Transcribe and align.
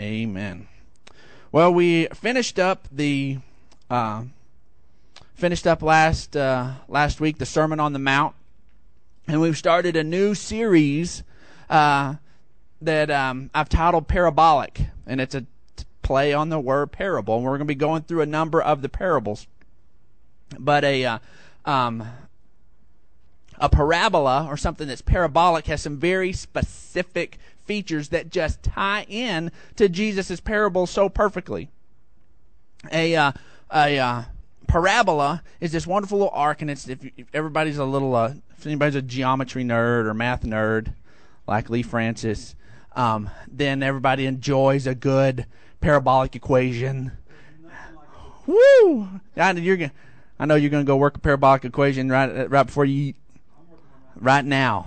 Amen. 0.00 0.68
Well, 1.52 1.72
we 1.72 2.06
finished 2.06 2.58
up 2.58 2.88
the 2.90 3.38
uh, 3.90 4.24
finished 5.34 5.66
up 5.66 5.82
last 5.82 6.36
uh, 6.36 6.72
last 6.88 7.20
week 7.20 7.38
the 7.38 7.46
Sermon 7.46 7.80
on 7.80 7.92
the 7.92 7.98
Mount, 7.98 8.34
and 9.28 9.40
we've 9.40 9.56
started 9.56 9.96
a 9.96 10.04
new 10.04 10.34
series 10.34 11.22
uh, 11.68 12.14
that 12.80 13.10
um, 13.10 13.50
I've 13.54 13.68
titled 13.68 14.08
Parabolic, 14.08 14.80
and 15.06 15.20
it's 15.20 15.34
a 15.34 15.46
play 16.02 16.32
on 16.32 16.48
the 16.48 16.60
word 16.60 16.92
parable. 16.92 17.36
And 17.36 17.44
we're 17.44 17.52
going 17.52 17.60
to 17.60 17.64
be 17.66 17.74
going 17.74 18.02
through 18.02 18.20
a 18.22 18.26
number 18.26 18.60
of 18.60 18.82
the 18.82 18.88
parables, 18.88 19.46
but 20.58 20.84
a 20.84 21.04
uh, 21.04 21.18
um, 21.64 22.06
a 23.58 23.68
parabola 23.68 24.46
or 24.48 24.56
something 24.56 24.88
that's 24.88 25.02
parabolic 25.02 25.66
has 25.66 25.82
some 25.82 25.96
very 25.96 26.32
specific 26.32 27.38
features 27.64 28.08
that 28.10 28.30
just 28.30 28.62
tie 28.62 29.04
in 29.08 29.50
to 29.76 29.88
Jesus' 29.88 30.40
parable 30.40 30.86
so 30.86 31.08
perfectly. 31.08 31.70
A 32.92 33.16
uh, 33.16 33.32
a 33.72 33.98
uh, 33.98 34.22
parabola 34.66 35.42
is 35.60 35.72
this 35.72 35.86
wonderful 35.86 36.18
little 36.18 36.34
arc, 36.34 36.62
and 36.62 36.70
it's 36.70 36.88
if, 36.88 36.98
if 37.16 37.26
everybody's 37.32 37.78
a 37.78 37.84
little 37.84 38.14
uh, 38.14 38.34
if 38.56 38.66
anybody's 38.66 38.94
a 38.94 39.02
geometry 39.02 39.64
nerd 39.64 40.06
or 40.06 40.14
math 40.14 40.42
nerd 40.42 40.94
like 41.46 41.70
Lee 41.70 41.82
Francis, 41.82 42.54
um, 42.96 43.30
then 43.50 43.82
everybody 43.82 44.26
enjoys 44.26 44.86
a 44.86 44.94
good 44.94 45.46
parabolic 45.80 46.34
equation. 46.34 47.12
Woo! 48.46 49.08
I, 49.36 49.52
you're 49.52 49.76
gonna, 49.76 49.92
I 50.38 50.46
know 50.46 50.54
you're 50.54 50.70
going 50.70 50.84
to 50.84 50.86
go 50.86 50.96
work 50.96 51.16
a 51.16 51.20
parabolic 51.20 51.64
equation 51.64 52.08
right 52.10 52.50
right 52.50 52.64
before 52.64 52.84
you 52.84 53.08
eat, 53.08 53.16
right 54.16 54.44
now, 54.44 54.86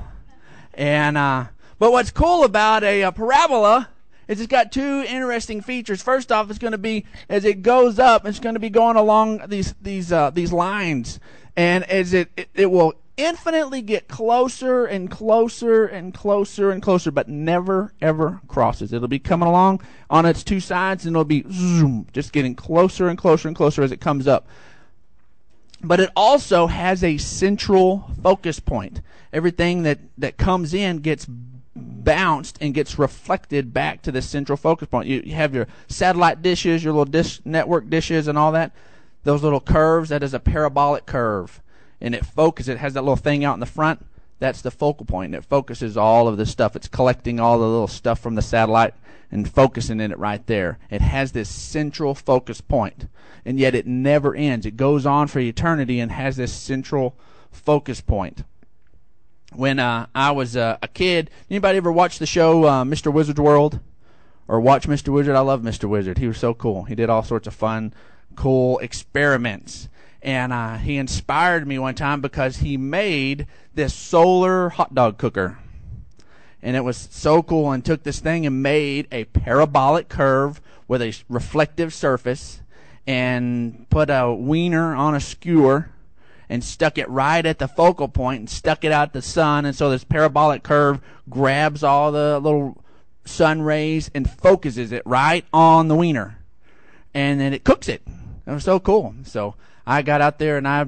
and 0.74 1.18
uh, 1.18 1.46
but 1.80 1.92
what's 1.92 2.12
cool 2.12 2.44
about 2.44 2.84
a, 2.84 3.04
a 3.04 3.12
parabola 3.12 3.90
is 4.28 4.42
it's 4.42 4.48
got 4.48 4.72
two 4.72 5.04
interesting 5.08 5.62
features. 5.62 6.02
First 6.02 6.32
off, 6.32 6.50
it's 6.50 6.60
going 6.60 6.74
to 6.74 6.78
be 6.78 7.06
as 7.30 7.46
it 7.46 7.62
goes 7.62 8.00
up, 8.00 8.26
it's 8.26 8.40
going 8.40 8.56
to 8.56 8.60
be 8.60 8.70
going 8.70 8.98
along 8.98 9.48
these 9.48 9.74
these 9.82 10.12
uh, 10.12 10.30
these 10.32 10.52
lines, 10.52 11.20
and 11.56 11.84
as 11.86 12.14
it, 12.14 12.30
it 12.36 12.50
it 12.54 12.72
will 12.72 12.94
infinitely 13.16 13.82
get 13.82 14.08
closer 14.08 14.86
and 14.86 15.10
closer 15.10 15.86
and 15.88 16.14
closer 16.14 16.72
and 16.72 16.84
closer, 16.84 17.12
but 17.12 17.28
never 17.28 17.94
ever 18.02 18.42
crosses. 18.48 18.94
It'll 18.94 19.08
be 19.08 19.20
coming 19.20 19.48
along 19.48 19.82
on 20.10 20.26
its 20.26 20.44
two 20.44 20.60
sides, 20.60 21.06
and 21.06 21.16
it'll 21.16 21.26
be 21.26 21.46
zoom, 21.52 22.08
just 22.14 22.32
getting 22.32 22.56
closer 22.56 23.08
and 23.08 23.18
closer 23.18 23.48
and 23.48 23.58
closer 23.58 23.82
as 23.82 23.92
it 23.92 24.02
comes 24.02 24.28
up. 24.28 24.48
But 25.82 26.00
it 26.00 26.10
also 26.16 26.68
has 26.68 27.04
a 27.04 27.18
central 27.18 28.12
focus 28.22 28.60
point. 28.60 29.02
Everything 29.32 29.84
that 29.84 30.00
that 30.18 30.38
comes 30.38 30.74
in 30.74 30.98
gets 30.98 31.28
bounced 31.78 32.58
and 32.62 32.74
gets 32.74 33.00
reflected 33.00 33.74
back 33.74 34.02
to 34.02 34.12
the 34.12 34.22
central 34.22 34.58
focus 34.58 34.88
point. 34.88 35.08
You, 35.08 35.36
have 35.36 35.54
your 35.54 35.68
satellite 35.88 36.42
dishes, 36.42 36.84
your 36.84 36.94
little 36.94 37.06
dish 37.06 37.42
network 37.46 37.90
dishes, 37.90 38.28
and 38.28 38.38
all 38.38 38.52
that. 38.54 38.72
Those 39.24 39.44
little 39.44 39.60
curves, 39.60 40.10
that 40.10 40.24
is 40.24 40.34
a 40.34 40.40
parabolic 40.40 41.06
curve. 41.06 41.62
And 42.00 42.16
it 42.16 42.26
focuses, 42.26 42.70
it 42.70 42.78
has 42.78 42.94
that 42.94 43.02
little 43.02 43.16
thing 43.16 43.44
out 43.44 43.56
in 43.56 43.60
the 43.60 43.66
front. 43.66 44.06
That's 44.40 44.62
the 44.62 44.72
focal 44.72 45.06
point. 45.06 45.34
And 45.34 45.44
it 45.44 45.48
focuses 45.48 45.98
all 45.98 46.28
of 46.28 46.38
this 46.38 46.52
stuff. 46.52 46.76
It's 46.76 46.88
collecting 46.88 47.40
all 47.40 47.60
the 47.60 47.66
little 47.66 47.88
stuff 47.88 48.20
from 48.20 48.36
the 48.36 48.42
satellite 48.42 48.94
and 49.32 49.52
focusing 49.52 50.00
in 50.00 50.12
it 50.12 50.20
right 50.20 50.46
there. 50.48 50.80
It 50.90 51.02
has 51.02 51.32
this 51.32 51.50
central 51.50 52.16
focus 52.16 52.62
point, 52.62 53.08
and 53.46 53.60
yet 53.60 53.76
it 53.76 53.86
never 53.86 54.34
ends. 54.36 54.66
It 54.66 54.78
goes 54.78 55.06
on 55.06 55.28
for 55.28 55.40
eternity 55.40 56.00
and 56.00 56.12
has 56.12 56.38
this 56.38 56.54
central 56.54 57.16
focus 57.52 58.00
point 58.00 58.44
when 59.54 59.80
uh, 59.80 60.08
I 60.14 60.32
was 60.32 60.58
uh, 60.58 60.78
a 60.82 60.88
kid. 60.88 61.30
Anybody 61.50 61.78
ever 61.78 61.92
watch 61.92 62.20
the 62.20 62.26
show 62.26 62.66
uh, 62.66 62.84
Mr. 62.84 63.12
Wizard's 63.12 63.40
World 63.40 63.80
or 64.48 64.60
watch 64.60 64.88
Mr. 64.88 65.10
Wizard? 65.10 65.36
I 65.36 65.42
love 65.42 65.62
Mr. 65.62 65.86
Wizard. 65.86 66.18
He 66.18 66.28
was 66.28 66.38
so 66.38 66.54
cool. 66.54 66.84
He 66.84 66.96
did 66.96 67.10
all 67.10 67.24
sorts 67.24 67.48
of 67.48 67.54
fun, 67.54 67.94
cool 68.36 68.80
experiments. 68.80 69.90
And 70.22 70.52
uh, 70.52 70.78
he 70.78 70.98
inspired 70.98 71.68
me 71.68 71.80
one 71.80 71.96
time 71.96 72.22
because 72.22 72.58
he 72.58 72.76
made 72.76 73.48
this 73.74 73.94
solar 73.94 74.70
hot 74.70 74.94
dog 74.94 75.18
cooker. 75.18 75.60
And 76.62 76.76
it 76.76 76.84
was 76.84 77.08
so 77.12 77.44
cool 77.44 77.72
and 77.72 77.86
took 77.86 78.04
this 78.04 78.20
thing 78.20 78.46
and 78.46 78.64
made 78.64 79.08
a 79.12 79.26
parabolic 79.26 80.10
curve 80.10 80.60
with 80.88 81.02
a 81.02 81.16
reflective 81.30 81.94
surface 81.94 82.62
and 83.06 83.88
put 83.90 84.10
a 84.10 84.34
wiener 84.34 84.94
on 84.96 85.16
a 85.16 85.20
skewer 85.20 85.92
and 86.50 86.64
stuck 86.64 86.98
it 86.98 87.10
right 87.10 87.46
at 87.46 87.60
the 87.60 87.68
focal 87.68 88.08
point 88.08 88.40
and 88.40 88.50
stuck 88.50 88.84
it 88.84 88.92
out 88.92 89.14
the 89.14 89.22
sun. 89.22 89.66
And 89.66 89.76
so 89.76 89.90
this 89.90 90.04
parabolic 90.04 90.64
curve 90.64 91.02
grabs 91.30 91.84
all 91.84 92.12
the 92.12 92.40
little 92.40 92.84
sun 93.26 93.62
rays 93.62 94.10
and 94.14 94.30
focuses 94.30 94.92
it 94.92 95.04
right 95.06 95.46
on 95.52 95.88
the 95.88 95.96
wiener. 95.96 96.38
And 97.14 97.40
then 97.40 97.54
it 97.54 97.64
cooks 97.64 97.90
it. 97.90 98.02
It 98.46 98.52
was 98.52 98.64
so 98.64 98.80
cool. 98.80 99.14
So 99.24 99.56
I 99.86 100.02
got 100.02 100.22
out 100.22 100.40
there 100.40 100.58
and 100.58 100.68
I 100.68 100.86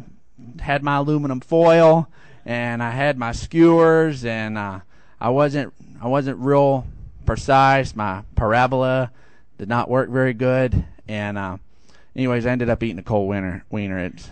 had 0.59 0.83
my 0.83 0.97
aluminum 0.97 1.41
foil 1.41 2.07
and 2.45 2.81
I 2.81 2.91
had 2.91 3.17
my 3.17 3.33
skewers 3.33 4.23
and 4.23 4.57
uh, 4.57 4.79
I 5.19 5.29
wasn't 5.29 5.73
I 6.01 6.07
wasn't 6.07 6.39
real 6.39 6.87
precise. 7.25 7.95
My 7.95 8.23
parabola 8.35 9.11
did 9.57 9.67
not 9.67 9.89
work 9.89 10.09
very 10.09 10.33
good. 10.33 10.85
And 11.07 11.37
uh, 11.37 11.57
anyways, 12.15 12.45
I 12.45 12.51
ended 12.51 12.69
up 12.69 12.81
eating 12.81 12.99
a 12.99 13.03
cold 13.03 13.27
wiener. 13.27 13.65
Wiener. 13.69 13.99
It's 13.99 14.29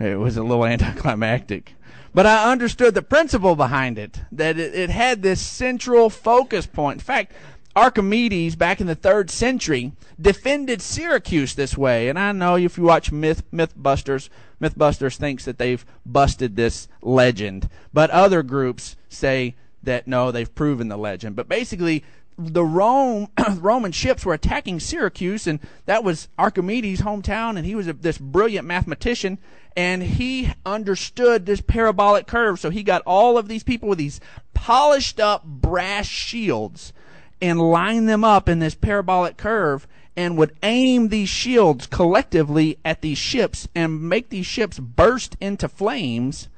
it 0.00 0.16
was 0.16 0.36
a 0.36 0.42
little 0.42 0.66
anticlimactic. 0.66 1.74
But 2.14 2.26
I 2.26 2.50
understood 2.50 2.94
the 2.94 3.02
principle 3.02 3.56
behind 3.56 3.98
it, 3.98 4.22
that 4.32 4.58
it, 4.58 4.74
it 4.74 4.90
had 4.90 5.22
this 5.22 5.40
central 5.40 6.08
focus 6.08 6.66
point. 6.66 6.96
In 6.96 7.04
fact, 7.04 7.32
Archimedes, 7.76 8.56
back 8.56 8.80
in 8.80 8.86
the 8.86 8.94
third 8.94 9.30
century, 9.30 9.92
defended 10.18 10.80
Syracuse 10.80 11.54
this 11.54 11.76
way. 11.76 12.08
And 12.08 12.18
I 12.18 12.32
know 12.32 12.56
if 12.56 12.78
you 12.78 12.84
watch 12.84 13.12
Myth 13.12 13.42
Mythbusters, 13.52 14.30
Mythbusters 14.60 15.16
thinks 15.16 15.44
that 15.44 15.58
they've 15.58 15.84
busted 16.06 16.56
this 16.56 16.88
legend, 17.02 17.68
but 17.92 18.08
other 18.08 18.42
groups 18.42 18.96
say 19.10 19.56
that 19.82 20.08
no, 20.08 20.32
they've 20.32 20.54
proven 20.54 20.88
the 20.88 20.96
legend. 20.96 21.36
But 21.36 21.48
basically, 21.48 22.02
the 22.38 22.64
Rome 22.64 23.28
Roman 23.56 23.92
ships 23.92 24.24
were 24.24 24.34
attacking 24.34 24.80
Syracuse, 24.80 25.46
and 25.46 25.60
that 25.86 26.04
was 26.04 26.28
Archimedes' 26.38 27.00
hometown, 27.00 27.56
and 27.56 27.64
he 27.64 27.74
was 27.74 27.88
a, 27.88 27.92
this 27.92 28.18
brilliant 28.18 28.66
mathematician, 28.66 29.38
and 29.76 30.02
he 30.02 30.52
understood 30.64 31.46
this 31.46 31.60
parabolic 31.60 32.26
curve. 32.26 32.60
So 32.60 32.70
he 32.70 32.82
got 32.82 33.02
all 33.06 33.38
of 33.38 33.48
these 33.48 33.62
people 33.62 33.88
with 33.88 33.98
these 33.98 34.20
polished 34.54 35.20
up 35.20 35.44
brass 35.44 36.06
shields, 36.06 36.92
and 37.40 37.60
lined 37.60 38.08
them 38.08 38.24
up 38.24 38.48
in 38.48 38.58
this 38.58 38.74
parabolic 38.74 39.36
curve, 39.36 39.86
and 40.16 40.38
would 40.38 40.56
aim 40.62 41.08
these 41.08 41.28
shields 41.28 41.86
collectively 41.86 42.78
at 42.84 43.02
these 43.02 43.18
ships 43.18 43.68
and 43.74 44.08
make 44.08 44.30
these 44.30 44.46
ships 44.46 44.78
burst 44.78 45.36
into 45.40 45.68
flames 45.68 46.48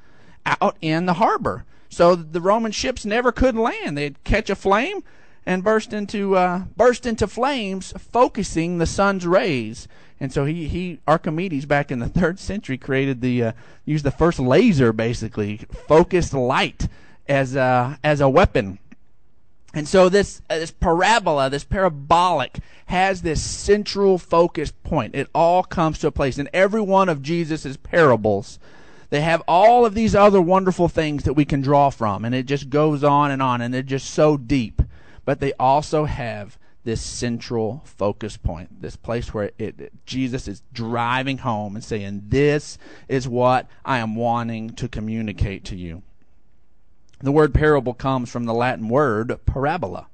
out 0.45 0.77
in 0.81 1.05
the 1.05 1.15
harbor. 1.15 1.65
So 1.89 2.15
the 2.15 2.39
Roman 2.39 2.71
ships 2.71 3.05
never 3.05 3.33
could 3.33 3.55
land. 3.55 3.97
They'd 3.97 4.23
catch 4.23 4.49
a 4.49 4.55
flame 4.55 5.03
and 5.45 5.63
burst 5.63 5.93
into 5.93 6.35
uh, 6.35 6.63
burst 6.75 7.05
into 7.05 7.27
flames, 7.27 7.93
focusing 7.97 8.77
the 8.77 8.85
sun's 8.85 9.25
rays. 9.25 9.87
And 10.19 10.33
so 10.33 10.45
he, 10.45 10.67
he 10.67 10.99
Archimedes 11.07 11.65
back 11.65 11.91
in 11.91 11.99
the 11.99 12.09
third 12.19 12.39
century 12.39 12.77
created 12.77 13.21
the 13.21 13.43
uh, 13.43 13.51
used 13.85 14.05
the 14.05 14.11
first 14.11 14.39
laser 14.39 14.93
basically 14.93 15.57
focused 15.87 16.33
light 16.33 16.87
as 17.27 17.55
a, 17.55 17.99
as 18.03 18.21
a 18.21 18.29
weapon. 18.29 18.79
And 19.73 19.87
so 19.87 20.09
this 20.09 20.41
uh, 20.49 20.57
this 20.57 20.71
parabola, 20.71 21.49
this 21.49 21.63
parabolic, 21.63 22.59
has 22.87 23.21
this 23.21 23.41
central 23.41 24.17
focus 24.17 24.71
point. 24.71 25.15
It 25.15 25.29
all 25.33 25.63
comes 25.63 25.99
to 25.99 26.07
a 26.07 26.11
place. 26.11 26.37
In 26.37 26.49
every 26.53 26.81
one 26.81 27.07
of 27.07 27.21
Jesus' 27.21 27.77
parables, 27.77 28.57
they 29.11 29.21
have 29.21 29.43
all 29.47 29.85
of 29.85 29.93
these 29.93 30.15
other 30.15 30.41
wonderful 30.41 30.87
things 30.87 31.23
that 31.23 31.33
we 31.33 31.45
can 31.45 31.61
draw 31.61 31.91
from, 31.91 32.25
and 32.25 32.33
it 32.33 32.47
just 32.47 32.69
goes 32.71 33.03
on 33.03 33.29
and 33.29 33.43
on, 33.43 33.61
and 33.61 33.71
they're 33.71 33.83
just 33.83 34.09
so 34.09 34.37
deep 34.37 34.81
but 35.29 35.39
they 35.39 35.53
also 35.59 36.05
have 36.05 36.57
this 36.85 36.99
central 36.99 37.83
focus 37.85 38.35
point, 38.35 38.81
this 38.81 38.95
place 38.95 39.31
where 39.31 39.51
it, 39.59 39.79
it, 39.79 39.93
Jesus 40.03 40.47
is 40.47 40.63
driving 40.73 41.37
home 41.37 41.75
and 41.75 41.85
saying, 41.85 42.23
This 42.29 42.79
is 43.07 43.27
what 43.27 43.67
I 43.85 43.99
am 43.99 44.15
wanting 44.15 44.71
to 44.71 44.87
communicate 44.87 45.63
to 45.65 45.75
you. 45.75 46.01
The 47.19 47.31
word 47.31 47.53
parable 47.53 47.93
comes 47.93 48.31
from 48.31 48.45
the 48.45 48.55
Latin 48.55 48.89
word 48.89 49.39
parabola. 49.45 50.07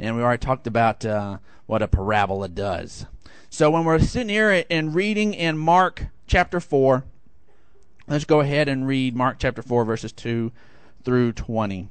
And 0.00 0.16
we 0.16 0.22
already 0.22 0.44
talked 0.44 0.66
about 0.66 1.04
uh, 1.04 1.38
what 1.66 1.80
a 1.80 1.86
parabola 1.86 2.48
does. 2.48 3.06
So 3.48 3.70
when 3.70 3.84
we're 3.84 4.00
sitting 4.00 4.28
here 4.28 4.64
and 4.68 4.92
reading 4.92 5.34
in 5.34 5.56
Mark 5.56 6.06
chapter 6.26 6.58
4, 6.58 7.04
let's 8.08 8.24
go 8.24 8.40
ahead 8.40 8.66
and 8.66 8.88
read 8.88 9.14
Mark 9.14 9.36
chapter 9.38 9.62
4, 9.62 9.84
verses 9.84 10.10
2 10.10 10.50
through 11.04 11.30
20. 11.30 11.90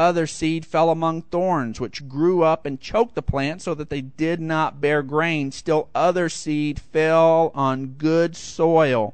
Other 0.00 0.26
seed 0.26 0.64
fell 0.64 0.88
among 0.88 1.20
thorns, 1.20 1.78
which 1.78 2.08
grew 2.08 2.42
up 2.42 2.64
and 2.64 2.80
choked 2.80 3.14
the 3.14 3.20
plant 3.20 3.60
so 3.60 3.74
that 3.74 3.90
they 3.90 4.00
did 4.00 4.40
not 4.40 4.80
bear 4.80 5.02
grain. 5.02 5.52
Still 5.52 5.90
other 5.94 6.30
seed 6.30 6.80
fell 6.80 7.52
on 7.54 7.96
good 7.98 8.34
soil. 8.34 9.12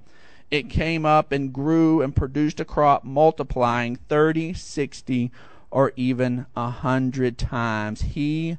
It 0.48 0.70
came 0.70 1.04
up 1.04 1.32
and 1.32 1.52
grew 1.52 2.02
and 2.02 2.14
produced 2.14 2.60
a 2.60 2.64
crop, 2.64 3.02
multiplying 3.02 3.96
thirty, 3.96 4.54
sixty, 4.54 5.32
or 5.72 5.92
even 5.96 6.46
a 6.54 6.70
hundred 6.70 7.36
times. 7.36 8.02
He, 8.02 8.56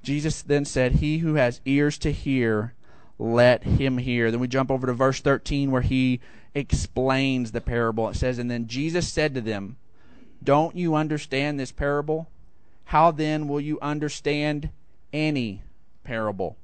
Jesus 0.00 0.42
then 0.42 0.64
said, 0.64 0.92
He 0.92 1.18
who 1.18 1.34
has 1.34 1.60
ears 1.64 1.98
to 1.98 2.12
hear, 2.12 2.74
let 3.18 3.64
him 3.64 3.98
hear. 3.98 4.30
Then 4.30 4.38
we 4.38 4.46
jump 4.46 4.70
over 4.70 4.86
to 4.86 4.92
verse 4.92 5.20
13 5.20 5.72
where 5.72 5.82
he 5.82 6.20
explains 6.54 7.50
the 7.50 7.60
parable. 7.60 8.08
It 8.10 8.14
says, 8.14 8.38
And 8.38 8.48
then 8.48 8.68
Jesus 8.68 9.08
said 9.08 9.34
to 9.34 9.40
them, 9.40 9.76
Don't 10.44 10.76
you 10.76 10.94
understand 10.94 11.58
this 11.58 11.72
parable? 11.72 12.28
How 12.86 13.10
then 13.10 13.48
will 13.48 13.60
you 13.60 13.78
understand 13.80 14.70
any 15.12 15.62
parable? 16.04 16.56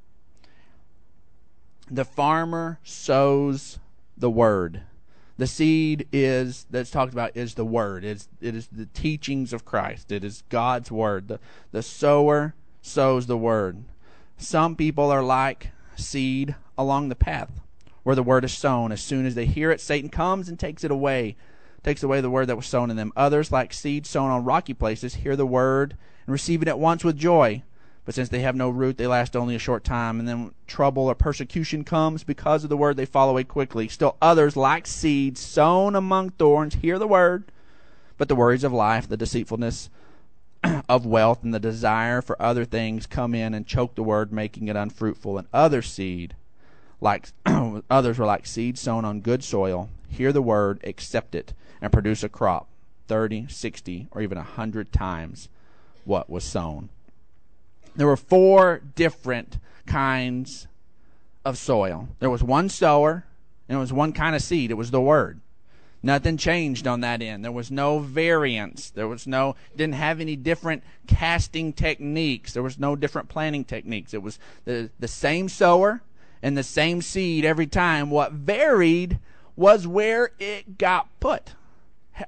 The 1.90 2.04
farmer 2.04 2.78
sows 2.84 3.78
the 4.16 4.30
word. 4.30 4.82
The 5.38 5.46
seed 5.46 6.06
is 6.12 6.66
that's 6.70 6.90
talked 6.90 7.14
about 7.14 7.34
is 7.34 7.54
the 7.54 7.64
word. 7.64 8.04
It's, 8.04 8.28
it 8.42 8.54
is 8.54 8.68
the 8.68 8.86
teachings 8.86 9.54
of 9.54 9.64
Christ. 9.64 10.12
It 10.12 10.22
is 10.22 10.44
God's 10.50 10.92
word. 10.92 11.28
The, 11.28 11.40
the 11.72 11.82
sower 11.82 12.54
sows 12.82 13.26
the 13.26 13.38
word. 13.38 13.84
Some 14.36 14.76
people 14.76 15.10
are 15.10 15.22
like 15.22 15.70
seed 15.96 16.54
along 16.76 17.08
the 17.08 17.14
path 17.14 17.60
where 18.02 18.16
the 18.16 18.22
word 18.22 18.44
is 18.44 18.52
sown. 18.52 18.92
As 18.92 19.00
soon 19.00 19.26
as 19.26 19.34
they 19.34 19.46
hear 19.46 19.70
it, 19.70 19.80
Satan 19.80 20.10
comes 20.10 20.48
and 20.48 20.58
takes 20.58 20.84
it 20.84 20.90
away, 20.90 21.36
takes 21.82 22.02
away 22.02 22.20
the 22.20 22.30
word 22.30 22.46
that 22.46 22.56
was 22.56 22.66
sown 22.66 22.90
in 22.90 22.96
them. 22.96 23.12
Others, 23.16 23.52
like 23.52 23.72
seed 23.72 24.06
sown 24.06 24.30
on 24.30 24.44
rocky 24.44 24.74
places, 24.74 25.16
hear 25.16 25.36
the 25.36 25.46
word 25.46 25.96
and 26.26 26.32
receive 26.32 26.62
it 26.62 26.68
at 26.68 26.78
once 26.78 27.04
with 27.04 27.16
joy. 27.16 27.62
But 28.04 28.14
since 28.14 28.28
they 28.28 28.40
have 28.40 28.56
no 28.56 28.70
root, 28.70 28.96
they 28.96 29.06
last 29.06 29.36
only 29.36 29.54
a 29.54 29.58
short 29.58 29.84
time, 29.84 30.18
and 30.18 30.28
then 30.28 30.54
trouble 30.66 31.06
or 31.06 31.14
persecution 31.14 31.84
comes 31.84 32.24
because 32.24 32.64
of 32.64 32.70
the 32.70 32.76
word, 32.76 32.96
they 32.96 33.04
fall 33.04 33.28
away 33.28 33.44
quickly. 33.44 33.88
Still 33.88 34.16
others, 34.20 34.56
like 34.56 34.86
seeds 34.86 35.40
sown 35.40 35.94
among 35.94 36.30
thorns, 36.30 36.76
hear 36.76 36.98
the 36.98 37.06
word, 37.06 37.44
but 38.16 38.28
the 38.28 38.34
worries 38.34 38.64
of 38.64 38.72
life, 38.72 39.08
the 39.08 39.16
deceitfulness 39.16 39.90
of 40.88 41.06
wealth, 41.06 41.44
and 41.44 41.54
the 41.54 41.60
desire 41.60 42.22
for 42.22 42.40
other 42.40 42.64
things 42.64 43.06
come 43.06 43.34
in 43.34 43.54
and 43.54 43.66
choke 43.66 43.94
the 43.94 44.02
word, 44.02 44.32
making 44.32 44.68
it 44.68 44.76
unfruitful. 44.76 45.38
And 45.38 45.46
other 45.52 45.82
seed, 45.82 46.34
like 47.00 47.28
others 47.90 48.18
were 48.18 48.26
like 48.26 48.46
seed 48.46 48.78
sown 48.78 49.04
on 49.04 49.20
good 49.20 49.44
soil, 49.44 49.88
hear 50.08 50.32
the 50.32 50.42
word, 50.42 50.80
accept 50.84 51.34
it, 51.34 51.52
and 51.80 51.92
produce 51.92 52.22
a 52.22 52.28
crop, 52.28 52.68
thirty, 53.08 53.46
sixty, 53.48 54.08
or 54.10 54.22
even 54.22 54.38
a 54.38 54.42
hundred 54.42 54.92
times 54.92 55.48
what 56.04 56.30
was 56.30 56.44
sown 56.44 56.88
there 57.96 58.06
were 58.06 58.16
four 58.16 58.80
different 58.94 59.58
kinds 59.86 60.66
of 61.44 61.58
soil. 61.58 62.08
There 62.18 62.30
was 62.30 62.42
one 62.42 62.68
sower, 62.68 63.24
and 63.68 63.76
it 63.76 63.80
was 63.80 63.92
one 63.92 64.12
kind 64.12 64.36
of 64.36 64.42
seed. 64.42 64.70
It 64.70 64.74
was 64.74 64.90
the 64.90 65.00
word. 65.00 65.40
Nothing 66.02 66.38
changed 66.38 66.86
on 66.86 67.02
that 67.02 67.20
end. 67.20 67.44
There 67.44 67.52
was 67.52 67.70
no 67.70 67.98
variance. 67.98 68.88
There 68.88 69.08
was 69.08 69.26
no 69.26 69.54
didn't 69.76 69.96
have 69.96 70.18
any 70.18 70.34
different 70.34 70.82
casting 71.06 71.74
techniques. 71.74 72.54
There 72.54 72.62
was 72.62 72.78
no 72.78 72.96
different 72.96 73.28
planting 73.28 73.64
techniques. 73.64 74.14
It 74.14 74.22
was 74.22 74.38
the 74.64 74.90
the 74.98 75.08
same 75.08 75.48
sower 75.50 76.00
and 76.42 76.56
the 76.56 76.62
same 76.62 77.02
seed 77.02 77.44
every 77.44 77.66
time. 77.66 78.08
What 78.08 78.32
varied 78.32 79.18
was 79.56 79.86
where 79.86 80.30
it 80.38 80.78
got 80.78 81.08
put, 81.20 81.52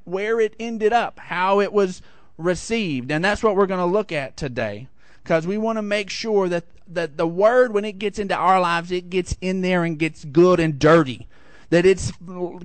where 0.05 0.41
it 0.41 0.55
ended 0.59 0.93
up, 0.93 1.19
how 1.19 1.61
it 1.61 1.73
was 1.73 2.03
received. 2.39 3.11
And 3.11 3.25
that's 3.25 3.43
what 3.43 3.57
we're 3.57 3.67
going 3.67 3.81
to 3.81 3.87
look 3.87 4.13
at 4.13 4.37
today 4.37 4.89
because 5.23 5.47
we 5.47 5.59
want 5.59 5.79
to 5.79 5.83
make 5.83 6.11
sure 6.11 6.49
that, 6.49 6.65
that 6.89 7.17
the 7.17 7.27
word, 7.27 7.73
when 7.73 7.85
it 7.85 7.99
gets 7.99 8.19
into 8.19 8.35
our 8.35 8.61
lives, 8.61 8.91
it 8.91 9.11
gets 9.11 9.37
in 9.41 9.61
there 9.61 9.85
and 9.85 9.99
gets 9.99 10.25
good 10.25 10.61
and 10.61 10.79
dirty. 10.79 11.29
That 11.71 11.87
it 11.87 12.13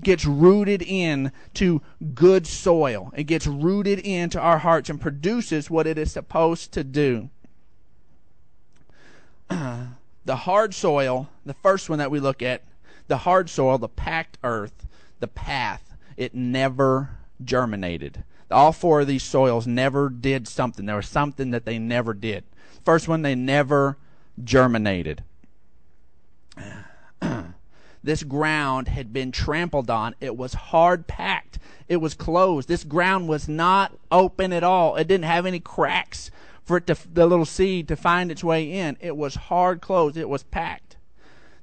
gets 0.02 0.26
rooted 0.26 0.82
in 0.82 1.32
to 1.54 1.82
good 2.14 2.46
soil. 2.46 3.14
It 3.16 3.24
gets 3.24 3.48
rooted 3.48 4.00
into 4.00 4.38
our 4.38 4.58
hearts 4.58 4.90
and 4.90 5.00
produces 5.00 5.70
what 5.70 5.88
it 5.88 5.98
is 5.98 6.12
supposed 6.12 6.74
to 6.74 6.84
do. 6.84 7.30
the 9.48 10.36
hard 10.36 10.74
soil, 10.74 11.30
the 11.46 11.54
first 11.54 11.90
one 11.90 12.00
that 12.00 12.12
we 12.12 12.20
look 12.20 12.42
at, 12.42 12.64
the 13.08 13.20
hard 13.20 13.50
soil, 13.50 13.78
the 13.78 13.88
packed 13.88 14.38
earth, 14.44 14.86
the 15.22 15.28
path, 15.30 15.87
it 16.18 16.34
never 16.36 17.12
germinated. 17.44 18.24
All 18.50 18.72
four 18.72 19.02
of 19.02 19.08
these 19.08 19.24
soils 19.24 19.68
never 19.68 20.10
did 20.10 20.48
something. 20.48 20.86
There 20.86 20.96
was 20.96 21.08
something 21.08 21.52
that 21.52 21.66
they 21.66 21.78
never 21.80 22.14
did. 22.14 22.44
First 22.84 23.08
one, 23.08 23.22
they 23.22 23.36
never 23.36 23.98
germinated. 24.44 25.24
this 28.04 28.24
ground 28.24 28.88
had 28.88 29.14
been 29.14 29.32
trampled 29.32 29.90
on. 29.90 30.16
It 30.20 30.36
was 30.38 30.54
hard 30.54 31.08
packed. 31.08 31.60
It 31.88 31.98
was 31.98 32.14
closed. 32.14 32.68
This 32.68 32.84
ground 32.84 33.28
was 33.28 33.48
not 33.48 33.94
open 34.12 34.54
at 34.54 34.64
all. 34.64 34.96
It 34.96 35.08
didn't 35.08 35.26
have 35.26 35.46
any 35.46 35.60
cracks 35.60 36.32
for 36.64 36.80
to, 36.80 36.98
the 37.14 37.28
little 37.28 37.46
seed 37.46 37.88
to 37.90 37.96
find 37.96 38.32
its 38.32 38.44
way 38.44 38.72
in. 38.72 38.98
It 39.00 39.16
was 39.16 39.36
hard 39.36 39.82
closed. 39.82 40.18
It 40.18 40.30
was 40.30 40.44
packed. 40.44 40.98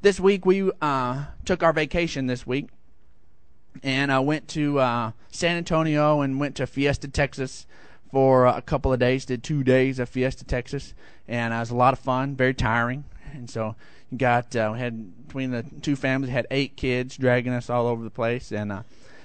This 0.02 0.20
week 0.20 0.44
we 0.44 0.70
uh, 0.82 1.24
took 1.44 1.62
our 1.62 1.72
vacation 1.72 2.26
this 2.26 2.46
week 2.46 2.68
and 3.82 4.12
I 4.12 4.20
went 4.20 4.48
to 4.48 4.78
uh, 4.78 5.12
San 5.30 5.56
Antonio 5.56 6.20
and 6.20 6.38
went 6.38 6.56
to 6.56 6.66
Fiesta, 6.66 7.08
Texas 7.08 7.66
for 8.10 8.46
a 8.46 8.62
couple 8.62 8.92
of 8.92 9.00
days. 9.00 9.24
Did 9.24 9.42
two 9.42 9.64
days 9.64 9.98
of 9.98 10.08
Fiesta, 10.08 10.44
Texas, 10.44 10.94
and 11.26 11.52
it 11.52 11.58
was 11.58 11.70
a 11.70 11.76
lot 11.76 11.92
of 11.92 11.98
fun. 11.98 12.36
Very 12.36 12.54
tiring, 12.54 13.04
and 13.32 13.50
so 13.50 13.74
got 14.16 14.54
uh, 14.54 14.72
had 14.74 15.26
between 15.26 15.50
the 15.50 15.64
two 15.82 15.96
families 15.96 16.30
had 16.30 16.46
eight 16.50 16.76
kids 16.76 17.16
dragging 17.16 17.52
us 17.52 17.68
all 17.68 17.86
over 17.86 18.04
the 18.04 18.10
place, 18.10 18.52
and 18.52 18.70
uh, 18.70 18.82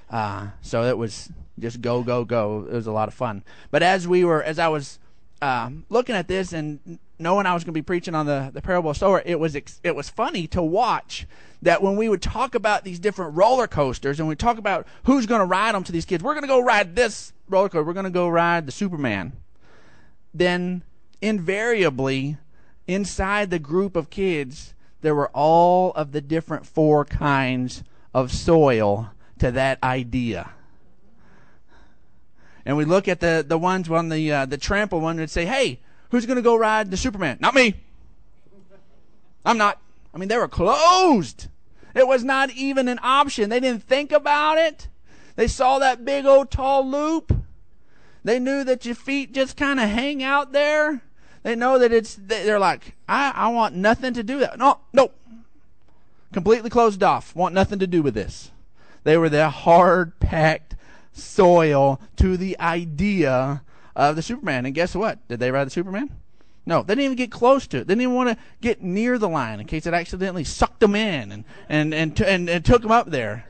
uh, 0.09 0.47
so 0.61 0.83
it 0.83 0.97
was 0.97 1.29
just 1.59 1.81
go 1.81 2.03
go 2.03 2.25
go. 2.25 2.65
It 2.69 2.73
was 2.73 2.87
a 2.87 2.91
lot 2.91 3.07
of 3.07 3.13
fun. 3.13 3.43
But 3.71 3.83
as 3.83 4.07
we 4.07 4.23
were, 4.23 4.41
as 4.41 4.57
I 4.59 4.67
was 4.69 4.99
um, 5.41 5.86
looking 5.89 6.15
at 6.15 6.27
this 6.27 6.53
and 6.53 7.00
knowing 7.18 7.45
I 7.45 7.53
was 7.53 7.63
going 7.63 7.74
to 7.74 7.77
be 7.77 7.81
preaching 7.81 8.15
on 8.15 8.25
the, 8.25 8.51
the 8.53 8.62
parable 8.62 8.89
of 8.89 8.97
sower, 8.97 9.21
it 9.25 9.39
was 9.39 9.56
it 9.56 9.95
was 9.95 10.09
funny 10.09 10.47
to 10.47 10.61
watch 10.61 11.28
that 11.61 11.81
when 11.81 11.95
we 11.97 12.07
would 12.07 12.21
talk 12.21 12.56
about 12.56 12.83
these 12.83 12.99
different 12.99 13.35
roller 13.35 13.68
coasters 13.68 14.19
and 14.19 14.28
we 14.30 14.35
talk 14.35 14.57
about 14.57 14.87
who's 15.04 15.25
going 15.25 15.40
to 15.40 15.45
ride 15.45 15.75
them 15.75 15.83
to 15.83 15.92
these 15.92 16.06
kids, 16.06 16.23
we're 16.23 16.33
going 16.33 16.44
to 16.44 16.47
go 16.47 16.59
ride 16.59 16.95
this 16.95 17.33
roller 17.47 17.69
coaster, 17.69 17.83
we're 17.83 17.94
going 17.94 18.06
to 18.06 18.09
go 18.09 18.30
ride 18.30 18.66
the 18.66 18.71
Superman. 18.71 19.33
Then 20.33 20.83
invariably, 21.21 22.37
inside 22.87 23.49
the 23.49 23.59
group 23.59 23.95
of 23.95 24.09
kids, 24.09 24.73
there 25.02 25.16
were 25.16 25.30
all 25.30 25.92
of 25.94 26.11
the 26.11 26.21
different 26.21 26.66
four 26.66 27.04
kinds 27.06 27.83
of 28.13 28.31
soil 28.31 29.11
to 29.40 29.52
that 29.52 29.81
idea 29.83 30.52
and 32.66 32.78
we 32.78 32.85
look 32.85 33.07
at 33.07 33.19
the 33.19 33.44
the 33.47 33.57
ones 33.57 33.89
on 33.89 34.09
the 34.09 34.31
uh, 34.31 34.45
the 34.45 34.57
trample 34.57 34.99
one 34.99 35.19
and 35.19 35.30
say, 35.30 35.45
"Hey, 35.45 35.80
who's 36.11 36.25
going 36.25 36.37
to 36.37 36.42
go 36.42 36.56
ride 36.56 36.92
the 36.92 36.97
Superman?" 36.97 37.37
Not 37.39 37.56
me. 37.56 37.75
I'm 39.45 39.57
not. 39.57 39.80
I 40.13 40.18
mean, 40.18 40.30
they 40.30 40.37
were 40.37 40.47
closed. 40.47 41.47
It 41.95 42.07
was 42.07 42.23
not 42.23 42.51
even 42.51 42.87
an 42.87 42.99
option. 43.01 43.49
They 43.49 43.59
didn't 43.59 43.83
think 43.83 44.11
about 44.11 44.57
it. 44.57 44.87
They 45.35 45.47
saw 45.47 45.80
that 45.80 46.06
big 46.06 46.25
old 46.25 46.51
tall 46.51 46.87
loop. 46.87 47.33
They 48.23 48.39
knew 48.39 48.63
that 48.63 48.85
your 48.85 48.95
feet 48.95 49.33
just 49.33 49.56
kind 49.56 49.80
of 49.80 49.89
hang 49.89 50.21
out 50.21 50.51
there. 50.51 51.01
They 51.44 51.56
know 51.56 51.80
that 51.80 51.92
it's. 51.92 52.16
They're 52.16 52.59
like, 52.59 52.95
I, 53.07 53.31
I 53.33 53.47
want 53.47 53.75
nothing 53.75 54.13
to 54.13 54.23
do 54.23 54.37
with 54.37 54.49
that. 54.49 54.59
No, 54.59 54.80
no. 54.94 55.11
Completely 56.33 56.69
closed 56.69 57.01
off. 57.01 57.35
Want 57.35 57.56
nothing 57.56 57.80
to 57.80 57.87
do 57.87 58.04
with 58.04 58.13
this. 58.13 58.51
They 59.04 59.18
were 59.18 59.30
the 59.30 59.49
hard 59.49 60.19
packed 60.19 60.75
soil 61.19 62.02
to 62.18 62.38
the 62.38 62.59
idea 62.59 63.61
of 63.95 64.16
the 64.16 64.21
Superman. 64.21 64.66
And 64.66 64.76
guess 64.76 64.95
what? 64.95 65.26
Did 65.28 65.40
they 65.40 65.52
ride 65.52 65.66
the 65.66 65.71
Superman? 65.71 66.09
No, 66.66 66.83
they 66.83 66.94
didn't 66.94 67.06
even 67.06 67.18
get 67.18 67.31
close 67.31 67.66
to 67.68 67.78
it. 67.78 67.88
They 67.88 67.94
didn't 67.94 68.04
even 68.04 68.16
want 68.16 68.30
to 68.30 68.38
get 68.61 68.83
near 68.83 69.18
the 69.18 69.30
line 69.30 69.59
in 69.59 69.66
case 69.66 69.88
it 69.88 69.94
accidentally 69.94 70.44
sucked 70.44 70.80
them 70.80 70.95
in 70.95 71.31
and 71.31 71.44
and 71.68 71.94
and, 71.94 72.16
t- 72.16 72.26
and, 72.26 72.47
and 72.49 72.64
took 72.64 72.83
them 72.83 72.92
up 72.92 73.09
there. 73.09 73.45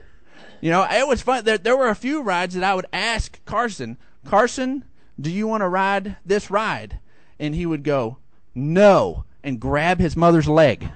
You 0.61 0.71
know, 0.71 0.85
it 0.89 1.07
was 1.07 1.21
fun. 1.21 1.43
There, 1.43 1.57
there 1.57 1.77
were 1.77 1.89
a 1.89 1.95
few 1.95 2.21
rides 2.21 2.55
that 2.55 2.63
I 2.63 2.75
would 2.75 2.85
ask 2.91 3.43
Carson, 3.45 3.97
Carson, 4.25 4.85
do 5.19 5.29
you 5.29 5.47
want 5.47 5.61
to 5.61 5.67
ride 5.67 6.17
this 6.25 6.49
ride? 6.49 6.99
And 7.39 7.55
he 7.55 7.65
would 7.65 7.83
go, 7.83 8.17
no, 8.55 9.25
and 9.43 9.59
grab 9.59 9.99
his 9.99 10.15
mother's 10.15 10.47
leg. 10.47 10.89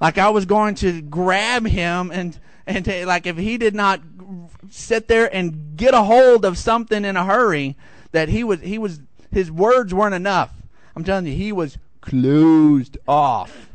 Like 0.00 0.18
I 0.18 0.30
was 0.30 0.44
going 0.44 0.74
to 0.76 1.02
grab 1.02 1.66
him 1.66 2.10
and 2.12 2.38
and 2.66 2.84
t- 2.84 3.04
like 3.04 3.26
if 3.26 3.36
he 3.36 3.58
did 3.58 3.74
not 3.74 4.00
sit 4.70 5.08
there 5.08 5.32
and 5.34 5.76
get 5.76 5.94
a 5.94 6.02
hold 6.02 6.44
of 6.44 6.58
something 6.58 7.04
in 7.04 7.16
a 7.16 7.24
hurry 7.24 7.76
that 8.12 8.28
he 8.28 8.44
was 8.44 8.60
he 8.60 8.78
was 8.78 9.00
his 9.30 9.50
words 9.50 9.92
weren't 9.94 10.14
enough. 10.14 10.52
I'm 10.96 11.04
telling 11.04 11.26
you, 11.26 11.34
he 11.34 11.52
was 11.52 11.78
closed 12.00 12.98
off 13.06 13.70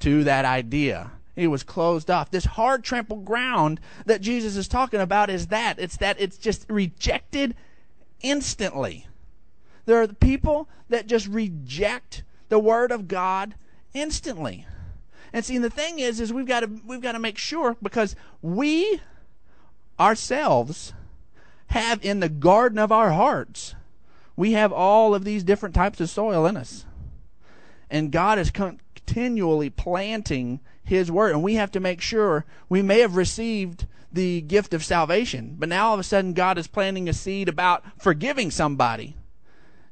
to 0.00 0.24
that 0.24 0.44
idea. 0.44 1.10
He 1.34 1.46
was 1.46 1.62
closed 1.62 2.10
off. 2.10 2.30
This 2.30 2.44
hard 2.44 2.84
trampled 2.84 3.24
ground 3.24 3.80
that 4.04 4.20
Jesus 4.20 4.56
is 4.56 4.68
talking 4.68 5.00
about 5.00 5.30
is 5.30 5.46
that. 5.48 5.78
It's 5.78 5.96
that 5.98 6.20
it's 6.20 6.36
just 6.36 6.66
rejected 6.68 7.54
instantly. 8.20 9.06
There 9.86 10.00
are 10.02 10.08
people 10.08 10.68
that 10.88 11.06
just 11.06 11.26
reject 11.26 12.22
the 12.48 12.58
word 12.58 12.92
of 12.92 13.08
God 13.08 13.54
instantly. 13.94 14.66
And 15.32 15.44
see, 15.44 15.58
the 15.58 15.70
thing 15.70 15.98
is, 15.98 16.20
is 16.20 16.32
we've 16.32 16.46
got 16.46 16.60
to 16.60 16.80
we've 16.84 17.00
got 17.00 17.12
to 17.12 17.18
make 17.18 17.38
sure 17.38 17.76
because 17.82 18.16
we 18.42 19.00
ourselves 20.00 20.94
have 21.68 22.04
in 22.04 22.20
the 22.20 22.28
garden 22.28 22.78
of 22.78 22.90
our 22.90 23.12
hearts, 23.12 23.74
we 24.36 24.52
have 24.52 24.72
all 24.72 25.14
of 25.14 25.24
these 25.24 25.44
different 25.44 25.74
types 25.74 26.00
of 26.00 26.10
soil 26.10 26.46
in 26.46 26.56
us, 26.56 26.86
and 27.90 28.10
God 28.10 28.38
is 28.38 28.50
continually 28.50 29.70
planting 29.70 30.60
His 30.82 31.12
word, 31.12 31.32
and 31.32 31.42
we 31.42 31.54
have 31.54 31.70
to 31.72 31.80
make 31.80 32.00
sure 32.00 32.46
we 32.68 32.82
may 32.82 33.00
have 33.00 33.14
received 33.16 33.86
the 34.12 34.40
gift 34.40 34.74
of 34.74 34.84
salvation, 34.84 35.56
but 35.58 35.68
now 35.68 35.88
all 35.88 35.94
of 35.94 36.00
a 36.00 36.04
sudden 36.04 36.32
God 36.32 36.58
is 36.58 36.66
planting 36.66 37.08
a 37.08 37.12
seed 37.12 37.48
about 37.48 37.84
forgiving 38.00 38.50
somebody 38.50 39.14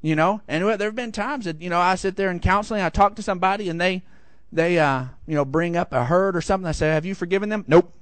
you 0.00 0.14
know? 0.14 0.40
And 0.46 0.64
there 0.64 0.88
have 0.88 0.94
been 0.94 1.10
times 1.12 1.44
that 1.44 1.60
you 1.60 1.68
know 1.68 1.80
i 1.80 1.96
sit 1.96 2.14
there 2.14 2.30
in 2.30 2.38
counseling 2.38 2.82
i 2.82 2.88
talk 2.88 3.16
to 3.16 3.22
somebody 3.22 3.68
and 3.68 3.80
they 3.80 4.02
they 4.52 4.78
uh 4.78 5.06
you 5.26 5.34
know 5.34 5.44
bring 5.44 5.76
up 5.76 5.92
a 5.92 6.04
hurt 6.04 6.36
or 6.36 6.40
something. 6.40 6.68
I 6.68 6.72
say 6.72 6.88
have 6.88 7.04
you 7.04 7.16
forgiven 7.16 7.48
them? 7.48 7.64
Nope 7.66 7.92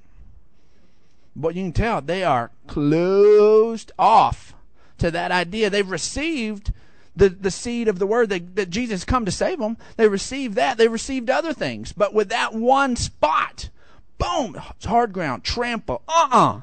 but 1.37 1.55
you 1.55 1.63
can 1.63 1.73
tell 1.73 2.01
they 2.01 2.23
are 2.23 2.51
closed 2.65 3.91
off 3.97 4.55
to 4.97 5.11
that 5.11 5.31
idea. 5.31 5.69
They've 5.69 5.89
received 5.89 6.73
the, 7.15 7.29
the 7.29 7.51
seed 7.51 7.87
of 7.87 7.99
the 7.99 8.07
word 8.07 8.29
that, 8.29 8.55
that 8.55 8.69
jesus 8.69 9.05
come 9.05 9.25
to 9.25 9.31
save 9.31 9.59
them. 9.59 9.77
They 9.95 10.07
received 10.07 10.55
that. 10.55 10.77
They 10.77 10.87
received 10.87 11.29
other 11.29 11.53
things. 11.53 11.93
But 11.93 12.13
with 12.13 12.29
that 12.29 12.53
one 12.53 12.95
spot 12.95 13.69
boom 14.17 14.59
it's 14.75 14.85
hard 14.85 15.13
ground 15.13 15.43
trample. 15.43 16.01
Uh-uh. 16.07 16.61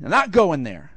Not 0.00 0.30
going 0.30 0.62
there. 0.64 0.92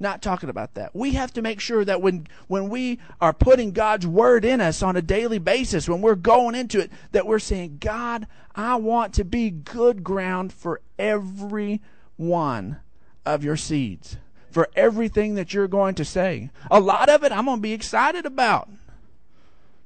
Not 0.00 0.22
talking 0.22 0.48
about 0.48 0.74
that. 0.74 0.94
We 0.94 1.12
have 1.14 1.32
to 1.32 1.42
make 1.42 1.60
sure 1.60 1.84
that 1.84 2.00
when 2.00 2.28
when 2.46 2.68
we 2.68 3.00
are 3.20 3.32
putting 3.32 3.72
God's 3.72 4.06
word 4.06 4.44
in 4.44 4.60
us 4.60 4.80
on 4.80 4.96
a 4.96 5.02
daily 5.02 5.38
basis, 5.38 5.88
when 5.88 6.02
we're 6.02 6.14
going 6.14 6.54
into 6.54 6.78
it, 6.78 6.92
that 7.10 7.26
we're 7.26 7.40
saying, 7.40 7.78
God, 7.80 8.28
I 8.54 8.76
want 8.76 9.12
to 9.14 9.24
be 9.24 9.50
good 9.50 10.04
ground 10.04 10.52
for 10.52 10.80
every 11.00 11.80
one 12.18 12.80
of 13.24 13.42
your 13.42 13.56
seeds, 13.56 14.18
for 14.50 14.68
everything 14.76 15.34
that 15.36 15.54
you're 15.54 15.68
going 15.68 15.94
to 15.94 16.04
say. 16.04 16.50
A 16.70 16.80
lot 16.80 17.08
of 17.08 17.24
it 17.24 17.32
I'm 17.32 17.46
going 17.46 17.58
to 17.58 17.62
be 17.62 17.72
excited 17.72 18.26
about. 18.26 18.68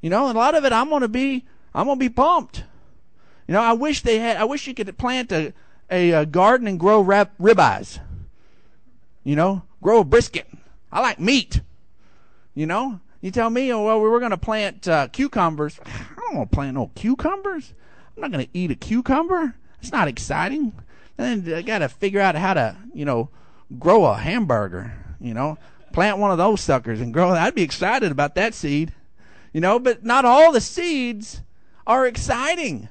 You 0.01 0.11
know, 0.11 0.29
a 0.29 0.33
lot 0.33 0.57
of 0.57 0.65
it 0.65 0.73
I'm 0.73 0.89
going 0.89 1.03
to 1.03 1.09
be 1.09 1.45
I'm 1.73 1.87
going 1.87 1.99
to 1.99 2.05
be 2.05 2.09
pumped. 2.09 2.65
You 3.47 3.55
know, 3.55 3.63
I 3.63 3.73
wish 3.73 4.03
they 4.03 4.19
had 4.19 4.37
I 4.37 4.45
wish 4.45 4.67
you 4.67 4.75
could 4.75 4.99
plant 4.99 5.31
a 5.31 5.53
a, 5.91 6.11
a 6.11 6.27
garden 6.27 6.67
and 6.67 6.81
grow 6.81 7.01
rib, 7.01 7.31
ribeyes. 7.41 8.01
You 9.23 9.37
know, 9.37 9.63
grow 9.81 10.01
a 10.01 10.05
brisket. 10.05 10.49
I 10.91 11.01
like 11.01 11.21
meat. 11.21 11.61
You 12.55 12.67
know, 12.67 13.01
you 13.21 13.31
tell 13.31 13.51
me, 13.51 13.73
oh, 13.73 13.85
well, 13.85 14.01
we 14.01 14.09
were 14.09 14.19
going 14.19 14.33
to 14.33 14.37
plant 14.37 14.89
uh, 14.89 15.09
cucumbers. 15.09 15.79
I 15.85 16.21
don't 16.21 16.37
want 16.37 16.51
to 16.51 16.55
plant 16.55 16.75
no 16.75 16.91
cucumbers. 16.95 17.73
I'm 18.17 18.21
not 18.21 18.33
going 18.33 18.45
to 18.45 18.51
eat 18.53 18.71
a 18.71 18.75
cucumber. 18.75 19.55
It's 19.81 19.93
not 19.93 20.09
exciting. 20.09 20.73
And 21.19 21.45
then 21.45 21.55
I 21.55 21.63
got 21.63 21.79
to 21.79 21.89
figure 21.89 22.21
out 22.21 22.35
how 22.35 22.55
to, 22.55 22.77
you 22.95 23.05
know, 23.05 23.29
grow 23.79 24.05
a 24.05 24.15
hamburger. 24.15 24.93
You 25.21 25.35
know, 25.35 25.59
plant 25.93 26.19
one 26.19 26.31
of 26.31 26.39
those 26.39 26.61
suckers 26.61 27.01
and 27.01 27.13
grow. 27.13 27.31
I'd 27.31 27.55
be 27.55 27.63
excited 27.63 28.11
about 28.11 28.35
that 28.35 28.55
seed. 28.55 28.93
You 29.53 29.61
know, 29.61 29.79
but 29.79 30.05
not 30.05 30.25
all 30.25 30.53
the 30.53 30.61
seeds 30.61 31.43
are 31.87 32.07
exciting. 32.07 32.89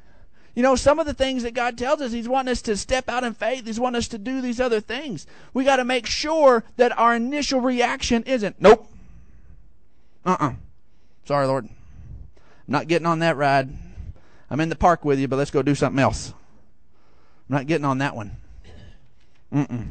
You 0.55 0.63
know, 0.63 0.75
some 0.75 0.99
of 0.99 1.05
the 1.05 1.13
things 1.13 1.43
that 1.43 1.53
God 1.53 1.77
tells 1.77 2.01
us, 2.01 2.11
He's 2.11 2.27
wanting 2.27 2.51
us 2.51 2.61
to 2.63 2.75
step 2.75 3.09
out 3.09 3.23
in 3.23 3.33
faith. 3.33 3.65
He's 3.65 3.79
wanting 3.79 3.99
us 3.99 4.07
to 4.09 4.17
do 4.17 4.41
these 4.41 4.59
other 4.59 4.81
things. 4.81 5.25
We 5.53 5.63
got 5.63 5.77
to 5.77 5.85
make 5.85 6.05
sure 6.05 6.63
that 6.75 6.97
our 6.97 7.15
initial 7.15 7.61
reaction 7.61 8.23
isn't, 8.23 8.61
nope. 8.61 8.87
Uh 10.25 10.31
uh-uh. 10.39 10.47
uh. 10.47 10.53
Sorry, 11.25 11.47
Lord. 11.47 11.65
I'm 11.65 11.71
not 12.67 12.87
getting 12.87 13.07
on 13.07 13.19
that 13.19 13.37
ride. 13.37 13.69
I'm 14.49 14.59
in 14.59 14.69
the 14.69 14.75
park 14.75 15.05
with 15.05 15.19
you, 15.19 15.27
but 15.27 15.37
let's 15.37 15.51
go 15.51 15.61
do 15.61 15.75
something 15.75 15.99
else. 15.99 16.33
I'm 17.51 17.57
not 17.57 17.67
getting 17.67 17.83
on 17.83 17.97
that 17.97 18.15
one. 18.15 18.37
Mm-mm. 19.53 19.87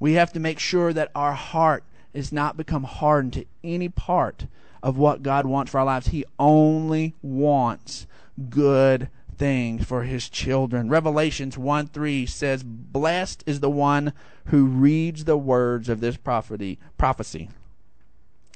We 0.00 0.14
have 0.14 0.32
to 0.32 0.40
make 0.40 0.58
sure 0.58 0.92
that 0.92 1.12
our 1.14 1.32
heart 1.32 1.84
is 2.12 2.32
not 2.32 2.56
become 2.56 2.82
hardened 2.82 3.34
to 3.34 3.44
any 3.62 3.88
part 3.88 4.46
of 4.82 4.98
what 4.98 5.22
God 5.22 5.46
wants 5.46 5.70
for 5.70 5.78
our 5.78 5.84
lives. 5.84 6.08
He 6.08 6.24
only 6.36 7.14
wants 7.22 8.08
good 8.50 9.08
things 9.36 9.84
for 9.84 10.02
his 10.02 10.28
children. 10.28 10.88
Revelations 10.88 11.56
1 11.56 11.86
3 11.86 12.26
says, 12.26 12.64
Blessed 12.64 13.44
is 13.46 13.60
the 13.60 13.70
one 13.70 14.12
who 14.46 14.66
reads 14.66 15.26
the 15.26 15.38
words 15.38 15.88
of 15.88 16.00
this 16.00 16.16
prophecy, 16.16 16.76
prophecy. 16.96 17.50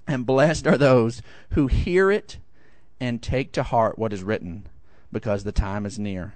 And 0.09 0.27
blessed 0.27 0.67
are 0.67 0.77
those 0.77 1.23
who 1.51 1.69
hear 1.69 2.11
it 2.11 2.39
and 2.99 3.23
take 3.23 3.53
to 3.53 3.63
heart 3.63 3.97
what 3.97 4.13
is 4.13 4.25
written, 4.25 4.67
because 5.13 5.45
the 5.45 5.53
time 5.53 5.87
is 5.87 6.01
near. 6.01 6.33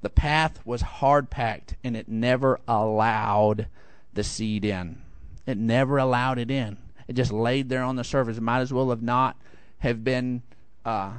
The 0.00 0.10
path 0.10 0.64
was 0.64 0.82
hard 0.82 1.30
packed, 1.30 1.74
and 1.82 1.96
it 1.96 2.08
never 2.08 2.60
allowed 2.68 3.66
the 4.14 4.24
seed 4.24 4.64
in. 4.64 5.02
It 5.46 5.58
never 5.58 5.98
allowed 5.98 6.38
it 6.38 6.50
in. 6.50 6.76
It 7.08 7.14
just 7.14 7.32
laid 7.32 7.68
there 7.68 7.82
on 7.82 7.96
the 7.96 8.04
surface. 8.04 8.36
It 8.36 8.42
might 8.42 8.60
as 8.60 8.72
well 8.72 8.90
have 8.90 9.02
not 9.02 9.36
have 9.78 10.04
been 10.04 10.42
uh, 10.84 11.12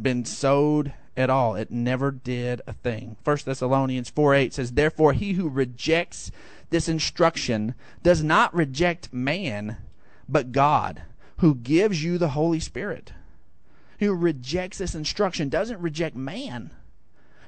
been 0.00 0.24
sowed 0.24 0.94
at 1.16 1.30
all. 1.30 1.54
It 1.54 1.70
never 1.70 2.10
did 2.10 2.60
a 2.66 2.72
thing. 2.72 3.16
1 3.24 3.38
Thessalonians 3.44 4.10
4 4.10 4.34
8 4.34 4.54
says, 4.54 4.72
Therefore, 4.72 5.12
he 5.12 5.34
who 5.34 5.48
rejects 5.48 6.30
this 6.70 6.88
instruction 6.88 7.74
does 8.02 8.22
not 8.22 8.54
reject 8.54 9.12
man, 9.12 9.76
but 10.28 10.52
God, 10.52 11.02
who 11.38 11.54
gives 11.54 12.02
you 12.02 12.18
the 12.18 12.30
Holy 12.30 12.60
Spirit. 12.60 13.12
Who 14.00 14.14
rejects 14.14 14.78
this 14.78 14.94
instruction 14.94 15.48
doesn't 15.48 15.80
reject 15.80 16.16
man, 16.16 16.70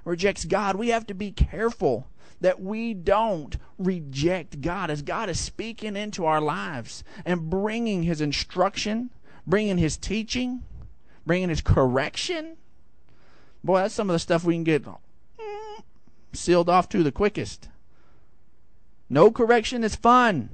rejects 0.07 0.47
God. 0.47 0.77
We 0.77 0.89
have 0.89 1.07
to 1.09 1.15
be 1.15 1.31
careful 1.31 2.07
that 2.41 2.63
we 2.63 2.95
don't 2.95 3.59
reject 3.79 4.63
God 4.63 4.91
as 4.91 5.03
God 5.03 5.29
is 5.29 5.39
speaking 5.39 5.97
into 5.97 6.25
our 6.25 6.41
lives 6.41 7.05
and 7.27 7.51
bringing 7.51 8.05
His 8.05 8.23
instruction, 8.23 9.11
bringing 9.47 9.77
His 9.77 9.99
teaching, 9.99 10.63
bringing 11.27 11.51
His 11.51 11.61
correction 11.61 12.57
Boy, 13.67 13.81
that's 13.81 13.95
some 13.95 14.09
of 14.09 14.15
the 14.15 14.21
stuff 14.21 14.45
we 14.45 14.55
can 14.55 14.63
get 14.63 14.85
mm, 14.85 14.97
sealed 16.33 16.69
off 16.69 16.89
to 16.91 17.03
the 17.03 17.11
quickest. 17.11 17.69
No 19.11 19.33
correction 19.33 19.83
is 19.83 19.97
fun. 19.97 20.51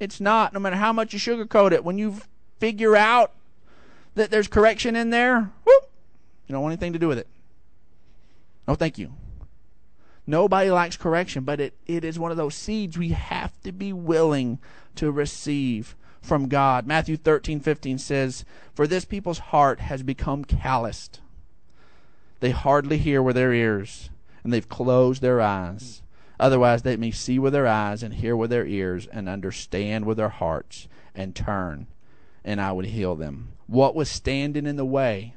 It's 0.00 0.20
not, 0.20 0.52
no 0.52 0.58
matter 0.58 0.74
how 0.74 0.92
much 0.92 1.12
you 1.12 1.20
sugarcoat 1.20 1.70
it. 1.70 1.84
When 1.84 1.98
you 1.98 2.16
figure 2.58 2.96
out 2.96 3.30
that 4.16 4.32
there's 4.32 4.48
correction 4.48 4.96
in 4.96 5.10
there, 5.10 5.52
whoop, 5.64 5.90
you 6.48 6.52
don't 6.52 6.62
want 6.62 6.72
anything 6.72 6.92
to 6.94 6.98
do 6.98 7.06
with 7.06 7.18
it. 7.18 7.28
No, 8.66 8.74
thank 8.74 8.98
you. 8.98 9.12
Nobody 10.26 10.70
likes 10.70 10.96
correction, 10.96 11.44
but 11.44 11.60
it, 11.60 11.74
it 11.86 12.04
is 12.04 12.18
one 12.18 12.30
of 12.30 12.36
those 12.36 12.54
seeds 12.54 12.96
we 12.96 13.08
have 13.08 13.60
to 13.62 13.72
be 13.72 13.92
willing 13.92 14.58
to 14.94 15.10
receive 15.10 15.96
from 16.20 16.48
God. 16.48 16.86
Matthew 16.86 17.16
13, 17.16 17.58
15 17.60 17.98
says, 17.98 18.44
For 18.74 18.86
this 18.86 19.04
people's 19.04 19.40
heart 19.40 19.80
has 19.80 20.02
become 20.02 20.44
calloused. 20.44 21.20
They 22.38 22.50
hardly 22.50 22.98
hear 22.98 23.20
with 23.20 23.34
their 23.34 23.52
ears, 23.52 24.10
and 24.44 24.52
they've 24.52 24.68
closed 24.68 25.22
their 25.22 25.40
eyes. 25.40 26.02
Otherwise, 26.38 26.82
they 26.82 26.96
may 26.96 27.10
see 27.10 27.38
with 27.38 27.52
their 27.52 27.66
eyes 27.66 28.02
and 28.02 28.14
hear 28.14 28.36
with 28.36 28.50
their 28.50 28.66
ears 28.66 29.06
and 29.08 29.28
understand 29.28 30.04
with 30.04 30.16
their 30.16 30.28
hearts 30.28 30.88
and 31.14 31.34
turn, 31.34 31.86
and 32.44 32.60
I 32.60 32.72
would 32.72 32.86
heal 32.86 33.14
them. 33.14 33.52
What 33.66 33.94
was 33.94 34.08
standing 34.08 34.66
in 34.66 34.76
the 34.76 34.84
way 34.84 35.34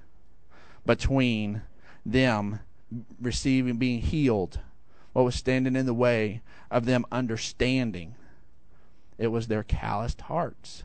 between 0.86 1.63
them 2.05 2.60
receiving, 3.22 3.78
being 3.78 4.02
healed? 4.02 4.60
What 5.14 5.25
was 5.25 5.36
standing 5.36 5.75
in 5.75 5.86
the 5.86 5.94
way 5.94 6.42
of 6.70 6.86
them 6.86 7.06
understanding? 7.12 8.16
It 9.18 9.28
was 9.28 9.48
their 9.48 9.64
calloused 9.64 10.22
hearts. 10.22 10.84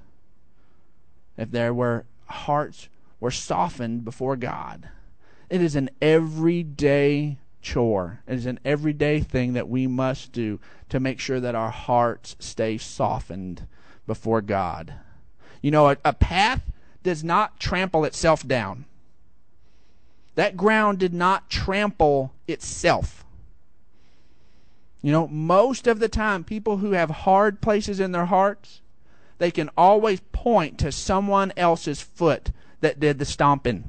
If 1.37 1.51
their 1.51 1.75
were 1.75 2.05
hearts 2.27 2.89
were 3.19 3.31
softened 3.31 4.05
before 4.05 4.37
God, 4.37 4.89
it 5.49 5.61
is 5.61 5.75
an 5.75 5.91
everyday 6.01 7.39
chore. 7.61 8.21
It 8.27 8.35
is 8.35 8.47
an 8.47 8.61
everyday 8.65 9.21
thing 9.21 9.55
that 9.55 9.69
we 9.69 9.87
must 9.87 10.33
do 10.33 10.61
to 10.89 11.01
make 11.01 11.19
sure 11.19 11.41
that 11.41 11.55
our 11.55 11.71
hearts 11.71 12.37
stay 12.39 12.79
softened 12.79 13.67
before 14.07 14.41
God. 14.41 14.95
You 15.61 15.71
know, 15.71 15.91
a, 15.91 15.97
a 16.05 16.13
path 16.13 16.63
does 17.03 17.25
not 17.25 17.59
trample 17.59 18.05
itself 18.05 18.47
down. 18.47 18.85
That 20.35 20.57
ground 20.57 20.99
did 20.99 21.13
not 21.13 21.51
trample 21.51 22.33
itself. 22.47 23.25
You 25.03 25.13
know, 25.13 25.27
most 25.29 25.87
of 25.87 25.99
the 25.99 26.09
time, 26.09 26.45
people 26.45 26.79
who 26.79 26.93
have 26.93 27.11
hard 27.11 27.61
places 27.61 28.01
in 28.01 28.13
their 28.13 28.27
hearts, 28.27 28.81
they 29.39 29.51
can 29.51 29.71
always 29.77 30.21
point 30.33 30.79
to 30.79 30.93
someone 30.93 31.53
else's 31.57 32.03
foot 32.03 32.51
that 32.81 33.01
did 33.01 33.19
the 33.19 33.25
stomping. 33.25 33.85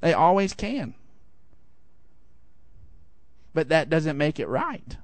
They 0.00 0.12
always 0.12 0.54
can. 0.54 0.94
But 3.52 3.68
that 3.68 3.90
doesn't 3.90 4.18
make 4.18 4.38
it 4.38 4.48
right. 4.48 4.96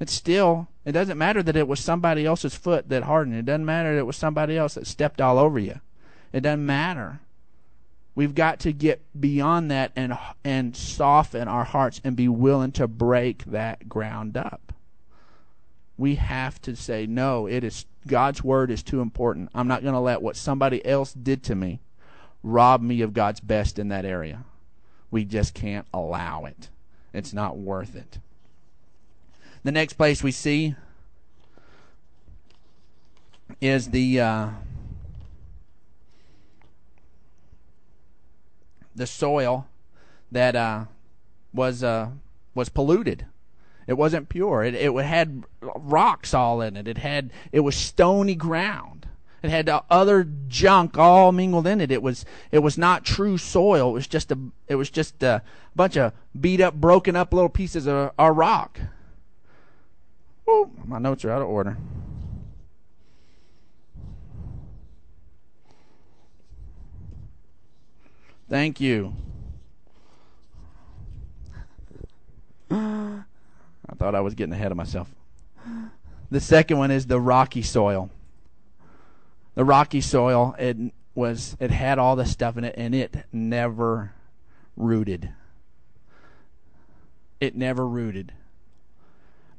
It's 0.00 0.12
still, 0.12 0.68
it 0.84 0.92
doesn't 0.92 1.18
matter 1.18 1.42
that 1.42 1.56
it 1.56 1.68
was 1.68 1.78
somebody 1.78 2.26
else's 2.26 2.54
foot 2.54 2.88
that 2.88 3.04
hardened. 3.04 3.36
It 3.36 3.44
doesn't 3.44 3.64
matter 3.64 3.94
that 3.94 4.00
it 4.00 4.06
was 4.06 4.16
somebody 4.16 4.56
else 4.56 4.74
that 4.74 4.86
stepped 4.86 5.20
all 5.20 5.38
over 5.38 5.58
you. 5.58 5.80
It 6.32 6.40
doesn't 6.40 6.64
matter. 6.64 7.20
We've 8.14 8.34
got 8.34 8.60
to 8.60 8.72
get 8.72 9.00
beyond 9.18 9.70
that 9.70 9.92
and 9.96 10.18
and 10.44 10.76
soften 10.76 11.48
our 11.48 11.64
hearts 11.64 12.00
and 12.04 12.14
be 12.14 12.28
willing 12.28 12.72
to 12.72 12.86
break 12.86 13.44
that 13.44 13.88
ground 13.88 14.36
up. 14.36 14.72
We 15.96 16.16
have 16.16 16.60
to 16.62 16.76
say 16.76 17.06
no, 17.06 17.46
it 17.46 17.64
is 17.64 17.86
God's 18.06 18.42
word 18.42 18.70
is 18.70 18.82
too 18.82 19.00
important. 19.00 19.50
I'm 19.54 19.68
not 19.68 19.82
going 19.82 19.94
to 19.94 20.00
let 20.00 20.20
what 20.20 20.36
somebody 20.36 20.84
else 20.84 21.12
did 21.12 21.42
to 21.44 21.54
me 21.54 21.80
rob 22.42 22.82
me 22.82 23.00
of 23.02 23.14
God's 23.14 23.40
best 23.40 23.78
in 23.78 23.88
that 23.88 24.04
area. 24.04 24.44
We 25.10 25.24
just 25.24 25.54
can't 25.54 25.86
allow 25.94 26.44
it. 26.44 26.68
It's 27.12 27.32
not 27.32 27.56
worth 27.56 27.94
it. 27.94 28.18
The 29.62 29.72
next 29.72 29.94
place 29.94 30.22
we 30.22 30.32
see 30.32 30.74
is 33.60 33.90
the 33.90 34.20
uh, 34.20 34.48
the 38.94 39.06
soil 39.06 39.66
that 40.30 40.56
uh, 40.56 40.84
was 41.52 41.82
uh, 41.82 42.10
was 42.54 42.68
polluted. 42.68 43.26
It 43.86 43.94
wasn't 43.94 44.28
pure. 44.28 44.62
It 44.62 44.74
it 44.74 44.92
had 45.04 45.44
rocks 45.60 46.34
all 46.34 46.60
in 46.60 46.76
it. 46.76 46.86
It 46.86 46.98
had 46.98 47.30
it 47.50 47.60
was 47.60 47.76
stony 47.76 48.34
ground. 48.34 49.06
It 49.42 49.50
had 49.50 49.68
other 49.90 50.28
junk 50.46 50.96
all 50.96 51.32
mingled 51.32 51.66
in 51.66 51.80
it. 51.80 51.90
It 51.90 52.02
was 52.02 52.24
it 52.52 52.60
was 52.60 52.78
not 52.78 53.04
true 53.04 53.36
soil. 53.36 53.90
It 53.90 53.94
was 53.94 54.06
just 54.06 54.30
a 54.30 54.38
it 54.68 54.76
was 54.76 54.88
just 54.88 55.22
a 55.22 55.42
bunch 55.74 55.96
of 55.96 56.12
beat 56.40 56.60
up, 56.60 56.74
broken 56.74 57.16
up 57.16 57.34
little 57.34 57.48
pieces 57.48 57.86
of, 57.86 58.12
of 58.16 58.36
rock. 58.36 58.80
Ooh, 60.48 60.70
my 60.84 60.98
notes 60.98 61.24
are 61.24 61.30
out 61.30 61.42
of 61.42 61.48
order. 61.48 61.76
Thank 68.52 68.82
you. 68.82 69.14
I 72.70 73.24
thought 73.96 74.14
I 74.14 74.20
was 74.20 74.34
getting 74.34 74.52
ahead 74.52 74.70
of 74.70 74.76
myself. 74.76 75.08
The 76.30 76.38
second 76.38 76.76
one 76.76 76.90
is 76.90 77.06
the 77.06 77.18
rocky 77.18 77.62
soil. 77.62 78.10
The 79.54 79.64
rocky 79.64 80.02
soil, 80.02 80.54
it 80.58 80.76
was 81.14 81.56
it 81.60 81.70
had 81.70 81.98
all 81.98 82.14
the 82.14 82.26
stuff 82.26 82.58
in 82.58 82.64
it 82.64 82.74
and 82.76 82.94
it 82.94 83.24
never 83.32 84.12
rooted. 84.76 85.30
It 87.40 87.56
never 87.56 87.88
rooted. 87.88 88.34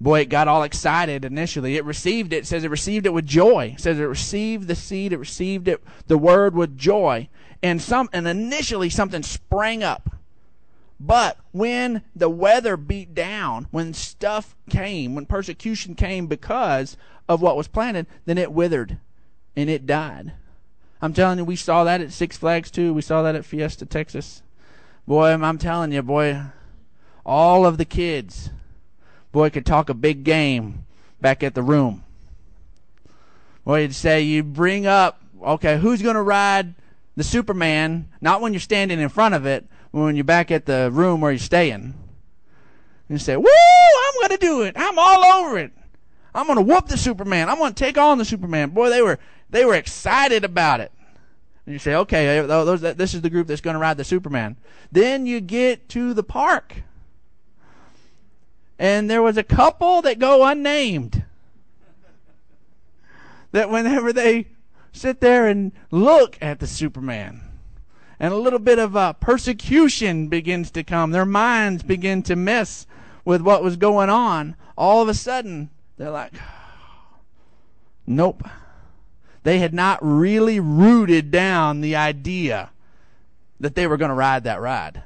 Boy, 0.04 0.20
it 0.20 0.30
got 0.30 0.50
all 0.50 0.64
excited 0.64 1.24
initially. 1.24 1.78
It 1.78 1.86
received 1.86 2.34
it. 2.34 2.40
it 2.40 2.46
says 2.46 2.66
it 2.66 2.70
received 2.70 3.06
it 3.06 3.14
with 3.14 3.26
joy. 3.26 3.76
It 3.78 3.80
says 3.80 3.98
it 3.98 4.04
received 4.04 4.68
the 4.68 4.76
seed, 4.76 5.14
it 5.14 5.18
received 5.18 5.70
it 5.70 5.82
the 6.08 6.18
word 6.18 6.54
with 6.54 6.78
joy 6.78 7.30
and 7.64 7.82
some 7.82 8.10
and 8.12 8.28
initially 8.28 8.90
something 8.90 9.24
sprang 9.24 9.82
up. 9.82 10.10
But 11.00 11.38
when 11.54 12.02
the 12.14 12.30
weather 12.30 12.76
beat 12.76 13.16
down, 13.16 13.68
when 13.72 13.94
stuff 13.94 14.58
came, 14.70 15.16
when 15.16 15.26
persecution 15.26 15.96
came 15.96 16.28
because 16.28 16.98
of 17.30 17.42
what 17.42 17.56
was 17.56 17.70
planted, 17.70 18.06
then 18.26 18.38
it 18.38 18.52
withered 18.52 18.98
and 19.56 19.70
it 19.70 19.86
died. 19.86 20.34
I'm 21.02 21.14
telling 21.14 21.38
you, 21.38 21.46
we 21.46 21.56
saw 21.56 21.86
that 21.86 22.02
at 22.02 22.12
Six 22.12 22.36
Flags 22.36 22.70
too. 22.70 22.94
We 22.94 23.02
saw 23.02 23.22
that 23.22 23.36
at 23.36 23.46
Fiesta, 23.46 23.86
Texas. 23.86 24.44
Boy, 25.08 25.30
I'm 25.30 25.58
telling 25.58 25.94
you, 25.94 26.02
boy, 26.02 26.42
all 27.26 27.66
of 27.66 27.78
the 27.78 27.86
kids, 27.86 28.50
boy, 29.34 29.50
could 29.50 29.66
talk 29.66 29.90
a 29.90 29.94
big 29.94 30.24
game 30.24 30.86
back 31.20 31.44
at 31.44 31.56
the 31.56 31.64
room. 31.64 32.06
Boy, 33.66 33.82
you'd 33.82 33.96
say, 33.96 34.22
you 34.22 34.44
bring 34.44 34.88
up, 34.88 35.22
okay, 35.42 35.78
who's 35.78 36.02
going 36.02 36.16
to 36.16 36.22
ride 36.22 36.76
the 37.18 37.24
Superman, 37.24 38.08
not 38.22 38.40
when 38.40 38.54
you're 38.54 38.60
standing 38.62 39.00
in 39.00 39.10
front 39.10 39.36
of 39.36 39.46
it, 39.46 39.66
when 39.92 40.16
you're 40.16 40.24
back 40.24 40.52
at 40.52 40.66
the 40.66 40.90
room 40.92 41.20
where 41.20 41.32
you're 41.32 41.40
staying. 41.40 41.82
And 41.84 41.94
you 43.10 43.18
say, 43.18 43.36
Woo, 43.36 43.46
I'm 43.46 44.22
going 44.22 44.38
to 44.40 44.46
do 44.46 44.62
it. 44.62 44.76
I'm 44.78 44.98
all 44.98 45.24
over 45.26 45.58
it. 45.58 45.72
I'm 46.34 46.48
going 46.48 46.58
to 46.58 46.64
whoop 46.64 46.88
the 46.88 46.98
Superman. 46.98 47.50
I'm 47.50 47.58
going 47.58 47.74
to 47.74 47.84
take 47.84 47.98
on 47.98 48.18
the 48.18 48.26
Superman. 48.26 48.70
Boy, 48.70 48.90
they 48.90 49.02
were, 49.02 49.20
they 49.50 49.66
were 49.66 49.76
excited 49.76 50.44
about 50.44 50.80
it. 50.80 50.92
And 51.66 51.74
you 51.74 51.80
say, 51.80 51.96
okay, 51.96 52.40
uh, 52.40 52.46
those, 52.46 52.82
this 52.82 53.14
is 53.14 53.22
the 53.22 53.30
group 53.30 53.48
that's 53.48 53.62
going 53.62 53.76
to 53.76 53.80
ride 53.80 53.98
the 53.98 54.04
Superman. 54.04 54.58
Then 54.92 55.26
you 55.26 55.40
get 55.42 55.90
to 55.90 56.14
the 56.14 56.24
park. 56.24 56.84
And 58.80 59.10
there 59.10 59.22
was 59.22 59.38
a 59.38 59.44
couple 59.44 60.02
that 60.02 60.20
go 60.20 60.46
unnamed. 60.46 61.24
That 63.52 63.70
whenever 63.70 64.12
they 64.12 64.48
sit 64.92 65.20
there 65.20 65.48
and 65.48 65.72
look 65.92 66.38
at 66.42 66.60
the 66.60 66.68
Superman. 66.68 67.42
And 68.20 68.34
a 68.34 68.38
little 68.38 68.60
bit 68.60 68.80
of 68.80 68.96
uh, 68.96 69.14
persecution 69.14 70.28
begins 70.28 70.72
to 70.72 70.84
come. 70.84 71.12
Their 71.12 71.26
minds 71.26 71.84
begin 71.84 72.24
to 72.24 72.36
mess 72.36 72.88
with 73.26 73.42
what 73.42 73.64
was 73.64 73.76
going 73.76 74.10
on. 74.10 74.56
All 74.78 75.02
of 75.02 75.10
a 75.10 75.14
sudden, 75.14 75.70
they're 75.98 76.12
like, 76.12 76.34
nope. 78.08 78.44
They 79.44 79.60
had 79.60 79.74
not 79.74 80.00
really 80.02 80.60
rooted 80.60 81.30
down 81.30 81.82
the 81.82 81.96
idea 81.96 82.72
that 83.60 83.76
they 83.76 83.88
were 83.88 83.98
going 83.98 84.10
to 84.10 84.16
ride 84.16 84.46
that 84.46 84.62
ride. 84.62 85.04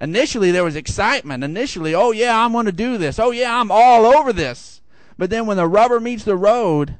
Initially, 0.00 0.50
there 0.50 0.64
was 0.64 0.76
excitement. 0.76 1.44
Initially, 1.44 1.94
oh 1.94 2.10
yeah, 2.10 2.44
I'm 2.44 2.52
going 2.52 2.66
to 2.66 2.72
do 2.72 2.98
this. 2.98 3.18
Oh 3.18 3.30
yeah, 3.30 3.58
I'm 3.58 3.70
all 3.70 4.06
over 4.06 4.32
this. 4.32 4.80
But 5.16 5.30
then 5.30 5.46
when 5.46 5.56
the 5.56 5.68
rubber 5.68 6.00
meets 6.00 6.24
the 6.24 6.36
road, 6.36 6.96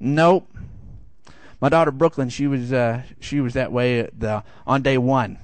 Nope. 0.00 0.48
My 1.60 1.68
daughter 1.68 1.90
Brooklyn, 1.90 2.28
she 2.28 2.46
was 2.46 2.72
uh, 2.72 3.02
she 3.18 3.40
was 3.40 3.54
that 3.54 3.72
way 3.72 4.08
the 4.16 4.44
on 4.66 4.82
day 4.82 4.96
one. 4.96 5.38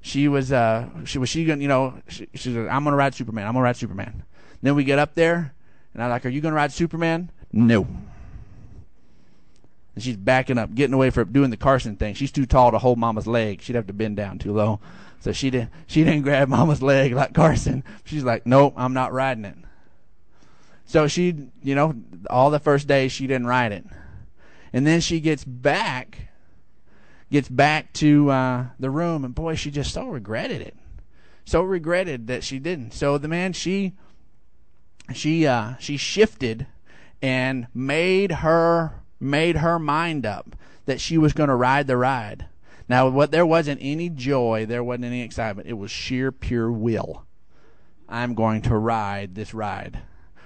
She 0.00 0.26
was 0.26 0.50
uh, 0.50 0.88
she 1.04 1.18
was 1.18 1.28
she 1.28 1.44
gonna 1.44 1.62
you 1.62 1.68
know 1.68 1.94
she, 2.08 2.28
she 2.34 2.52
said 2.52 2.66
I'm 2.66 2.82
gonna 2.82 2.96
ride 2.96 3.14
Superman. 3.14 3.46
I'm 3.46 3.52
gonna 3.52 3.62
ride 3.62 3.76
Superman. 3.76 4.24
Then 4.62 4.74
we 4.74 4.82
get 4.82 4.98
up 4.98 5.14
there, 5.14 5.54
and 5.94 6.02
I'm 6.02 6.10
like, 6.10 6.26
Are 6.26 6.28
you 6.28 6.40
gonna 6.40 6.56
ride 6.56 6.72
Superman? 6.72 7.30
No. 7.52 7.86
And 9.96 10.04
she's 10.04 10.16
backing 10.16 10.58
up, 10.58 10.74
getting 10.74 10.94
away 10.94 11.10
from 11.10 11.32
doing 11.32 11.50
the 11.50 11.56
Carson 11.56 11.96
thing. 11.96 12.14
She's 12.14 12.30
too 12.30 12.46
tall 12.46 12.70
to 12.70 12.78
hold 12.78 12.98
Mama's 12.98 13.26
leg. 13.26 13.62
She'd 13.62 13.74
have 13.74 13.88
to 13.88 13.92
bend 13.92 14.16
down 14.16 14.38
too 14.38 14.52
low. 14.52 14.78
So 15.20 15.32
she 15.32 15.50
didn't 15.50 15.70
she 15.88 16.04
didn't 16.04 16.22
grab 16.22 16.48
Mama's 16.50 16.82
leg 16.82 17.12
like 17.12 17.34
Carson. 17.34 17.82
She's 18.04 18.22
like, 18.22 18.46
Nope, 18.46 18.74
I'm 18.76 18.92
not 18.92 19.12
riding 19.12 19.44
it. 19.44 19.56
So 20.86 21.08
she, 21.08 21.34
you 21.62 21.74
know, 21.74 21.96
all 22.30 22.50
the 22.50 22.60
first 22.60 22.86
days 22.86 23.10
she 23.10 23.26
didn't 23.26 23.48
ride 23.48 23.72
it. 23.72 23.84
And 24.72 24.86
then 24.86 25.00
she 25.00 25.20
gets 25.20 25.44
back, 25.44 26.28
gets 27.30 27.48
back 27.48 27.92
to 27.94 28.30
uh, 28.30 28.66
the 28.78 28.90
room, 28.90 29.24
and 29.24 29.34
boy, 29.34 29.56
she 29.56 29.70
just 29.70 29.92
so 29.92 30.06
regretted 30.06 30.60
it. 30.60 30.76
So 31.44 31.62
regretted 31.62 32.26
that 32.28 32.44
she 32.44 32.58
didn't. 32.58 32.92
So 32.92 33.18
the 33.18 33.28
man, 33.28 33.52
she, 33.52 33.94
she, 35.12 35.46
uh, 35.46 35.74
she 35.78 35.96
shifted 35.96 36.66
and 37.22 37.66
made 37.74 38.32
her, 38.32 38.94
made 39.20 39.56
her 39.56 39.78
mind 39.78 40.26
up 40.26 40.56
that 40.86 41.00
she 41.00 41.18
was 41.18 41.32
going 41.32 41.48
to 41.48 41.54
ride 41.54 41.86
the 41.86 41.96
ride. 41.96 42.46
Now, 42.88 43.08
what 43.08 43.32
there 43.32 43.46
wasn't 43.46 43.80
any 43.82 44.08
joy, 44.08 44.66
there 44.66 44.84
wasn't 44.84 45.06
any 45.06 45.22
excitement. 45.22 45.68
It 45.68 45.74
was 45.74 45.90
sheer, 45.90 46.30
pure 46.30 46.70
will. 46.70 47.24
I'm 48.08 48.34
going 48.34 48.62
to 48.62 48.76
ride 48.76 49.34
this 49.34 49.52
ride. 49.52 49.98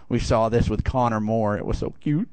We 0.08 0.18
saw 0.18 0.48
this 0.48 0.68
with 0.68 0.82
Connor 0.82 1.20
Moore. 1.20 1.56
It 1.56 1.66
was 1.66 1.78
so 1.78 1.94
cute. 2.00 2.28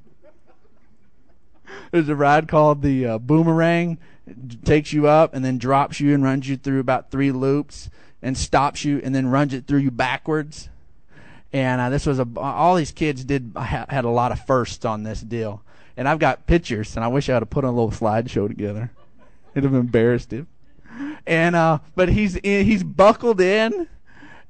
There's 1.91 2.07
a 2.09 2.15
ride 2.15 2.47
called 2.47 2.81
the 2.81 3.05
uh, 3.05 3.17
Boomerang. 3.17 3.97
It 4.25 4.63
takes 4.65 4.93
you 4.93 5.07
up 5.07 5.33
and 5.33 5.43
then 5.43 5.57
drops 5.57 5.99
you 5.99 6.13
and 6.13 6.23
runs 6.23 6.47
you 6.47 6.57
through 6.57 6.79
about 6.79 7.11
three 7.11 7.31
loops 7.31 7.89
and 8.21 8.37
stops 8.37 8.83
you 8.83 8.99
and 9.03 9.13
then 9.13 9.27
runs 9.27 9.53
it 9.53 9.67
through 9.67 9.79
you 9.79 9.91
backwards. 9.91 10.69
And 11.53 11.79
uh, 11.79 11.89
this 11.89 12.05
was 12.05 12.19
a 12.19 12.27
all 12.35 12.75
these 12.75 12.91
kids 12.91 13.23
did 13.23 13.53
had 13.55 14.05
a 14.05 14.09
lot 14.09 14.31
of 14.31 14.45
firsts 14.45 14.83
on 14.85 15.03
this 15.03 15.21
deal. 15.21 15.61
And 15.97 16.07
I've 16.07 16.19
got 16.19 16.45
pictures, 16.45 16.95
and 16.95 17.03
I 17.03 17.07
wish 17.07 17.27
I 17.27 17.33
had 17.33 17.49
put 17.49 17.63
a 17.63 17.71
little 17.71 17.91
slideshow 17.91 18.47
together. 18.47 18.91
It'd 19.53 19.63
have 19.63 19.73
embarrassed 19.73 20.31
him. 20.31 20.47
And 21.25 21.55
uh, 21.55 21.79
but 21.95 22.09
he's 22.09 22.35
in, 22.37 22.65
he's 22.65 22.83
buckled 22.83 23.41
in, 23.41 23.87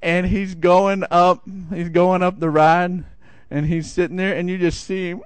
and 0.02 0.28
he's 0.28 0.54
going 0.56 1.06
up. 1.10 1.44
He's 1.74 1.90
going 1.90 2.22
up 2.22 2.40
the 2.40 2.50
ride 2.50 3.06
and 3.50 3.66
he's 3.66 3.92
sitting 3.92 4.18
there, 4.18 4.36
and 4.36 4.50
you 4.50 4.58
just 4.58 4.84
see 4.84 5.10
him. 5.10 5.24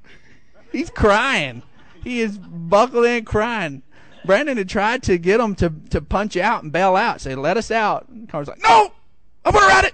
He's 0.72 0.90
crying. 0.90 1.64
He 2.04 2.22
is 2.22 2.38
buckled 2.38 3.06
in, 3.06 3.26
crying. 3.26 3.84
Brandon 4.26 4.58
had 4.58 4.70
tried 4.70 5.04
to 5.04 5.18
get 5.18 5.40
him 5.40 5.56
to, 5.56 5.74
to 5.90 6.02
punch 6.02 6.38
out 6.38 6.64
and 6.64 6.72
bail 6.72 6.96
out, 6.96 7.22
say, 7.22 7.36
"Let 7.36 7.58
us 7.58 7.72
out." 7.72 8.08
And 8.10 8.30
Carter's 8.30 8.50
like, 8.50 8.62
"No, 8.62 8.92
I'm 9.44 9.54
gonna 9.54 9.66
ride 9.66 9.86
it." 9.86 9.94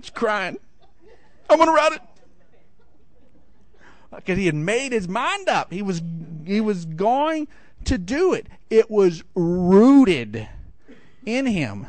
He's 0.00 0.10
crying. 0.10 0.58
I'm 1.48 1.58
gonna 1.58 1.72
ride 1.72 1.92
it 1.92 2.02
because 4.14 4.38
he 4.38 4.46
had 4.46 4.54
made 4.54 4.92
his 4.92 5.08
mind 5.08 5.48
up. 5.48 5.72
He 5.72 5.82
was 5.82 6.02
he 6.44 6.60
was 6.60 6.84
going 6.84 7.48
to 7.84 7.98
do 7.98 8.32
it. 8.32 8.46
It 8.70 8.90
was 8.90 9.22
rooted 9.34 10.48
in 11.24 11.46
him. 11.46 11.86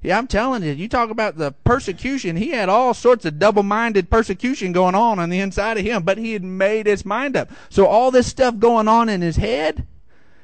Yeah, 0.00 0.16
I'm 0.16 0.28
telling 0.28 0.62
you, 0.62 0.72
you 0.72 0.88
talk 0.88 1.10
about 1.10 1.36
the 1.36 1.52
persecution. 1.64 2.36
He 2.36 2.50
had 2.50 2.68
all 2.68 2.94
sorts 2.94 3.24
of 3.24 3.40
double 3.40 3.64
minded 3.64 4.10
persecution 4.10 4.72
going 4.72 4.94
on 4.94 5.18
on 5.18 5.28
the 5.28 5.40
inside 5.40 5.76
of 5.76 5.84
him, 5.84 6.04
but 6.04 6.18
he 6.18 6.34
had 6.34 6.44
made 6.44 6.86
his 6.86 7.04
mind 7.04 7.36
up. 7.36 7.50
So, 7.68 7.86
all 7.86 8.12
this 8.12 8.28
stuff 8.28 8.58
going 8.58 8.86
on 8.86 9.08
in 9.08 9.22
his 9.22 9.36
head, 9.36 9.86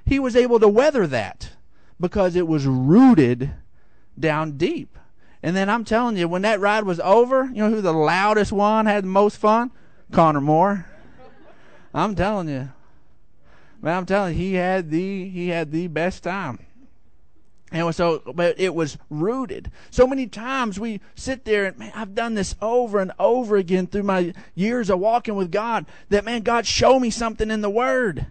he 0.05 0.19
was 0.19 0.35
able 0.35 0.59
to 0.59 0.69
weather 0.69 1.07
that 1.07 1.51
because 2.01 2.35
it 2.35 2.49
was 2.49 2.67
rooted 2.67 3.53
down 4.19 4.57
deep. 4.57 4.99
And 5.41 5.55
then 5.55 5.69
I'm 5.69 5.85
telling 5.85 6.17
you, 6.17 6.27
when 6.27 6.43
that 6.43 6.59
ride 6.59 6.85
was 6.85 6.99
over, 7.01 7.45
you 7.45 7.63
know 7.63 7.71
who 7.71 7.81
the 7.81 7.93
loudest 7.93 8.51
one 8.51 8.87
had 8.87 9.05
the 9.05 9.09
most 9.09 9.37
fun? 9.37 9.71
Connor 10.13 10.41
Moore. 10.41 10.87
I'm 11.93 12.15
telling 12.15 12.49
you. 12.49 12.71
Man, 13.81 13.99
I'm 13.99 14.07
telling 14.07 14.35
you, 14.35 14.39
he 14.39 14.55
had 14.55 14.91
the 14.91 15.29
he 15.29 15.49
had 15.49 15.71
the 15.71 15.89
best 15.89 16.23
time. 16.23 16.59
And 17.75 17.93
so, 17.93 18.23
but 18.35 18.59
it 18.59 18.73
was 18.73 18.97
rooted. 19.11 19.71
So 19.91 20.07
many 20.07 20.29
times 20.29 20.79
we 20.79 21.01
sit 21.17 21.45
there 21.45 21.65
and, 21.65 21.79
man, 21.79 21.93
I've 21.95 22.15
done 22.15 22.35
this 22.35 22.55
over 22.63 23.01
and 23.01 23.11
over 23.19 23.57
again 23.57 23.89
through 23.89 24.05
my 24.05 24.33
years 24.55 24.91
of 24.91 25.01
walking 25.01 25.35
with 25.35 25.51
God 25.51 25.87
that, 26.09 26.25
man, 26.25 26.43
God, 26.43 26.67
show 26.67 27.01
me 27.01 27.11
something 27.11 27.51
in 27.51 27.63
the 27.63 27.71
Word. 27.71 28.27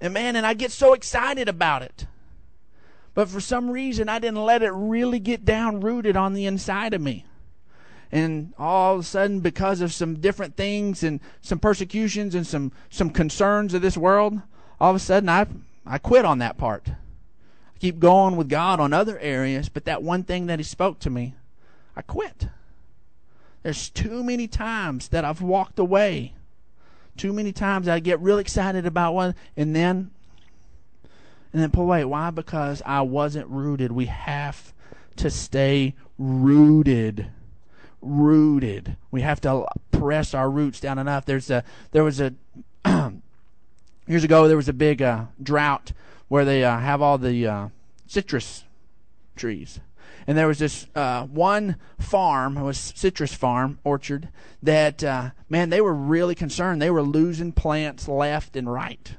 And, 0.00 0.14
man, 0.14 0.34
and 0.34 0.46
I 0.46 0.54
get 0.54 0.72
so 0.72 0.94
excited 0.94 1.46
about 1.46 1.82
it. 1.82 2.06
But 3.12 3.28
for 3.28 3.40
some 3.40 3.70
reason, 3.70 4.08
I 4.08 4.18
didn't 4.18 4.42
let 4.42 4.62
it 4.62 4.72
really 4.72 5.18
get 5.18 5.44
down 5.44 5.80
rooted 5.80 6.16
on 6.16 6.32
the 6.32 6.46
inside 6.46 6.94
of 6.94 7.02
me. 7.02 7.26
And 8.10 8.54
all 8.58 8.94
of 8.94 9.00
a 9.00 9.04
sudden, 9.04 9.40
because 9.40 9.80
of 9.80 9.92
some 9.92 10.16
different 10.16 10.56
things 10.56 11.02
and 11.02 11.20
some 11.42 11.58
persecutions 11.58 12.34
and 12.34 12.46
some, 12.46 12.72
some 12.90 13.10
concerns 13.10 13.74
of 13.74 13.82
this 13.82 13.96
world, 13.96 14.40
all 14.80 14.90
of 14.90 14.96
a 14.96 15.00
sudden 15.00 15.28
I, 15.28 15.46
I 15.86 15.98
quit 15.98 16.24
on 16.24 16.38
that 16.38 16.56
part. 16.56 16.88
I 16.88 17.78
keep 17.78 17.98
going 17.98 18.36
with 18.36 18.48
God 18.48 18.80
on 18.80 18.92
other 18.92 19.18
areas, 19.18 19.68
but 19.68 19.84
that 19.84 20.02
one 20.02 20.22
thing 20.22 20.46
that 20.46 20.58
He 20.58 20.62
spoke 20.62 20.98
to 21.00 21.10
me, 21.10 21.34
I 21.94 22.02
quit. 22.02 22.48
There's 23.62 23.90
too 23.90 24.24
many 24.24 24.48
times 24.48 25.08
that 25.08 25.24
I've 25.24 25.42
walked 25.42 25.78
away. 25.78 26.32
Too 27.16 27.32
many 27.32 27.52
times 27.52 27.88
I 27.88 27.98
get 27.98 28.20
real 28.20 28.38
excited 28.38 28.86
about 28.86 29.12
one, 29.12 29.34
and 29.56 29.74
then 29.74 30.12
and 31.52 31.62
then 31.62 31.70
pull 31.70 31.84
away. 31.84 32.04
Why? 32.04 32.30
Because 32.30 32.82
I 32.86 33.00
wasn't 33.02 33.48
rooted. 33.48 33.90
We 33.90 34.06
have 34.06 34.72
to 35.16 35.30
stay 35.30 35.94
rooted. 36.18 37.26
Rooted. 38.00 38.96
We 39.10 39.22
have 39.22 39.40
to 39.42 39.66
press 39.90 40.34
our 40.34 40.50
roots 40.50 40.80
down 40.80 40.98
enough. 40.98 41.24
There's 41.24 41.50
a 41.50 41.64
there 41.90 42.04
was 42.04 42.20
a 42.20 42.34
years 44.06 44.24
ago 44.24 44.48
there 44.48 44.56
was 44.56 44.68
a 44.68 44.72
big 44.74 45.02
uh, 45.02 45.26
drought 45.42 45.92
where 46.28 46.44
they 46.44 46.64
uh, 46.64 46.78
have 46.78 47.02
all 47.02 47.18
the 47.18 47.46
uh, 47.46 47.68
citrus 48.06 48.64
trees. 49.36 49.80
And 50.26 50.36
there 50.36 50.46
was 50.46 50.58
this 50.58 50.86
uh, 50.94 51.24
one 51.24 51.76
farm, 51.98 52.58
it 52.58 52.62
was 52.62 52.78
citrus 52.78 53.32
farm 53.32 53.78
orchard, 53.82 54.28
that 54.62 55.02
uh, 55.02 55.30
man 55.48 55.70
they 55.70 55.80
were 55.80 55.94
really 55.94 56.34
concerned. 56.34 56.82
They 56.82 56.90
were 56.90 57.02
losing 57.02 57.52
plants 57.52 58.06
left 58.08 58.56
and 58.56 58.70
right 58.70 59.16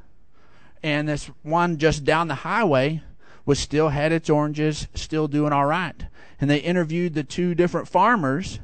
and 0.83 1.07
this 1.07 1.25
one 1.43 1.77
just 1.77 2.03
down 2.03 2.27
the 2.27 2.35
highway 2.35 3.01
was 3.45 3.59
still 3.59 3.89
had 3.89 4.11
its 4.11 4.29
oranges, 4.29 4.87
still 4.93 5.27
doing 5.27 5.51
all 5.51 5.65
right. 5.65 6.05
And 6.39 6.49
they 6.49 6.59
interviewed 6.59 7.13
the 7.13 7.23
two 7.23 7.55
different 7.55 7.87
farmers, 7.87 8.59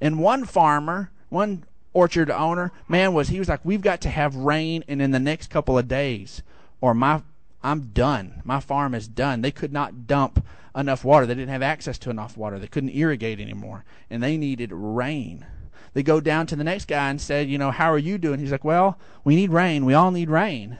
and 0.00 0.18
one 0.18 0.44
farmer, 0.44 1.10
one 1.28 1.64
orchard 1.92 2.30
owner, 2.30 2.72
man 2.88 3.12
was 3.12 3.28
he 3.28 3.38
was 3.38 3.48
like, 3.48 3.64
"We've 3.64 3.82
got 3.82 4.00
to 4.02 4.10
have 4.10 4.34
rain, 4.36 4.84
and 4.88 5.02
in 5.02 5.10
the 5.10 5.18
next 5.18 5.50
couple 5.50 5.78
of 5.78 5.88
days, 5.88 6.42
or 6.80 6.94
my 6.94 7.22
I'm 7.62 7.92
done. 7.92 8.42
My 8.44 8.60
farm 8.60 8.94
is 8.94 9.08
done." 9.08 9.42
They 9.42 9.50
could 9.50 9.72
not 9.72 10.06
dump 10.06 10.44
enough 10.74 11.04
water. 11.04 11.26
They 11.26 11.34
didn't 11.34 11.50
have 11.50 11.62
access 11.62 11.98
to 11.98 12.10
enough 12.10 12.36
water. 12.36 12.58
They 12.58 12.66
couldn't 12.66 12.96
irrigate 12.96 13.40
anymore, 13.40 13.84
and 14.08 14.22
they 14.22 14.36
needed 14.36 14.70
rain. 14.72 15.46
They 15.92 16.02
go 16.02 16.20
down 16.20 16.46
to 16.46 16.56
the 16.56 16.64
next 16.64 16.86
guy 16.86 17.10
and 17.10 17.20
said, 17.20 17.48
"You 17.48 17.58
know, 17.58 17.70
how 17.70 17.92
are 17.92 17.98
you 17.98 18.16
doing?" 18.18 18.38
He's 18.38 18.52
like, 18.52 18.64
"Well, 18.64 18.98
we 19.24 19.34
need 19.34 19.50
rain. 19.50 19.84
We 19.84 19.94
all 19.94 20.10
need 20.10 20.30
rain." 20.30 20.78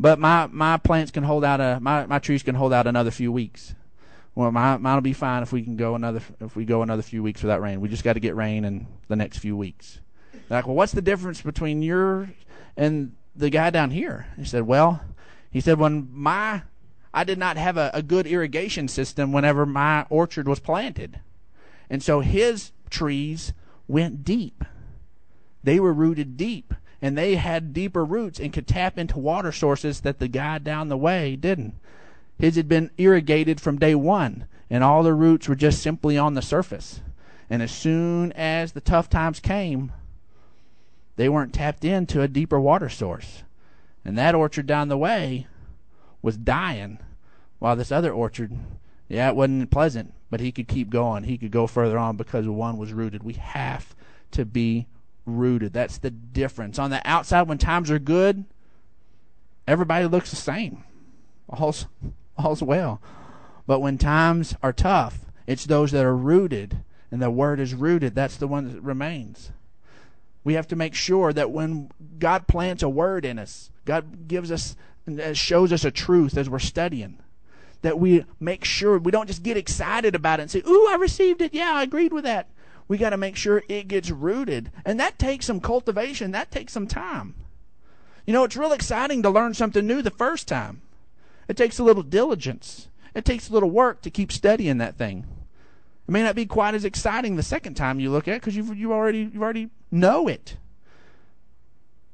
But 0.00 0.18
my 0.18 0.46
my 0.46 0.76
plants 0.76 1.10
can 1.10 1.24
hold 1.24 1.44
out 1.44 1.60
a 1.60 1.78
my 1.80 2.06
my 2.06 2.18
trees 2.18 2.42
can 2.42 2.54
hold 2.54 2.72
out 2.72 2.86
another 2.86 3.10
few 3.10 3.32
weeks. 3.32 3.74
Well, 4.34 4.52
my 4.52 4.76
mine'll 4.76 5.00
be 5.00 5.12
fine 5.12 5.42
if 5.42 5.52
we 5.52 5.62
can 5.62 5.76
go 5.76 5.94
another 5.94 6.20
if 6.40 6.54
we 6.54 6.64
go 6.64 6.82
another 6.82 7.02
few 7.02 7.22
weeks 7.22 7.42
without 7.42 7.60
rain. 7.60 7.80
We 7.80 7.88
just 7.88 8.04
got 8.04 8.14
to 8.14 8.20
get 8.20 8.36
rain 8.36 8.64
in 8.64 8.86
the 9.08 9.16
next 9.16 9.38
few 9.38 9.56
weeks. 9.56 10.00
They're 10.32 10.58
like, 10.58 10.66
well, 10.66 10.76
what's 10.76 10.92
the 10.92 11.02
difference 11.02 11.40
between 11.42 11.82
your 11.82 12.30
and 12.76 13.12
the 13.34 13.50
guy 13.50 13.70
down 13.70 13.90
here? 13.90 14.26
He 14.36 14.44
said, 14.44 14.62
well, 14.62 15.02
he 15.50 15.60
said 15.60 15.78
when 15.78 16.08
my 16.12 16.62
I 17.12 17.24
did 17.24 17.38
not 17.38 17.56
have 17.56 17.76
a, 17.76 17.90
a 17.92 18.02
good 18.02 18.26
irrigation 18.26 18.86
system 18.86 19.32
whenever 19.32 19.66
my 19.66 20.06
orchard 20.08 20.46
was 20.46 20.60
planted, 20.60 21.20
and 21.90 22.02
so 22.02 22.20
his 22.20 22.72
trees 22.90 23.52
went 23.88 24.24
deep. 24.24 24.64
They 25.64 25.80
were 25.80 25.92
rooted 25.92 26.36
deep 26.36 26.74
and 27.00 27.16
they 27.16 27.36
had 27.36 27.72
deeper 27.72 28.04
roots 28.04 28.40
and 28.40 28.52
could 28.52 28.66
tap 28.66 28.98
into 28.98 29.18
water 29.18 29.52
sources 29.52 30.00
that 30.00 30.18
the 30.18 30.28
guy 30.28 30.58
down 30.58 30.88
the 30.88 30.96
way 30.96 31.36
didn't. 31.36 31.74
His 32.38 32.56
had 32.56 32.68
been 32.68 32.90
irrigated 32.98 33.60
from 33.60 33.78
day 33.78 33.94
one, 33.94 34.46
and 34.70 34.84
all 34.84 35.02
the 35.02 35.14
roots 35.14 35.48
were 35.48 35.56
just 35.56 35.82
simply 35.82 36.16
on 36.16 36.34
the 36.34 36.42
surface. 36.42 37.00
And 37.50 37.62
as 37.62 37.70
soon 37.70 38.32
as 38.32 38.72
the 38.72 38.80
tough 38.80 39.08
times 39.08 39.40
came, 39.40 39.92
they 41.16 41.28
weren't 41.28 41.52
tapped 41.52 41.84
into 41.84 42.22
a 42.22 42.28
deeper 42.28 42.60
water 42.60 42.88
source. 42.88 43.42
And 44.04 44.16
that 44.16 44.34
orchard 44.34 44.66
down 44.66 44.88
the 44.88 44.96
way 44.96 45.46
was 46.22 46.36
dying, 46.36 46.98
while 47.58 47.74
this 47.74 47.90
other 47.90 48.12
orchard, 48.12 48.52
yeah, 49.08 49.28
it 49.28 49.36
wasn't 49.36 49.70
pleasant, 49.70 50.14
but 50.30 50.40
he 50.40 50.52
could 50.52 50.68
keep 50.68 50.90
going. 50.90 51.24
He 51.24 51.38
could 51.38 51.50
go 51.50 51.66
further 51.66 51.98
on 51.98 52.16
because 52.16 52.46
one 52.46 52.76
was 52.76 52.92
rooted. 52.92 53.22
We 53.22 53.32
have 53.34 53.96
to 54.32 54.44
be 54.44 54.86
rooted. 55.26 55.72
That's 55.72 55.98
the 55.98 56.10
difference. 56.10 56.78
On 56.78 56.90
the 56.90 57.00
outside, 57.04 57.48
when 57.48 57.58
times 57.58 57.90
are 57.90 57.98
good, 57.98 58.44
everybody 59.66 60.06
looks 60.06 60.30
the 60.30 60.36
same. 60.36 60.84
All's, 61.48 61.86
all's 62.44 62.62
well. 62.62 63.00
But 63.66 63.80
when 63.80 63.98
times 63.98 64.54
are 64.62 64.72
tough, 64.72 65.20
it's 65.46 65.66
those 65.66 65.92
that 65.92 66.04
are 66.04 66.16
rooted, 66.16 66.78
and 67.10 67.20
the 67.20 67.30
word 67.30 67.60
is 67.60 67.74
rooted. 67.74 68.14
That's 68.14 68.36
the 68.36 68.48
one 68.48 68.72
that 68.72 68.82
remains. 68.82 69.50
We 70.44 70.54
have 70.54 70.68
to 70.68 70.76
make 70.76 70.94
sure 70.94 71.32
that 71.32 71.50
when 71.50 71.90
God 72.18 72.46
plants 72.46 72.82
a 72.82 72.88
word 72.88 73.24
in 73.24 73.38
us, 73.38 73.70
God 73.84 74.28
gives 74.28 74.50
us 74.50 74.76
and 75.06 75.36
shows 75.36 75.72
us 75.72 75.84
a 75.84 75.90
truth 75.90 76.36
as 76.36 76.50
we're 76.50 76.58
studying, 76.58 77.18
that 77.82 77.98
we 77.98 78.24
make 78.38 78.64
sure 78.64 78.98
we 78.98 79.10
don't 79.10 79.26
just 79.26 79.42
get 79.42 79.56
excited 79.56 80.14
about 80.14 80.38
it 80.38 80.42
and 80.42 80.50
say, 80.50 80.62
Ooh, 80.66 80.88
I 80.90 80.96
received 80.96 81.40
it. 81.40 81.54
Yeah, 81.54 81.72
I 81.74 81.82
agreed 81.82 82.12
with 82.12 82.24
that 82.24 82.48
we 82.88 82.96
got 82.96 83.10
to 83.10 83.16
make 83.18 83.36
sure 83.36 83.62
it 83.68 83.86
gets 83.86 84.10
rooted. 84.10 84.72
And 84.84 84.98
that 84.98 85.18
takes 85.18 85.46
some 85.46 85.60
cultivation, 85.60 86.32
that 86.32 86.50
takes 86.50 86.72
some 86.72 86.86
time. 86.86 87.34
You 88.26 88.32
know, 88.32 88.44
it's 88.44 88.56
real 88.56 88.72
exciting 88.72 89.22
to 89.22 89.30
learn 89.30 89.54
something 89.54 89.86
new 89.86 90.02
the 90.02 90.10
first 90.10 90.48
time. 90.48 90.80
It 91.48 91.56
takes 91.56 91.78
a 91.78 91.84
little 91.84 92.02
diligence. 92.02 92.88
It 93.14 93.24
takes 93.24 93.48
a 93.48 93.52
little 93.52 93.70
work 93.70 94.02
to 94.02 94.10
keep 94.10 94.30
studying 94.30 94.78
that 94.78 94.96
thing. 94.96 95.26
It 96.06 96.12
may 96.12 96.22
not 96.22 96.36
be 96.36 96.46
quite 96.46 96.74
as 96.74 96.84
exciting 96.84 97.36
the 97.36 97.42
second 97.42 97.74
time 97.74 98.00
you 98.00 98.10
look 98.10 98.28
at 98.28 98.34
it 98.34 98.40
because 98.40 98.56
you 98.56 98.72
you 98.72 98.92
already 98.92 99.30
you 99.32 99.42
already 99.42 99.70
know 99.90 100.28
it. 100.28 100.56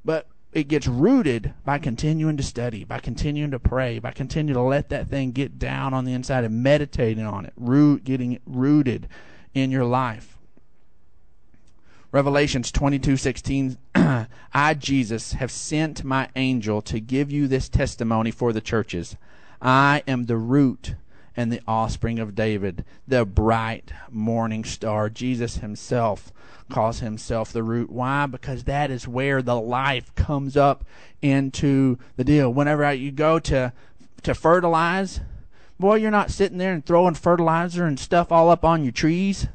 But 0.04 0.28
it 0.52 0.68
gets 0.68 0.86
rooted 0.86 1.52
by 1.64 1.78
continuing 1.78 2.36
to 2.36 2.42
study, 2.42 2.84
by 2.84 3.00
continuing 3.00 3.50
to 3.50 3.58
pray, 3.58 3.98
by 3.98 4.12
continuing 4.12 4.54
to 4.54 4.62
let 4.62 4.88
that 4.90 5.08
thing 5.08 5.32
get 5.32 5.58
down 5.58 5.92
on 5.92 6.04
the 6.04 6.12
inside 6.12 6.44
and 6.44 6.62
meditating 6.62 7.24
on 7.24 7.44
it, 7.44 7.52
root 7.56 8.04
getting 8.04 8.32
it 8.32 8.42
rooted 8.46 9.08
in 9.52 9.70
your 9.70 9.84
life. 9.84 10.33
Revelations 12.14 12.70
22:16 12.70 13.76
I 14.54 14.74
Jesus 14.74 15.32
have 15.32 15.50
sent 15.50 16.04
my 16.04 16.28
angel 16.36 16.80
to 16.82 17.00
give 17.00 17.32
you 17.32 17.48
this 17.48 17.68
testimony 17.68 18.30
for 18.30 18.52
the 18.52 18.60
churches. 18.60 19.16
I 19.60 20.04
am 20.06 20.26
the 20.26 20.36
root 20.36 20.94
and 21.36 21.50
the 21.50 21.60
offspring 21.66 22.20
of 22.20 22.36
David, 22.36 22.84
the 23.08 23.24
bright 23.24 23.90
morning 24.12 24.62
star. 24.62 25.10
Jesus 25.10 25.56
himself 25.56 26.32
calls 26.70 27.00
himself 27.00 27.52
the 27.52 27.64
root. 27.64 27.90
Why? 27.90 28.26
Because 28.26 28.62
that 28.62 28.92
is 28.92 29.08
where 29.08 29.42
the 29.42 29.60
life 29.60 30.14
comes 30.14 30.56
up 30.56 30.84
into 31.20 31.98
the 32.14 32.22
deal. 32.22 32.48
Whenever 32.54 32.92
you 32.92 33.10
go 33.10 33.40
to 33.40 33.72
to 34.22 34.34
fertilize, 34.34 35.18
boy, 35.80 35.96
you're 35.96 36.12
not 36.12 36.30
sitting 36.30 36.58
there 36.58 36.74
and 36.74 36.86
throwing 36.86 37.14
fertilizer 37.14 37.84
and 37.84 37.98
stuff 37.98 38.30
all 38.30 38.50
up 38.50 38.64
on 38.64 38.84
your 38.84 38.92
trees. 38.92 39.48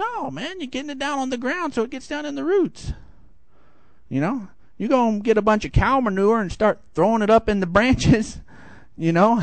No, 0.00 0.30
man, 0.30 0.60
you're 0.60 0.66
getting 0.66 0.88
it 0.88 0.98
down 0.98 1.18
on 1.18 1.28
the 1.28 1.36
ground 1.36 1.74
so 1.74 1.82
it 1.82 1.90
gets 1.90 2.08
down 2.08 2.24
in 2.24 2.34
the 2.34 2.44
roots. 2.44 2.94
You 4.08 4.22
know, 4.22 4.48
you 4.78 4.88
go 4.88 5.06
and 5.06 5.22
get 5.22 5.36
a 5.36 5.42
bunch 5.42 5.66
of 5.66 5.72
cow 5.72 6.00
manure 6.00 6.40
and 6.40 6.50
start 6.50 6.80
throwing 6.94 7.20
it 7.20 7.28
up 7.28 7.50
in 7.50 7.60
the 7.60 7.66
branches. 7.76 8.40
You 8.96 9.12
know, 9.12 9.42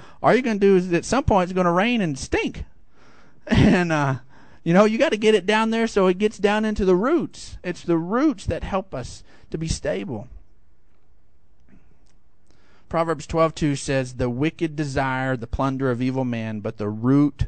all 0.22 0.32
you're 0.32 0.40
going 0.40 0.58
to 0.58 0.66
do 0.66 0.76
is 0.76 0.90
at 0.94 1.04
some 1.04 1.24
point 1.24 1.44
it's 1.44 1.52
going 1.52 1.66
to 1.66 1.72
rain 1.72 2.00
and 2.00 2.18
stink. 2.18 2.64
And, 3.50 3.92
uh, 3.92 4.16
you 4.62 4.74
know, 4.74 4.84
you 4.84 4.98
got 4.98 5.12
to 5.12 5.16
get 5.16 5.34
it 5.34 5.46
down 5.46 5.70
there 5.70 5.86
so 5.86 6.06
it 6.06 6.18
gets 6.18 6.36
down 6.36 6.66
into 6.66 6.84
the 6.84 6.94
roots. 6.94 7.56
It's 7.64 7.82
the 7.82 7.96
roots 7.96 8.44
that 8.44 8.62
help 8.62 8.94
us 8.94 9.24
to 9.50 9.56
be 9.56 9.68
stable. 9.68 10.28
Proverbs 12.90 13.26
12:2 13.26 13.78
says, 13.78 14.14
"The 14.14 14.28
wicked 14.28 14.76
desire 14.76 15.34
the 15.34 15.46
plunder 15.46 15.90
of 15.90 16.02
evil 16.02 16.26
men, 16.26 16.60
but 16.60 16.76
the 16.76 16.90
root 16.90 17.46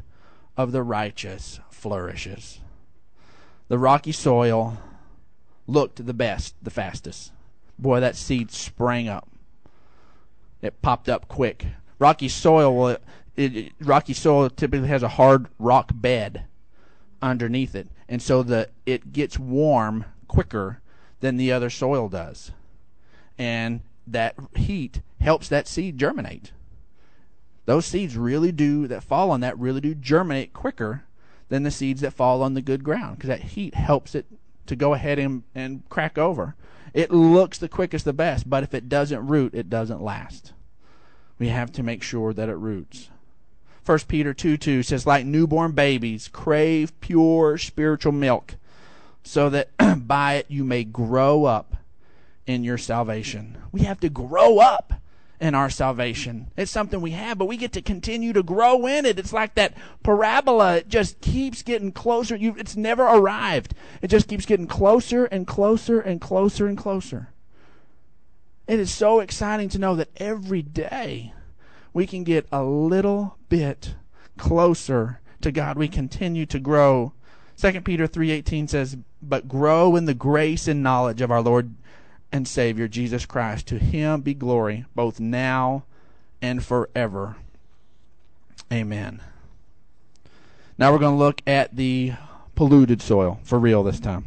of 0.57 0.71
the 0.71 0.81
righteous 0.81 1.59
flourishes." 1.81 2.59
The 3.67 3.79
rocky 3.79 4.11
soil 4.11 4.77
looked 5.65 6.05
the 6.05 6.13
best, 6.13 6.55
the 6.61 6.69
fastest. 6.69 7.31
Boy, 7.79 7.99
that 7.99 8.15
seed 8.15 8.51
sprang 8.51 9.07
up. 9.07 9.27
It 10.61 10.81
popped 10.81 11.09
up 11.09 11.27
quick. 11.27 11.65
Rocky 11.97 12.27
soil, 12.27 12.89
it, 12.89 13.03
it, 13.35 13.73
rocky 13.79 14.13
soil 14.13 14.49
typically 14.49 14.89
has 14.89 15.03
a 15.03 15.07
hard 15.07 15.47
rock 15.57 15.91
bed 15.93 16.45
underneath 17.21 17.73
it, 17.73 17.87
and 18.09 18.21
so 18.21 18.43
the 18.43 18.69
it 18.85 19.13
gets 19.13 19.39
warm 19.39 20.05
quicker 20.27 20.81
than 21.21 21.37
the 21.37 21.51
other 21.51 21.69
soil 21.69 22.09
does, 22.09 22.51
and 23.37 23.81
that 24.05 24.35
heat 24.55 25.01
helps 25.19 25.47
that 25.47 25.67
seed 25.67 25.97
germinate. 25.97 26.51
Those 27.65 27.85
seeds 27.85 28.17
really 28.17 28.51
do 28.51 28.87
that 28.87 29.03
fall 29.03 29.31
on 29.31 29.39
that 29.41 29.57
really 29.57 29.81
do 29.81 29.95
germinate 29.95 30.51
quicker 30.51 31.03
than 31.51 31.63
the 31.63 31.69
seeds 31.69 31.99
that 31.99 32.13
fall 32.13 32.41
on 32.41 32.53
the 32.53 32.61
good 32.61 32.81
ground 32.81 33.17
because 33.17 33.27
that 33.27 33.41
heat 33.41 33.75
helps 33.75 34.15
it 34.15 34.25
to 34.65 34.73
go 34.73 34.93
ahead 34.93 35.19
and, 35.19 35.43
and 35.53 35.87
crack 35.89 36.17
over. 36.17 36.55
It 36.93 37.11
looks 37.11 37.57
the 37.57 37.67
quickest, 37.67 38.05
the 38.05 38.13
best, 38.13 38.49
but 38.49 38.63
if 38.63 38.73
it 38.73 38.87
doesn't 38.87 39.27
root, 39.27 39.53
it 39.53 39.69
doesn't 39.69 40.01
last. 40.01 40.53
We 41.37 41.49
have 41.49 41.69
to 41.73 41.83
make 41.83 42.03
sure 42.03 42.31
that 42.33 42.47
it 42.47 42.55
roots. 42.55 43.09
1 43.85 43.99
Peter 44.07 44.33
2 44.33 44.55
2 44.55 44.81
says, 44.81 45.05
Like 45.05 45.25
newborn 45.25 45.73
babies, 45.73 46.29
crave 46.29 46.97
pure 47.01 47.57
spiritual 47.57 48.13
milk, 48.13 48.55
so 49.21 49.49
that 49.49 49.71
by 50.07 50.35
it 50.35 50.45
you 50.47 50.63
may 50.63 50.85
grow 50.85 51.43
up 51.43 51.75
in 52.47 52.63
your 52.63 52.77
salvation. 52.77 53.57
We 53.73 53.81
have 53.81 53.99
to 53.99 54.09
grow 54.09 54.59
up 54.59 54.93
in 55.41 55.55
our 55.55 55.71
salvation. 55.71 56.51
It's 56.55 56.71
something 56.71 57.01
we 57.01 57.11
have, 57.11 57.39
but 57.39 57.47
we 57.47 57.57
get 57.57 57.73
to 57.73 57.81
continue 57.81 58.31
to 58.31 58.43
grow 58.43 58.85
in 58.85 59.07
it. 59.07 59.17
It's 59.17 59.33
like 59.33 59.55
that 59.55 59.73
parabola. 60.03 60.77
It 60.77 60.87
just 60.87 61.19
keeps 61.19 61.63
getting 61.63 61.91
closer. 61.91 62.35
You, 62.35 62.55
it's 62.59 62.77
never 62.77 63.03
arrived. 63.03 63.73
It 64.03 64.09
just 64.09 64.27
keeps 64.27 64.45
getting 64.45 64.67
closer 64.67 65.25
and 65.25 65.47
closer 65.47 65.99
and 65.99 66.21
closer 66.21 66.67
and 66.67 66.77
closer. 66.77 67.29
It 68.67 68.79
is 68.79 68.93
so 68.93 69.19
exciting 69.19 69.67
to 69.69 69.79
know 69.79 69.95
that 69.95 70.11
every 70.17 70.61
day 70.61 71.33
we 71.91 72.05
can 72.05 72.23
get 72.23 72.47
a 72.51 72.63
little 72.63 73.37
bit 73.49 73.95
closer 74.37 75.21
to 75.41 75.51
God. 75.51 75.75
We 75.75 75.87
continue 75.87 76.45
to 76.45 76.59
grow. 76.59 77.13
2 77.57 77.81
Peter 77.81 78.05
3:18 78.05 78.67
says, 78.67 78.95
"But 79.21 79.47
grow 79.47 79.95
in 79.95 80.05
the 80.05 80.13
grace 80.13 80.67
and 80.67 80.83
knowledge 80.83 81.19
of 81.19 81.31
our 81.31 81.41
Lord 81.41 81.73
and 82.31 82.47
Savior 82.47 82.87
Jesus 82.87 83.25
Christ. 83.25 83.67
To 83.67 83.77
him 83.77 84.21
be 84.21 84.33
glory 84.33 84.85
both 84.95 85.19
now 85.19 85.83
and 86.41 86.63
forever. 86.63 87.35
Amen. 88.71 89.21
Now 90.77 90.91
we're 90.91 90.99
going 90.99 91.15
to 91.15 91.23
look 91.23 91.41
at 91.45 91.75
the 91.75 92.13
polluted 92.55 93.01
soil 93.01 93.39
for 93.43 93.59
real 93.59 93.83
this 93.83 93.99
time. 93.99 94.25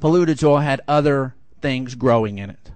Polluted 0.00 0.38
soil 0.38 0.58
had 0.58 0.80
other 0.86 1.34
things 1.60 1.94
growing 1.94 2.38
in 2.38 2.50
it. 2.50 2.70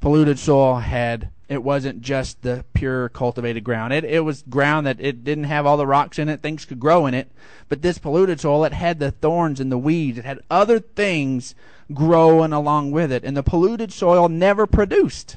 Polluted 0.00 0.38
soil 0.38 0.76
had 0.76 1.30
it 1.48 1.62
wasn't 1.62 2.00
just 2.00 2.42
the 2.42 2.64
pure 2.72 3.08
cultivated 3.10 3.64
ground. 3.64 3.92
It 3.92 4.04
it 4.04 4.20
was 4.20 4.42
ground 4.42 4.86
that 4.86 5.00
it 5.00 5.24
didn't 5.24 5.44
have 5.44 5.66
all 5.66 5.76
the 5.76 5.86
rocks 5.86 6.18
in 6.18 6.28
it. 6.28 6.40
Things 6.40 6.64
could 6.64 6.80
grow 6.80 7.06
in 7.06 7.14
it. 7.14 7.30
But 7.68 7.82
this 7.82 7.98
polluted 7.98 8.40
soil, 8.40 8.64
it 8.64 8.72
had 8.72 8.98
the 8.98 9.10
thorns 9.10 9.60
and 9.60 9.70
the 9.70 9.78
weeds. 9.78 10.18
It 10.18 10.24
had 10.24 10.40
other 10.50 10.78
things 10.80 11.54
growing 11.92 12.52
along 12.52 12.92
with 12.92 13.12
it. 13.12 13.24
And 13.24 13.36
the 13.36 13.42
polluted 13.42 13.92
soil 13.92 14.28
never 14.28 14.66
produced. 14.66 15.36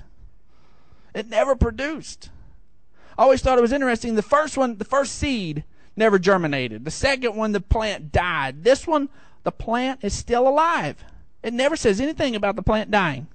It 1.14 1.28
never 1.28 1.56
produced. 1.56 2.30
I 3.18 3.24
always 3.24 3.42
thought 3.42 3.58
it 3.58 3.64
was 3.64 3.74
interesting. 3.74 4.16
The 4.16 4.22
first 4.22 4.58
one, 4.58 4.78
the 4.78 4.86
first 4.86 5.16
seed, 5.16 5.64
never 5.96 6.20
germinated. 6.20 6.86
The 6.86 6.92
second 6.92 7.36
one, 7.36 7.52
the 7.52 7.60
plant 7.60 8.12
died. 8.12 8.64
This 8.64 8.88
one, 8.88 9.10
the 9.44 9.52
plant 9.52 10.04
is 10.04 10.14
still 10.14 10.48
alive. 10.48 11.04
It 11.44 11.54
never 11.54 11.76
says 11.76 12.00
anything 12.00 12.36
about 12.36 12.56
the 12.56 12.62
plant 12.62 12.92
dying. 12.92 13.28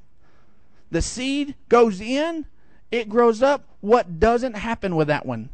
The 0.90 1.02
seed 1.02 1.54
goes 1.68 2.00
in, 2.00 2.46
it 2.92 3.08
grows 3.08 3.42
up. 3.42 3.64
What 3.80 4.20
doesn't 4.20 4.54
happen 4.54 4.94
with 4.94 5.08
that 5.08 5.26
one? 5.26 5.48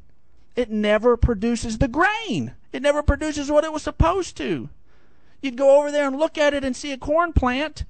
It 0.57 0.71
never 0.71 1.17
produces 1.17 1.79
the 1.79 1.89
grain. 1.89 2.53
It 2.73 2.83
never 2.83 3.03
produces 3.03 3.51
what 3.51 3.65
it 3.65 3.73
was 3.73 3.83
supposed 3.83 4.37
to. 4.39 4.69
You'd 5.41 5.57
go 5.57 5.79
over 5.79 5.93
there 5.93 6.09
and 6.09 6.19
look 6.19 6.37
at 6.37 6.53
it 6.53 6.65
and 6.65 6.77
see 6.77 6.91
a 6.93 6.99
corn 6.99 7.33
plant 7.33 7.85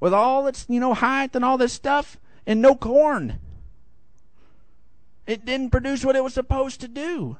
with 0.00 0.14
all 0.14 0.46
its, 0.46 0.64
you 0.68 0.80
know, 0.80 0.94
height 0.94 1.36
and 1.36 1.44
all 1.44 1.58
this 1.58 1.74
stuff 1.74 2.16
and 2.46 2.62
no 2.62 2.74
corn. 2.74 3.38
It 5.26 5.44
didn't 5.44 5.70
produce 5.70 6.04
what 6.04 6.16
it 6.16 6.24
was 6.24 6.32
supposed 6.32 6.80
to 6.80 6.88
do. 6.88 7.36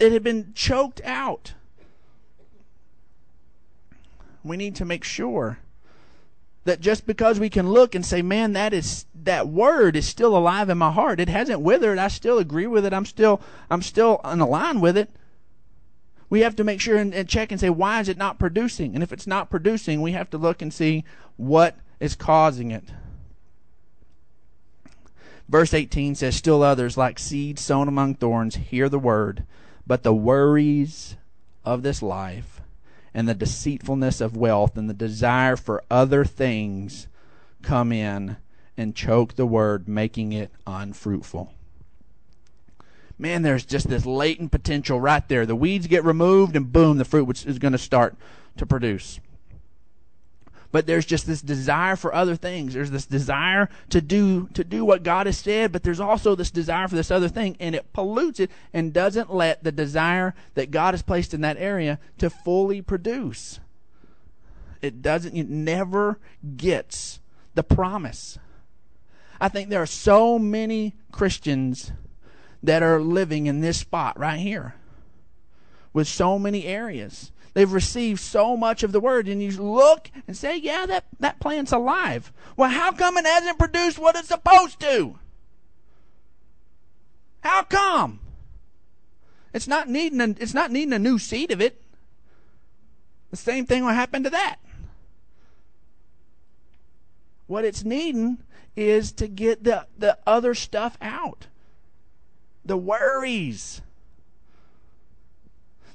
It 0.00 0.10
had 0.10 0.24
been 0.24 0.52
choked 0.54 1.00
out. 1.04 1.54
We 4.42 4.56
need 4.56 4.74
to 4.76 4.84
make 4.84 5.04
sure 5.04 5.58
that 6.70 6.80
just 6.80 7.04
because 7.04 7.40
we 7.40 7.50
can 7.50 7.68
look 7.68 7.96
and 7.96 8.06
say, 8.06 8.22
man, 8.22 8.52
that 8.52 8.72
is 8.72 9.04
that 9.12 9.48
word 9.48 9.96
is 9.96 10.06
still 10.06 10.36
alive 10.36 10.68
in 10.68 10.78
my 10.78 10.92
heart. 10.92 11.18
It 11.18 11.28
hasn't 11.28 11.62
withered. 11.62 11.98
I 11.98 12.06
still 12.06 12.38
agree 12.38 12.68
with 12.68 12.86
it. 12.86 12.92
I'm 12.92 13.04
still 13.04 13.40
I'm 13.68 13.82
still 13.82 14.20
in 14.24 14.38
line 14.38 14.80
with 14.80 14.96
it. 14.96 15.10
We 16.28 16.40
have 16.40 16.54
to 16.54 16.64
make 16.64 16.80
sure 16.80 16.96
and, 16.96 17.12
and 17.12 17.28
check 17.28 17.50
and 17.50 17.60
say, 17.60 17.70
why 17.70 17.98
is 17.98 18.08
it 18.08 18.16
not 18.16 18.38
producing? 18.38 18.94
And 18.94 19.02
if 19.02 19.12
it's 19.12 19.26
not 19.26 19.50
producing, 19.50 20.00
we 20.00 20.12
have 20.12 20.30
to 20.30 20.38
look 20.38 20.62
and 20.62 20.72
see 20.72 21.04
what 21.36 21.76
is 21.98 22.14
causing 22.14 22.70
it. 22.70 22.84
Verse 25.48 25.74
18 25.74 26.14
says, 26.14 26.36
Still 26.36 26.62
others, 26.62 26.96
like 26.96 27.18
seeds 27.18 27.60
sown 27.62 27.88
among 27.88 28.14
thorns, 28.14 28.54
hear 28.54 28.88
the 28.88 29.00
word, 29.00 29.42
but 29.84 30.04
the 30.04 30.14
worries 30.14 31.16
of 31.64 31.82
this 31.82 32.00
life 32.00 32.59
and 33.14 33.28
the 33.28 33.34
deceitfulness 33.34 34.20
of 34.20 34.36
wealth 34.36 34.76
and 34.76 34.88
the 34.88 34.94
desire 34.94 35.56
for 35.56 35.82
other 35.90 36.24
things 36.24 37.08
come 37.62 37.92
in 37.92 38.36
and 38.76 38.94
choke 38.96 39.34
the 39.34 39.46
word, 39.46 39.88
making 39.88 40.32
it 40.32 40.50
unfruitful. 40.66 41.52
Man, 43.18 43.42
there's 43.42 43.66
just 43.66 43.88
this 43.88 44.06
latent 44.06 44.50
potential 44.50 45.00
right 45.00 45.26
there. 45.28 45.44
The 45.44 45.54
weeds 45.54 45.86
get 45.86 46.04
removed, 46.04 46.56
and 46.56 46.72
boom, 46.72 46.96
the 46.96 47.04
fruit 47.04 47.44
is 47.44 47.58
going 47.58 47.72
to 47.72 47.78
start 47.78 48.16
to 48.56 48.64
produce 48.64 49.20
but 50.72 50.86
there's 50.86 51.06
just 51.06 51.26
this 51.26 51.42
desire 51.42 51.96
for 51.96 52.14
other 52.14 52.36
things. 52.36 52.74
There's 52.74 52.90
this 52.90 53.06
desire 53.06 53.68
to 53.88 54.00
do 54.00 54.48
to 54.54 54.62
do 54.62 54.84
what 54.84 55.02
God 55.02 55.26
has 55.26 55.38
said, 55.38 55.72
but 55.72 55.82
there's 55.82 56.00
also 56.00 56.34
this 56.34 56.50
desire 56.50 56.88
for 56.88 56.94
this 56.94 57.10
other 57.10 57.28
thing, 57.28 57.56
and 57.58 57.74
it 57.74 57.92
pollutes 57.92 58.40
it 58.40 58.50
and 58.72 58.92
doesn't 58.92 59.34
let 59.34 59.64
the 59.64 59.72
desire 59.72 60.34
that 60.54 60.70
God 60.70 60.94
has 60.94 61.02
placed 61.02 61.34
in 61.34 61.40
that 61.40 61.56
area 61.58 61.98
to 62.18 62.30
fully 62.30 62.82
produce. 62.82 63.60
It 64.80 65.02
doesn't. 65.02 65.36
It 65.36 65.48
never 65.48 66.18
gets 66.56 67.20
the 67.54 67.62
promise. 67.62 68.38
I 69.40 69.48
think 69.48 69.70
there 69.70 69.82
are 69.82 69.86
so 69.86 70.38
many 70.38 70.94
Christians 71.12 71.92
that 72.62 72.82
are 72.82 73.00
living 73.00 73.46
in 73.46 73.60
this 73.60 73.78
spot 73.78 74.18
right 74.18 74.38
here 74.38 74.74
with 75.92 76.06
so 76.06 76.38
many 76.38 76.66
areas 76.66 77.32
They've 77.52 77.72
received 77.72 78.20
so 78.20 78.56
much 78.56 78.82
of 78.82 78.92
the 78.92 79.00
word, 79.00 79.28
and 79.28 79.42
you 79.42 79.50
look 79.50 80.10
and 80.26 80.36
say, 80.36 80.56
yeah, 80.56 80.86
that, 80.86 81.04
that 81.18 81.40
plant's 81.40 81.72
alive. 81.72 82.32
Well, 82.56 82.70
how 82.70 82.92
come 82.92 83.16
it 83.16 83.26
hasn't 83.26 83.58
produced 83.58 83.98
what 83.98 84.16
it's 84.16 84.28
supposed 84.28 84.78
to? 84.80 85.18
How 87.40 87.62
come? 87.64 88.20
It's 89.52 89.66
not 89.66 89.88
needing 89.88 90.20
a, 90.20 90.28
it's 90.38 90.54
not 90.54 90.70
needing 90.70 90.92
a 90.92 90.98
new 90.98 91.18
seed 91.18 91.50
of 91.50 91.60
it. 91.60 91.82
The 93.30 93.36
same 93.36 93.66
thing 93.66 93.84
will 93.84 93.92
happen 93.92 94.22
to 94.22 94.30
that. 94.30 94.56
What 97.46 97.64
it's 97.64 97.84
needing 97.84 98.38
is 98.76 99.10
to 99.12 99.26
get 99.26 99.64
the, 99.64 99.86
the 99.98 100.18
other 100.24 100.54
stuff 100.54 100.96
out. 101.02 101.48
The 102.64 102.76
worries 102.76 103.82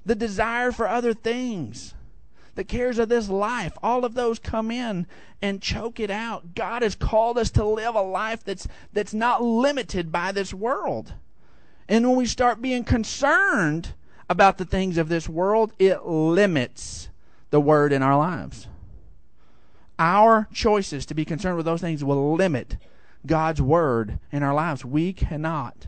the 0.05 0.15
desire 0.15 0.71
for 0.71 0.87
other 0.87 1.13
things, 1.13 1.93
the 2.55 2.63
cares 2.63 2.99
of 2.99 3.09
this 3.09 3.27
life, 3.27 3.73
all 3.83 4.05
of 4.05 4.13
those 4.13 4.39
come 4.39 4.71
in 4.71 5.07
and 5.41 5.61
choke 5.61 5.99
it 5.99 6.09
out. 6.09 6.55
God 6.55 6.81
has 6.81 6.95
called 6.95 7.37
us 7.37 7.51
to 7.51 7.65
live 7.65 7.95
a 7.95 8.01
life 8.01 8.43
that's 8.43 8.67
that's 8.93 9.13
not 9.13 9.43
limited 9.43 10.11
by 10.11 10.31
this 10.31 10.53
world. 10.53 11.13
And 11.87 12.07
when 12.07 12.17
we 12.17 12.25
start 12.25 12.61
being 12.61 12.83
concerned 12.83 13.93
about 14.29 14.57
the 14.57 14.65
things 14.65 14.97
of 14.97 15.09
this 15.09 15.29
world, 15.29 15.73
it 15.77 16.05
limits 16.05 17.09
the 17.51 17.59
word 17.59 17.93
in 17.93 18.01
our 18.01 18.17
lives. 18.17 18.67
Our 19.99 20.47
choices 20.51 21.05
to 21.05 21.13
be 21.13 21.25
concerned 21.25 21.57
with 21.57 21.65
those 21.65 21.81
things 21.81 22.03
will 22.03 22.33
limit 22.35 22.77
God's 23.25 23.61
word 23.61 24.19
in 24.31 24.43
our 24.43 24.53
lives. 24.53 24.83
We 24.83 25.13
cannot 25.13 25.87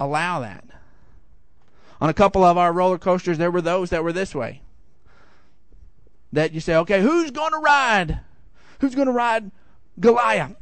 allow 0.00 0.40
that. 0.40 0.64
On 2.00 2.08
a 2.08 2.14
couple 2.14 2.44
of 2.44 2.58
our 2.58 2.72
roller 2.72 2.98
coasters, 2.98 3.38
there 3.38 3.50
were 3.50 3.62
those 3.62 3.90
that 3.90 4.04
were 4.04 4.12
this 4.12 4.34
way. 4.34 4.62
That 6.32 6.52
you 6.52 6.60
say, 6.60 6.76
okay, 6.76 7.00
who's 7.00 7.30
going 7.30 7.52
to 7.52 7.58
ride? 7.58 8.20
Who's 8.80 8.94
going 8.94 9.06
to 9.06 9.12
ride 9.12 9.50
Goliath? 9.98 10.56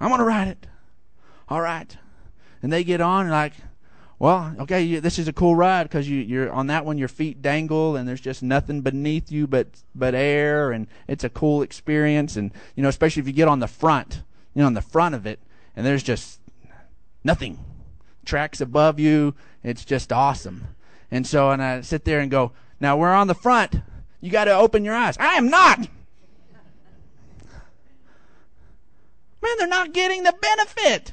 I'm 0.00 0.08
going 0.08 0.20
to 0.20 0.24
ride 0.24 0.48
it. 0.48 0.66
All 1.48 1.60
right. 1.60 1.96
And 2.62 2.72
they 2.72 2.84
get 2.84 3.00
on, 3.00 3.28
like, 3.28 3.52
well, 4.18 4.54
okay, 4.60 4.82
you, 4.82 5.00
this 5.00 5.18
is 5.18 5.28
a 5.28 5.32
cool 5.32 5.54
ride 5.54 5.84
because 5.84 6.08
you, 6.08 6.20
you're 6.20 6.50
on 6.50 6.68
that 6.68 6.86
one. 6.86 6.96
Your 6.96 7.08
feet 7.08 7.42
dangle, 7.42 7.96
and 7.96 8.08
there's 8.08 8.20
just 8.20 8.42
nothing 8.42 8.80
beneath 8.80 9.30
you 9.30 9.46
but 9.46 9.66
but 9.94 10.14
air, 10.14 10.72
and 10.72 10.86
it's 11.06 11.24
a 11.24 11.28
cool 11.28 11.60
experience. 11.62 12.36
And 12.36 12.52
you 12.74 12.82
know, 12.82 12.88
especially 12.88 13.20
if 13.20 13.26
you 13.26 13.34
get 13.34 13.48
on 13.48 13.58
the 13.58 13.68
front, 13.68 14.22
you 14.54 14.62
know, 14.62 14.66
on 14.66 14.74
the 14.74 14.80
front 14.80 15.14
of 15.14 15.26
it, 15.26 15.40
and 15.76 15.84
there's 15.84 16.02
just 16.02 16.40
nothing, 17.22 17.58
tracks 18.24 18.60
above 18.60 18.98
you. 18.98 19.34
It's 19.62 19.84
just 19.84 20.12
awesome. 20.12 20.68
And 21.10 21.26
so, 21.26 21.50
and 21.50 21.62
I 21.62 21.80
sit 21.82 22.04
there 22.04 22.20
and 22.20 22.30
go, 22.30 22.52
now 22.80 22.96
we're 22.96 23.12
on 23.12 23.28
the 23.28 23.34
front. 23.34 23.76
You 24.20 24.30
got 24.30 24.46
to 24.46 24.54
open 24.54 24.84
your 24.84 24.94
eyes. 24.94 25.16
I 25.18 25.34
am 25.34 25.48
not. 25.50 25.78
Man, 25.78 25.88
they're 29.58 29.68
not 29.68 29.92
getting 29.92 30.22
the 30.22 30.34
benefit. 30.40 31.12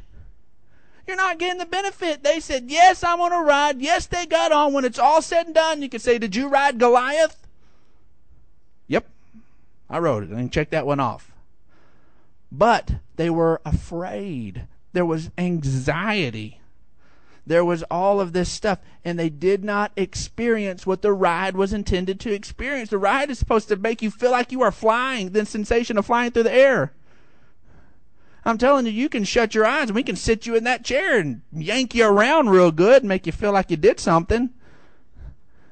You're 1.06 1.18
not 1.18 1.38
getting 1.38 1.60
the 1.60 1.66
benefit. 1.66 2.24
They 2.24 2.40
said, 2.40 2.72
Yes, 2.72 3.04
I'm 3.04 3.20
on 3.20 3.34
a 3.34 3.42
ride. 3.42 3.82
Yes, 3.82 4.06
they 4.06 4.26
got 4.26 4.54
on. 4.54 4.72
When 4.72 4.86
it's 4.86 4.98
all 4.98 5.22
said 5.22 5.48
and 5.48 5.56
done, 5.56 5.82
you 5.82 5.90
can 5.90 6.00
say, 6.00 6.18
Did 6.18 6.38
you 6.38 6.48
ride 6.48 6.80
Goliath? 6.80 7.46
Yep. 8.88 9.10
I 9.90 10.00
rode 10.00 10.24
it. 10.24 10.30
And 10.30 10.50
check 10.50 10.70
that 10.70 10.86
one 10.86 11.02
off. 11.02 11.34
But 12.50 12.94
they 13.18 13.30
were 13.30 13.60
afraid. 13.66 14.68
There 14.94 15.06
was 15.06 15.32
anxiety. 15.38 16.61
There 17.46 17.66
was 17.66 17.84
all 17.84 18.22
of 18.22 18.34
this 18.34 18.50
stuff. 18.50 18.80
And 19.04 19.18
they 19.18 19.30
did 19.30 19.64
not 19.64 19.92
experience 19.96 20.86
what 20.86 21.02
the 21.02 21.14
ride 21.14 21.56
was 21.56 21.74
intended 21.74 22.20
to 22.22 22.34
experience. 22.34 22.90
The 22.90 22.98
ride 22.98 23.30
is 23.30 23.40
supposed 23.40 23.68
to 23.70 23.76
make 23.76 24.02
you 24.02 24.12
feel 24.12 24.32
like 24.32 24.52
you 24.52 24.62
are 24.62 24.72
flying, 24.72 25.32
the 25.32 25.46
sensation 25.46 25.98
of 25.98 26.06
flying 26.06 26.32
through 26.32 26.44
the 26.44 26.54
air. 26.54 26.94
I'm 28.44 28.58
telling 28.58 28.86
you, 28.86 28.92
you 28.92 29.10
can 29.10 29.24
shut 29.24 29.54
your 29.54 29.66
eyes 29.66 29.90
and 29.90 29.96
we 29.96 30.04
can 30.04 30.16
sit 30.16 30.48
you 30.48 30.56
in 30.56 30.64
that 30.64 30.84
chair 30.84 31.20
and 31.20 31.42
yank 31.52 31.94
you 31.94 32.06
around 32.06 32.50
real 32.50 32.72
good 32.72 33.04
and 33.04 33.10
make 33.10 33.26
you 33.26 33.32
feel 33.32 33.52
like 33.52 33.70
you 33.70 33.78
did 33.78 34.00
something. 34.00 34.50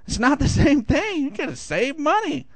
It's 0.07 0.19
not 0.19 0.39
the 0.39 0.47
same 0.47 0.83
thing. 0.83 1.23
You 1.23 1.29
gotta 1.31 1.55
save 1.55 1.97
money. 1.97 2.47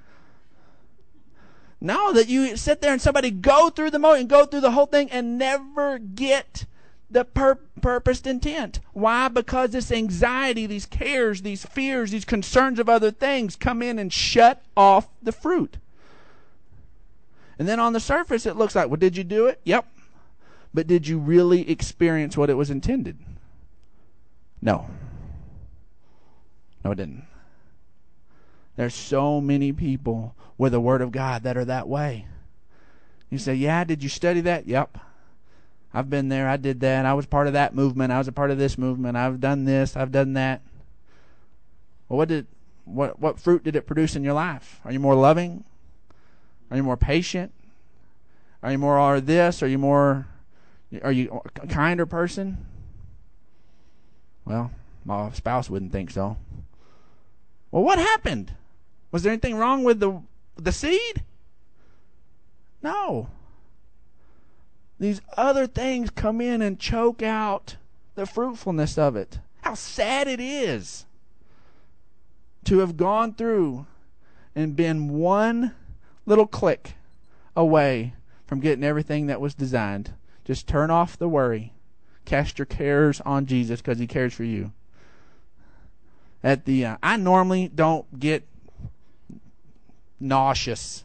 No, 1.82 2.13
that 2.13 2.30
you 2.30 2.56
sit 2.56 2.82
there 2.82 2.93
and 2.93 3.02
somebody 3.02 3.30
go 3.30 3.69
through 3.69 3.91
the 3.91 3.99
motion, 3.99 4.28
go 4.28 4.45
through 4.45 4.62
the 4.62 4.71
whole 4.71 4.86
thing 4.86 5.12
and 5.12 5.38
never 5.38 5.99
get 5.99 6.65
the 7.13 7.23
pur- 7.23 7.60
purposed 7.82 8.28
intent. 8.28 8.80
Why? 8.91 9.28
Because 9.28 9.71
this 9.71 9.91
anxiety, 9.91 10.65
these 10.65 10.86
cares, 10.86 11.43
these 11.43 11.65
fears, 11.65 12.12
these 12.12 12.26
concerns 12.26 12.80
of 12.80 12.89
other 12.89 13.12
things 13.12 13.56
come 13.56 13.82
in 13.82 13.99
and 13.99 14.12
shut 14.12 14.63
off 14.76 15.08
the 15.21 15.32
fruit. 15.32 15.78
And 17.58 17.67
then 17.67 17.80
on 17.80 17.93
the 17.93 17.99
surface, 17.99 18.45
it 18.45 18.58
looks 18.58 18.76
like, 18.76 18.88
well, 18.88 18.97
did 18.97 19.15
you 19.15 19.23
do 19.23 19.45
it? 19.45 19.62
Yep. 19.63 19.86
But 20.73 20.88
did 20.88 21.08
you 21.08 21.19
really 21.19 21.69
experience 21.69 22.36
what 22.36 22.49
it 22.49 22.56
was 22.56 22.71
intended? 22.71 23.19
No. 24.60 24.88
No, 26.84 26.91
it 26.91 26.95
didn't. 26.95 27.26
There's 28.76 28.95
so 28.95 29.39
many 29.39 29.71
people 29.71 30.36
with 30.58 30.71
the 30.71 30.80
Word 30.80 31.02
of 31.02 31.12
God 31.12 31.43
that 31.43 31.58
are 31.58 31.65
that 31.65 31.88
way. 31.88 32.26
You 33.30 33.38
say, 33.38 33.54
Yeah, 33.54 33.84
did 33.84 34.02
you 34.02 34.10
study 34.10 34.41
that? 34.41 34.67
Yep. 34.67 34.97
I've 35.93 36.10
been 36.10 36.29
there. 36.29 36.49
I 36.49 36.58
did 36.58 36.79
that. 36.79 37.06
I 37.06 37.13
was 37.13 37.25
part 37.25 37.47
of 37.47 37.53
that 37.53 37.75
movement. 37.75 38.12
I 38.12 38.17
was 38.17 38.27
a 38.27 38.32
part 38.32 38.49
of 38.49 38.58
this 38.58 38.77
movement. 38.77 39.15
I've 39.15 39.39
done 39.39 39.65
this. 39.65 39.95
I've 39.95 40.12
done 40.12 40.34
that. 40.34 40.62
Well, 42.10 42.17
what 42.17 42.29
did 42.29 42.47
what 42.86 43.19
what 43.19 43.39
fruit 43.39 43.63
did 43.63 43.75
it 43.75 43.86
produce 43.86 44.15
in 44.15 44.23
your 44.23 44.34
life? 44.34 44.82
Are 44.84 44.91
you 44.91 44.99
more 44.99 45.15
loving? 45.15 45.63
Are 46.71 46.77
you 46.77 46.84
more 46.84 46.97
patient? 46.97 47.53
Are 48.63 48.71
you 48.71 48.77
more 48.77 48.97
are 48.97 49.21
this? 49.21 49.62
Are 49.62 49.67
you 49.67 49.77
more 49.77 50.27
are 51.03 51.12
you 51.12 51.41
a 51.62 51.67
kinder 51.67 52.06
person? 52.06 52.65
Well, 54.45 54.71
my 55.06 55.32
spouse 55.32 55.69
wouldn't 55.69 55.91
think 55.91 56.12
so. 56.12 56.38
Well, 57.71 57.84
what 57.84 57.99
happened? 57.99 58.53
Was 59.12 59.23
there 59.23 59.32
anything 59.32 59.56
wrong 59.56 59.84
with 59.84 59.99
the 59.99 60.21
the 60.56 60.71
seed? 60.71 61.23
No. 62.82 63.29
These 65.04 65.20
other 65.36 65.68
things 65.68 66.10
come 66.10 66.39
in 66.39 66.62
and 66.62 66.80
choke 66.80 67.22
out 67.22 67.76
the 68.16 68.26
fruitfulness 68.26 68.98
of 68.98 69.18
it. 69.18 69.39
How 69.60 69.74
sad 69.74 70.30
it 70.30 70.39
is 70.39 71.06
to 72.63 72.80
have 72.80 72.96
gone 72.96 73.34
through 73.34 73.86
and 74.56 74.78
been 74.78 75.10
one 75.10 75.76
little 76.26 76.48
click 76.48 76.94
away 77.54 78.13
from 78.48 78.62
getting 78.62 78.86
everything 78.86 79.28
that 79.28 79.42
was 79.42 79.54
designed. 79.54 80.13
Just 80.46 80.68
turn 80.68 80.89
off 80.89 81.18
the 81.18 81.28
worry. 81.28 81.74
Cast 82.24 82.58
your 82.58 82.66
cares 82.66 83.20
on 83.26 83.46
Jesus 83.46 83.82
because 83.82 84.00
He 84.00 84.08
cares 84.08 84.34
for 84.34 84.46
you. 84.46 84.72
At 86.42 86.63
the, 86.63 86.86
uh, 86.86 86.98
I 87.04 87.18
normally 87.18 87.68
don't 87.68 88.22
get 88.22 88.48
nauseous 90.18 91.04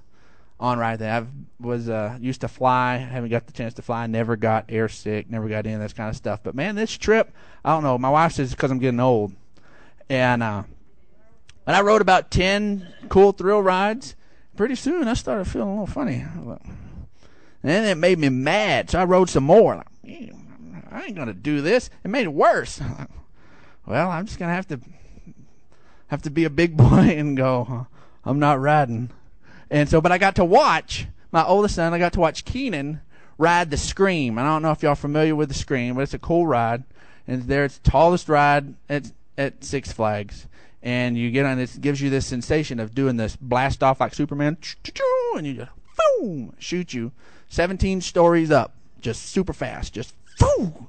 on 0.61 0.79
right 0.79 0.99
there. 0.99 1.13
I 1.13 1.27
was 1.61 1.89
uh, 1.89 2.17
used 2.21 2.41
to 2.43 2.49
fly, 2.49 2.97
haven't 2.97 3.31
got 3.31 3.47
the 3.47 3.53
chance 3.53 3.75
to 3.75 3.83
fly, 3.83 4.07
never 4.07 4.37
got 4.37 4.67
air 4.69 4.89
sick, 4.89 5.31
never 5.31 5.49
got 5.49 5.67
any 5.67 5.75
of 5.75 5.81
that 5.81 5.95
kind 5.95 6.09
of 6.09 6.17
stuff. 6.17 6.41
But 6.43 6.55
man, 6.55 6.75
this 6.75 6.97
trip, 6.97 7.33
I 7.65 7.73
don't 7.73 7.83
know. 7.83 7.99
My 7.99 8.11
wife 8.11 8.33
says 8.33 8.49
it's 8.49 8.55
because 8.55 8.71
I'm 8.71 8.79
getting 8.79 9.01
old, 9.01 9.33
and 10.09 10.43
uh, 10.43 10.63
when 11.65 11.77
I 11.77 11.81
rode 11.81 12.01
about 12.01 12.31
ten 12.31 12.89
cool 13.09 13.33
thrill 13.33 13.63
rides, 13.63 14.17
pretty 14.57 14.75
soon 14.75 15.09
I 15.09 15.15
started 15.15 15.47
feeling 15.47 15.69
a 15.69 15.73
little 15.73 15.87
funny. 15.87 16.25
And 17.63 17.87
it 17.87 17.99
made 17.99 18.19
me 18.19 18.29
mad, 18.29 18.91
so 18.91 19.01
I 19.01 19.05
rode 19.05 19.29
some 19.29 19.45
more. 19.45 19.77
Like, 19.77 20.33
I 20.91 21.05
ain't 21.05 21.17
gonna 21.17 21.35
do 21.35 21.61
this. 21.61 21.91
It 22.05 22.09
made 22.09 22.25
it 22.25 22.33
worse. 22.33 22.81
well, 23.87 24.11
I'm 24.11 24.27
just 24.27 24.39
gonna 24.39 24.55
have 24.55 24.69
to 24.69 24.81
have 26.09 26.23
to 26.23 26.31
be 26.31 26.45
a 26.45 26.51
big 26.51 26.77
boy 26.77 27.15
and 27.17 27.37
go. 27.37 27.87
I'm 28.25 28.39
not 28.39 28.61
riding. 28.61 29.11
And 29.71 29.89
so, 29.89 30.01
but 30.01 30.13
I 30.13 30.19
got 30.19 30.37
to 30.37 30.45
watch 30.45 31.07
my 31.31 31.45
oldest 31.45 31.75
son. 31.75 31.93
I 31.93 31.99
got 31.99 32.13
to 32.15 32.21
watch 32.21 32.45
Keenan 32.45 33.01
ride 33.37 33.71
the 33.71 33.77
Scream. 33.77 34.39
I 34.39 34.43
don't 34.43 34.63
know 34.63 34.73
if 34.73 34.83
y'all 34.83 34.95
familiar 34.95 35.37
with 35.37 35.49
the 35.49 35.55
Scream, 35.55 35.95
but 35.95 36.03
it's 36.03 36.15
a 36.15 36.19
cool 36.19 36.47
ride. 36.47 36.85
And 37.27 37.43
there, 37.45 37.65
it's 37.65 37.79
the 37.79 37.91
tallest 37.91 38.29
ride 38.29 38.75
at 38.89 39.13
at 39.37 39.63
Six 39.63 39.93
Flags. 39.93 40.47
And 40.83 41.17
you 41.17 41.31
get 41.31 41.47
on 41.47 41.59
it 41.59 41.81
gives 41.81 42.01
you 42.01 42.11
this 42.11 42.27
sensation 42.27 42.81
of 42.81 42.95
doing 42.95 43.17
this 43.17 43.37
blast 43.37 43.83
off 43.83 44.01
like 44.01 44.15
Superman, 44.15 44.59
and 45.37 45.47
you 45.47 45.55
just 45.55 45.71
boom 46.21 46.55
shoot 46.59 46.95
you 46.95 47.11
17 47.49 48.01
stories 48.01 48.51
up, 48.51 48.75
just 49.01 49.23
super 49.23 49.53
fast, 49.53 49.93
just 49.93 50.15
boom, 50.39 50.89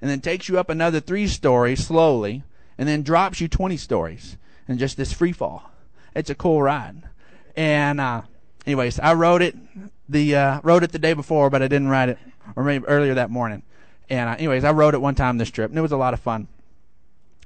and 0.00 0.10
then 0.10 0.20
takes 0.20 0.48
you 0.48 0.58
up 0.58 0.68
another 0.68 1.00
three 1.00 1.28
stories 1.28 1.86
slowly, 1.86 2.42
and 2.78 2.88
then 2.88 3.02
drops 3.02 3.40
you 3.40 3.48
20 3.48 3.76
stories, 3.76 4.36
and 4.66 4.78
just 4.78 4.96
this 4.96 5.12
free 5.12 5.32
fall. 5.32 5.70
It's 6.14 6.30
a 6.30 6.34
cool 6.34 6.62
ride. 6.62 7.02
And 7.56 8.00
uh, 8.00 8.22
anyways, 8.66 8.98
I 8.98 9.14
wrote 9.14 9.42
it 9.42 9.56
the 10.08 10.36
uh, 10.36 10.60
rode 10.62 10.84
it 10.84 10.92
the 10.92 10.98
day 10.98 11.14
before, 11.14 11.50
but 11.50 11.62
I 11.62 11.68
didn't 11.68 11.88
write 11.88 12.08
it, 12.08 12.18
or 12.56 12.64
maybe 12.64 12.84
earlier 12.86 13.14
that 13.14 13.30
morning. 13.30 13.62
And 14.08 14.28
uh, 14.28 14.34
anyways, 14.34 14.64
I 14.64 14.72
wrote 14.72 14.94
it 14.94 15.00
one 15.00 15.14
time 15.14 15.38
this 15.38 15.50
trip, 15.50 15.70
and 15.70 15.78
it 15.78 15.82
was 15.82 15.92
a 15.92 15.96
lot 15.96 16.14
of 16.14 16.20
fun. 16.20 16.48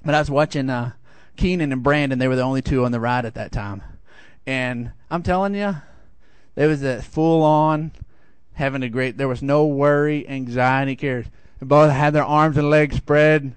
But 0.05 0.15
I 0.15 0.19
was 0.19 0.31
watching 0.31 0.71
uh, 0.71 0.93
Keenan 1.37 1.73
and 1.73 1.83
Brandon; 1.83 2.19
they 2.19 2.29
were 2.29 2.37
the 2.37 2.43
only 2.43 2.63
two 2.63 2.85
on 2.85 2.93
the 2.93 3.01
ride 3.01 3.25
at 3.25 3.35
that 3.35 3.53
time. 3.53 3.83
And 4.47 4.93
I'm 5.11 5.23
telling 5.23 5.55
you, 5.55 5.77
there 6.55 6.69
was 6.69 6.83
a 6.83 7.03
full 7.03 7.43
on 7.43 7.93
having 8.55 8.83
a 8.83 8.89
great. 8.89 9.17
There 9.17 9.29
was 9.29 9.43
no 9.43 9.67
worry, 9.67 10.29
anxiety, 10.29 10.97
cares. 10.97 11.27
They 11.61 11.67
both 11.67 11.91
had 11.91 12.13
their 12.13 12.25
arms 12.25 12.57
and 12.57 12.71
legs 12.71 12.97
spread, 12.97 13.55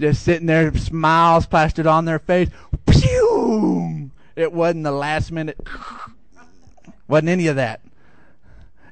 just 0.00 0.22
sitting 0.22 0.46
there, 0.46 0.74
smiles 0.76 1.46
plastered 1.46 1.86
on 1.86 2.04
their 2.04 2.18
face. 2.18 2.50
Pew! 2.86 4.05
It 4.36 4.52
wasn't 4.52 4.84
the 4.84 4.92
last 4.92 5.32
minute. 5.32 5.58
wasn't 7.08 7.30
any 7.30 7.46
of 7.46 7.56
that. 7.56 7.80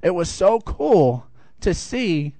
It 0.03 0.15
was 0.15 0.31
so 0.31 0.61
cool 0.61 1.27
to 1.61 1.75
see 1.75 2.35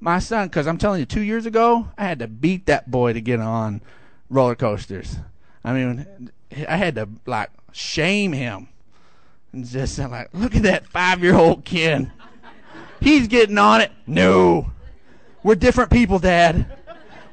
my 0.00 0.18
son, 0.18 0.48
because 0.48 0.66
I'm 0.66 0.78
telling 0.78 1.00
you, 1.00 1.06
two 1.06 1.22
years 1.22 1.46
ago, 1.46 1.88
I 1.96 2.04
had 2.04 2.18
to 2.18 2.28
beat 2.28 2.66
that 2.66 2.90
boy 2.90 3.12
to 3.12 3.20
get 3.20 3.40
on 3.40 3.80
roller 4.28 4.54
coasters. 4.54 5.16
I 5.64 5.72
mean, 5.72 6.30
I 6.68 6.76
had 6.76 6.94
to 6.96 7.08
like 7.26 7.50
shame 7.72 8.32
him 8.32 8.68
and 9.52 9.66
just 9.66 9.98
like, 9.98 10.28
look 10.32 10.54
at 10.54 10.62
that 10.64 10.86
five 10.86 11.22
year 11.22 11.34
old 11.34 11.64
kid. 11.64 12.10
He's 13.00 13.28
getting 13.28 13.58
on 13.58 13.80
it. 13.80 13.92
No. 14.06 14.70
We're 15.42 15.54
different 15.54 15.90
people, 15.90 16.18
Dad. 16.18 16.66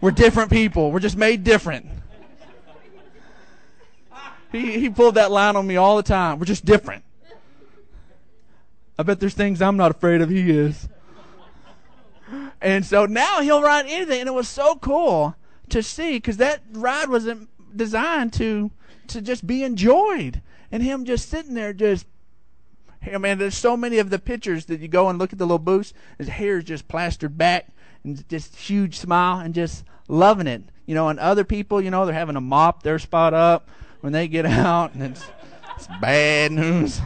We're 0.02 0.12
different 0.12 0.52
people. 0.52 0.92
We're 0.92 1.00
just 1.00 1.18
made 1.18 1.44
different. 1.44 1.86
He, 4.54 4.80
he 4.80 4.90
pulled 4.90 5.16
that 5.16 5.32
line 5.32 5.56
on 5.56 5.66
me 5.66 5.76
all 5.76 5.98
the 5.98 6.04
time. 6.04 6.40
We're 6.40 6.46
just 6.46 6.64
different. 6.64 7.04
I 8.98 9.04
bet 9.04 9.20
there's 9.20 9.34
things 9.34 9.62
I'm 9.62 9.78
not 9.78 9.90
afraid 9.90 10.22
of. 10.22 10.30
He 10.30 10.52
is. 10.52 10.88
And 12.62 12.86
so 12.86 13.06
now 13.08 13.42
he'll 13.42 13.64
ride 13.64 13.88
anything. 13.88 14.22
And 14.22 14.30
it 14.30 14.34
was 14.34 14.48
so 14.48 14.76
cool 14.76 15.36
to 15.70 15.82
see 15.82 16.14
because 16.14 16.38
that 16.38 16.62
ride 16.72 17.10
wasn't 17.10 17.50
designed 17.76 18.32
to 18.34 18.70
to 19.08 19.22
just 19.22 19.46
be 19.46 19.64
enjoyed. 19.64 20.42
And 20.72 20.84
him 20.84 21.04
just 21.04 21.30
sitting 21.30 21.56
there 21.56 21.74
just 21.74 22.06
I 23.12 23.18
mean, 23.18 23.40
there's 23.40 23.58
so 23.58 23.76
many 23.76 23.98
of 23.98 24.12
the 24.12 24.20
pictures 24.20 24.66
that 24.66 24.80
you 24.80 24.88
go 24.88 25.10
and 25.10 25.18
look 25.18 25.34
at 25.34 25.40
the 25.40 25.46
little 25.46 25.60
booths. 25.60 25.94
His 26.20 26.30
hair 26.30 26.60
is 26.60 26.64
just 26.64 26.88
plastered 26.88 27.38
back 27.38 27.68
and 28.04 28.28
just 28.30 28.56
huge 28.56 29.00
smile 29.00 29.40
and 29.40 29.56
just 29.56 29.84
loving 30.08 30.48
it. 30.48 30.64
You 30.86 30.94
know, 30.94 31.10
and 31.10 31.20
other 31.20 31.44
people, 31.44 31.82
you 31.82 31.90
know, 31.90 32.06
they're 32.06 32.14
having 32.14 32.36
to 32.36 32.42
mop 32.42 32.84
their 32.84 33.00
spot 33.00 33.34
up 33.34 33.68
when 34.04 34.12
they 34.12 34.28
get 34.28 34.46
out, 34.46 34.94
and 34.94 35.02
it's, 35.02 35.26
it's 35.78 35.88
bad 36.02 36.52
news. 36.52 37.00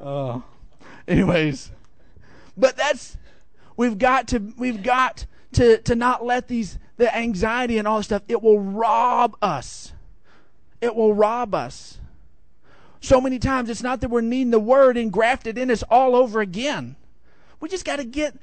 Oh, 0.00 0.44
anyways, 1.08 1.72
but 2.56 2.76
that's 2.76 3.16
we've 3.76 3.98
got 3.98 4.28
to 4.28 4.54
we've 4.56 4.80
got 4.80 5.26
to 5.54 5.78
to 5.78 5.96
not 5.96 6.24
let 6.24 6.46
these 6.46 6.78
the 6.98 7.14
anxiety 7.14 7.78
and 7.78 7.88
all 7.88 7.96
this 7.96 8.06
stuff. 8.06 8.22
It 8.28 8.40
will 8.40 8.60
rob 8.60 9.36
us. 9.42 9.92
It 10.80 10.94
will 10.94 11.14
rob 11.14 11.52
us. 11.52 11.98
So 13.00 13.20
many 13.20 13.40
times 13.40 13.68
it's 13.70 13.82
not 13.82 14.00
that 14.02 14.08
we're 14.08 14.20
needing 14.20 14.52
the 14.52 14.60
word 14.60 14.96
engrafted 14.96 15.58
in 15.58 15.72
us 15.72 15.82
all 15.90 16.14
over 16.14 16.40
again. 16.40 16.94
We 17.58 17.68
just 17.68 17.84
got 17.84 17.96
to 17.96 18.04
get, 18.04 18.36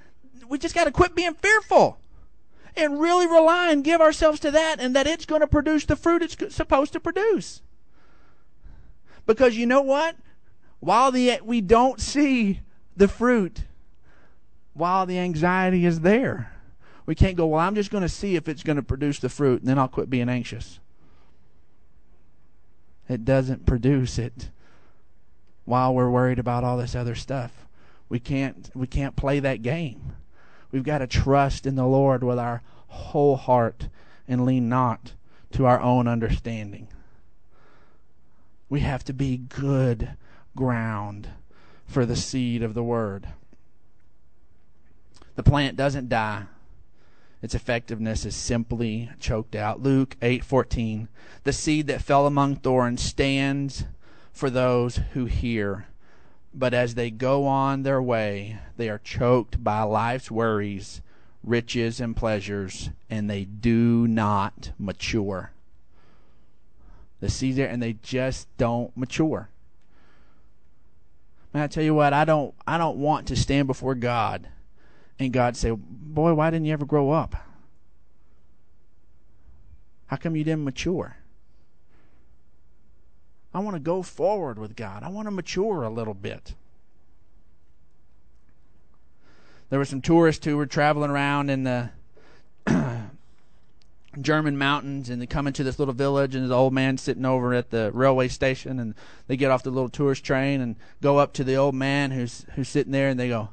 we 0.49 0.57
just 0.57 0.76
got 0.76 0.84
to 0.86 0.91
quit 0.91 1.15
being 1.15 1.36
fearful 1.36 1.97
and 2.76 2.99
really 2.99 3.28
rely 3.28 3.71
and 3.71 3.84
give 3.84 4.01
ourselves 4.01 4.39
to 4.41 4.51
that 4.51 4.80
and 4.80 4.95
that 4.95 5.07
it's 5.07 5.26
going 5.26 5.41
to 5.41 5.47
produce 5.47 5.86
the 5.86 5.95
fruit 5.95 6.21
it's 6.21 6.55
supposed 6.55 6.93
to 6.93 6.99
produce. 6.99 7.61
Because 9.26 9.55
you 9.55 9.65
know 9.65 9.82
what? 9.82 10.15
While 10.80 11.11
the, 11.11 11.39
we 11.43 11.61
don't 11.61 12.01
see 12.01 12.59
the 12.97 13.07
fruit, 13.07 13.61
while 14.74 15.05
the 15.05 15.19
anxiety 15.19 15.86
is 15.86 16.01
there, 16.01 16.51
we 17.05 17.15
can't 17.15 17.38
go, 17.38 17.47
well, 17.47 17.59
I'm 17.59 17.76
just 17.76 17.91
going 17.91 18.01
to 18.01 18.09
see 18.09 18.36
if 18.36 18.47
it's 18.47 18.63
going 18.63 18.76
to 18.76 18.84
produce 18.84 19.19
the 19.19 19.30
fruit 19.30 19.61
and 19.61 19.69
then 19.69 19.78
I'll 19.78 19.88
quit 19.88 20.09
being 20.09 20.30
anxious. 20.30 20.80
It 23.09 23.26
doesn't 23.26 23.65
produce 23.65 24.17
it 24.17 24.49
while 25.65 25.93
we're 25.93 26.09
worried 26.09 26.39
about 26.39 26.63
all 26.63 26.78
this 26.78 26.95
other 26.95 27.15
stuff. 27.15 27.51
We 28.09 28.19
can't 28.19 28.69
we 28.74 28.88
can't 28.88 29.15
play 29.15 29.39
that 29.39 29.61
game. 29.61 30.15
We've 30.74 30.84
got 30.84 30.97
to 30.97 31.07
trust 31.07 31.67
in 31.67 31.76
the 31.76 31.86
Lord 31.86 32.24
with 32.24 32.39
our 32.39 32.63
whole 32.88 33.38
heart 33.38 33.89
and 34.28 34.43
lean 34.43 34.67
not 34.67 35.13
to 35.51 35.67
our 35.67 35.80
own 35.80 36.07
understanding. 36.07 36.88
We 38.69 38.80
have 38.80 39.03
to 39.05 39.13
be 39.13 39.38
good 39.38 40.17
ground 40.55 41.30
for 41.86 42.07
the 42.07 42.15
seed 42.15 42.63
of 42.63 42.74
the 42.74 42.84
word. 42.84 43.28
The 45.36 45.43
plant 45.43 45.78
doesn't 45.78 46.09
die. 46.09 46.45
Its 47.43 47.53
effectiveness 47.53 48.26
is 48.26 48.36
simply 48.36 49.11
choked 49.19 49.55
out. 49.55 49.80
Luke 49.80 50.17
8:14 50.24 51.07
The 51.43 51.53
seed 51.53 51.86
that 51.86 52.01
fell 52.01 52.26
among 52.26 52.55
thorns 52.55 53.03
stands 53.03 53.86
for 54.32 54.49
those 54.49 54.95
who 55.13 55.26
hear 55.26 55.86
but 56.54 56.74
as 56.74 56.95
they 56.95 57.10
go 57.10 57.45
on 57.45 57.84
their 57.84 58.01
way, 58.01 58.60
they 58.78 58.89
are 58.89 58.99
choked 58.99 59.64
by 59.64 59.82
life's 59.82 60.30
worries, 60.30 61.01
riches, 61.43 61.99
and 61.99 62.16
pleasures, 62.16 62.89
and 63.10 63.30
they 63.30 63.43
do 63.43 64.08
not 64.08 64.72
mature. 64.78 65.51
The 67.20 67.30
seeds 67.30 67.58
there, 67.58 67.68
and 67.68 67.82
they 67.82 67.93
just 67.93 68.47
don't 68.58 68.95
mature. 68.95 69.49
Man, 71.54 71.64
I 71.64 71.68
tell 71.68 71.84
you 71.84 71.95
what, 71.95 72.14
I 72.14 72.26
don't, 72.26 72.54
I 72.68 72.78
don't 72.78 72.97
want 72.97 73.28
to 73.28 73.36
stand 73.36 73.68
before 73.68 73.95
God, 73.95 74.47
and 75.18 75.34
God 75.34 75.56
say, 75.56 75.72
"Boy, 75.72 76.34
why 76.34 76.49
didn't 76.49 76.66
you 76.66 76.74
ever 76.74 76.86
grow 76.86 77.12
up? 77.12 77.36
How 80.08 80.18
come 80.18 80.36
you 80.36 80.43
didn't 80.43 80.64
mature?" 80.66 81.18
I 83.54 83.60
want 83.60 83.76
to 83.76 83.80
go 83.80 84.01
forward 84.01 84.58
with 84.58 84.76
God. 84.76 85.04
I 85.04 85.10
want 85.10 85.28
to 85.28 85.32
mature 85.32 85.84
a 85.84 85.89
little 85.89 86.14
bit. 86.14 86.56
There 89.70 89.80
were 89.80 89.86
some 89.86 90.01
tourists 90.01 90.45
who 90.45 90.58
were 90.58 90.66
traveling 90.66 91.12
around 91.12 91.49
in 91.49 91.64
the 91.64 91.89
German 94.22 94.58
mountains 94.58 95.10
and 95.10 95.22
they 95.22 95.26
come 95.26 95.47
into 95.47 95.64
this 95.64 95.80
little 95.80 95.93
village 95.93 96.36
and 96.36 96.45
an 96.45 96.51
old 96.51 96.74
man 96.74 96.97
sitting 96.97 97.26
over 97.26 97.54
at 97.54 97.72
the 97.72 97.91
railway 97.91 98.28
station 98.28 98.80
and 98.80 98.93
they 99.28 99.36
get 99.36 99.49
off 99.49 99.64
the 99.64 99.72
little 99.72 99.89
tourist 99.89 100.24
train 100.24 100.62
and 100.62 100.76
go 101.01 101.18
up 101.18 101.34
to 101.34 101.43
the 101.43 101.56
old 101.56 101.74
man 101.74 102.12
who's 102.12 102.45
who's 102.56 102.70
sitting 102.70 102.91
there 102.91 103.10
and 103.10 103.20
they 103.20 103.30
go, 103.30 103.49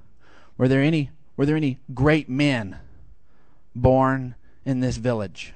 Were 0.59 0.69
there 0.69 0.83
any 0.83 1.11
were 1.37 1.47
there 1.47 1.57
any 1.57 1.79
great 1.95 2.29
men 2.29 2.77
born 3.75 4.35
in 4.67 4.81
this 4.81 4.99
village? 4.99 5.55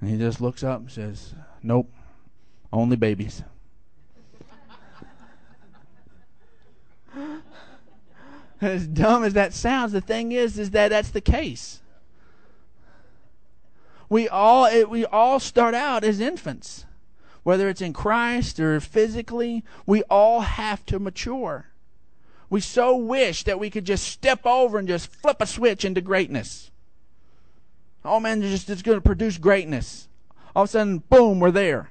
And 0.00 0.10
he 0.10 0.18
just 0.18 0.40
looks 0.40 0.64
up 0.64 0.80
and 0.80 0.90
says, 0.90 1.34
Nope. 1.62 1.90
Only 2.72 2.96
babies. 2.96 3.42
as 8.60 8.86
dumb 8.86 9.24
as 9.24 9.34
that 9.34 9.52
sounds, 9.52 9.92
the 9.92 10.00
thing 10.00 10.32
is, 10.32 10.58
is 10.58 10.70
that 10.70 10.88
that's 10.88 11.10
the 11.10 11.20
case. 11.20 11.80
We 14.08 14.28
all 14.28 14.66
it, 14.66 14.88
we 14.88 15.04
all 15.04 15.40
start 15.40 15.74
out 15.74 16.04
as 16.04 16.20
infants, 16.20 16.84
whether 17.42 17.68
it's 17.68 17.80
in 17.80 17.92
Christ 17.92 18.60
or 18.60 18.78
physically. 18.80 19.64
We 19.84 20.02
all 20.04 20.40
have 20.42 20.86
to 20.86 20.98
mature. 20.98 21.66
We 22.48 22.60
so 22.60 22.96
wish 22.96 23.42
that 23.42 23.58
we 23.58 23.70
could 23.70 23.84
just 23.84 24.06
step 24.06 24.46
over 24.46 24.78
and 24.78 24.86
just 24.86 25.12
flip 25.12 25.38
a 25.40 25.46
switch 25.46 25.84
into 25.84 26.00
greatness. 26.00 26.70
Oh 28.04 28.20
man, 28.20 28.40
just 28.40 28.70
it's 28.70 28.82
going 28.82 28.98
to 28.98 29.02
produce 29.02 29.38
greatness. 29.38 30.06
All 30.54 30.62
of 30.62 30.68
a 30.68 30.72
sudden, 30.72 30.98
boom, 30.98 31.40
we're 31.40 31.50
there. 31.50 31.90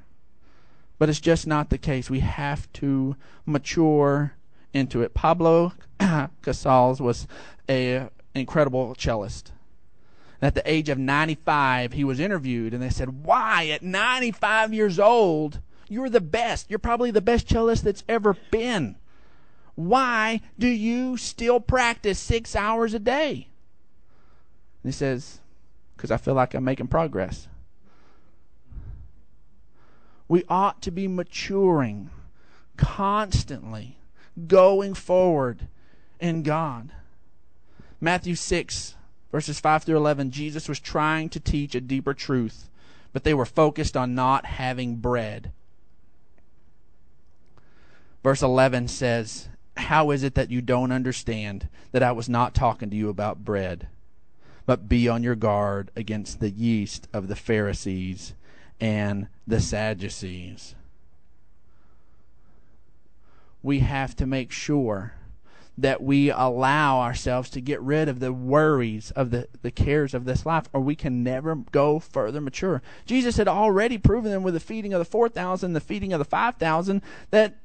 But 0.98 1.10
it's 1.10 1.20
just 1.20 1.46
not 1.46 1.70
the 1.70 1.78
case. 1.78 2.10
We 2.10 2.22
have 2.22 2.72
to 2.74 3.16
mature 3.46 4.34
into 4.74 5.02
it. 5.02 5.14
Pablo 5.14 5.74
Casals 6.42 7.02
was 7.02 7.28
an 7.68 8.10
incredible 8.34 8.96
cellist. 8.98 9.52
At 10.42 10.54
the 10.54 10.70
age 10.70 10.90
of 10.90 10.98
95, 10.98 11.94
he 11.94 12.04
was 12.04 12.20
interviewed, 12.20 12.74
and 12.74 12.84
they 12.84 12.90
said, 12.90 13.26
Why, 13.26 13.68
at 13.70 13.82
95 13.82 14.74
years 14.74 15.00
old, 15.00 15.60
you're 15.88 16.10
the 16.10 16.22
best. 16.22 16.70
You're 16.70 16.80
probably 16.80 17.12
the 17.12 17.22
best 17.22 17.48
cellist 17.48 17.84
that's 17.84 18.04
ever 18.08 18.36
been. 18.52 18.96
Why 19.76 20.42
do 20.60 20.68
you 20.68 21.18
still 21.18 21.60
practice 21.60 22.20
six 22.20 22.56
hours 22.56 22.94
a 22.94 23.00
day? 23.00 23.48
And 24.84 24.92
he 24.92 24.92
says, 24.92 25.40
Because 25.96 26.12
I 26.12 26.18
feel 26.18 26.34
like 26.34 26.54
I'm 26.54 26.64
making 26.64 26.88
progress. 26.88 27.48
We 30.28 30.44
ought 30.50 30.82
to 30.84 30.92
be 30.92 31.08
maturing 31.08 32.10
constantly, 32.78 33.98
going 34.48 34.94
forward 34.94 35.68
in 36.20 36.44
God. 36.44 36.92
Matthew 38.02 38.36
6, 38.36 38.96
verses 39.32 39.60
5 39.60 39.84
through 39.84 39.98
11, 39.98 40.32
Jesus 40.32 40.68
was 40.68 40.80
trying 40.80 41.30
to 41.30 41.40
teach 41.40 41.76
a 41.76 41.82
deeper 41.82 42.14
truth, 42.14 42.70
but 43.14 43.24
they 43.24 43.34
were 43.34 43.46
focused 43.46 43.96
on 43.96 44.16
not 44.16 44.46
having 44.46 44.98
bread. 44.98 45.52
Verse 48.24 48.42
11 48.42 48.88
says, 48.88 49.50
How 49.78 50.10
is 50.10 50.24
it 50.24 50.34
that 50.34 50.50
you 50.50 50.62
don't 50.62 50.92
understand 50.92 51.70
that 51.92 52.04
I 52.04 52.12
was 52.12 52.28
not 52.28 52.56
talking 52.56 52.90
to 52.90 52.96
you 52.96 53.10
about 53.10 53.46
bread? 53.46 53.88
But 54.66 54.90
be 54.90 55.08
on 55.08 55.22
your 55.22 55.36
guard 55.36 55.92
against 55.96 56.40
the 56.40 56.50
yeast 56.50 57.08
of 57.14 57.28
the 57.28 57.36
Pharisees 57.36 58.34
and 58.80 59.28
the 59.48 59.60
Sadducees. 59.60 60.76
We 63.64 63.80
have 63.80 64.16
to 64.18 64.26
make 64.26 64.52
sure 64.52 65.14
that 65.78 66.02
we 66.02 66.30
allow 66.30 67.02
ourselves 67.02 67.50
to 67.50 67.60
get 67.60 67.82
rid 67.82 68.08
of 68.08 68.20
the 68.20 68.32
worries 68.32 69.12
of 69.12 69.32
the, 69.32 69.48
the 69.62 69.72
cares 69.72 70.14
of 70.14 70.24
this 70.24 70.46
life, 70.46 70.70
or 70.72 70.80
we 70.80 70.96
can 70.96 71.24
never 71.24 71.56
go 71.56 72.00
further 72.00 72.40
mature. 72.40 72.82
Jesus 73.06 73.38
had 73.38 73.48
already 73.48 73.98
proven 73.98 74.32
them 74.32 74.44
with 74.44 74.54
the 74.54 74.60
feeding 74.60 74.94
of 74.94 75.00
the 75.00 75.06
4,000, 75.06 75.74
the 75.74 75.82
feeding 75.82 76.14
of 76.14 76.20
the 76.20 76.26
5,000, 76.26 77.02
that 77.32 77.58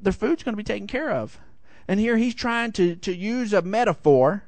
their 0.00 0.12
food's 0.12 0.42
going 0.42 0.54
to 0.54 0.56
be 0.56 0.62
taken 0.62 0.86
care 0.86 1.10
of. 1.10 1.38
And 1.86 2.00
here 2.00 2.16
he's 2.16 2.34
trying 2.34 2.72
to, 2.72 2.96
to 2.96 3.14
use 3.14 3.52
a 3.52 3.62
metaphor 3.62 4.44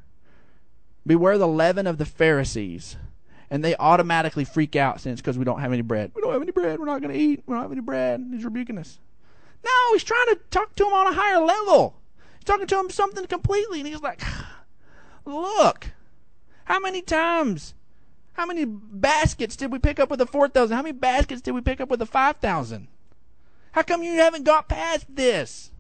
beware 1.07 1.39
the 1.39 1.49
leaven 1.49 1.87
of 1.87 1.99
the 1.99 2.07
Pharisees 2.07 2.97
and 3.51 3.65
they 3.65 3.75
automatically 3.77 4.45
freak 4.45 4.77
out 4.77 5.01
since 5.01 5.21
because 5.21 5.37
we 5.37 5.45
don't 5.45 5.61
have 5.61 5.73
any 5.73 5.83
bread. 5.83 6.13
We 6.15 6.23
don't 6.23 6.33
have 6.33 6.43
any 6.43 6.53
bread. 6.53 6.79
We're 6.79 6.87
not 6.87 7.03
going 7.03 7.13
to 7.13 7.19
eat. 7.19 7.43
We 7.47 7.55
don't 7.55 7.63
have 7.63 7.73
any 7.73 7.81
bread. 7.81 8.25
He's 8.31 8.45
rebuking 8.45 8.79
us. 8.79 8.99
No, 9.65 9.93
he's 9.93 10.05
trying 10.05 10.27
to 10.29 10.39
talk 10.51 10.75
to 10.77 10.87
him 10.87 10.93
on 10.93 11.09
a 11.09 11.13
higher 11.13 11.41
level. 11.41 11.97
He's 12.39 12.45
talking 12.45 12.69
to 12.69 12.79
him 12.79 12.91
something 12.91 13.27
completely, 13.27 13.81
and 13.81 13.89
he's 13.89 14.01
like, 14.01 14.23
"Look, 15.25 15.89
how 16.65 16.79
many 16.79 17.03
times, 17.03 17.75
how 18.35 18.47
many 18.47 18.65
baskets 18.65 19.57
did 19.57 19.73
we 19.73 19.79
pick 19.79 19.99
up 19.99 20.11
with 20.11 20.21
the 20.21 20.27
four 20.27 20.49
thousand? 20.49 20.77
How 20.77 20.83
many 20.83 20.97
baskets 20.97 21.43
did 21.43 21.53
we 21.53 21.61
pick 21.61 21.81
up 21.81 21.91
with 21.91 21.99
the 21.99 22.07
five 22.07 22.37
thousand? 22.37 22.87
How 23.73 23.83
come 23.83 24.03
you 24.03 24.15
haven't 24.15 24.45
got 24.45 24.69
past 24.69 25.15
this? 25.15 25.73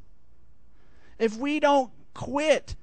If 1.18 1.36
we 1.36 1.60
don't 1.60 1.90
quit 2.14 2.76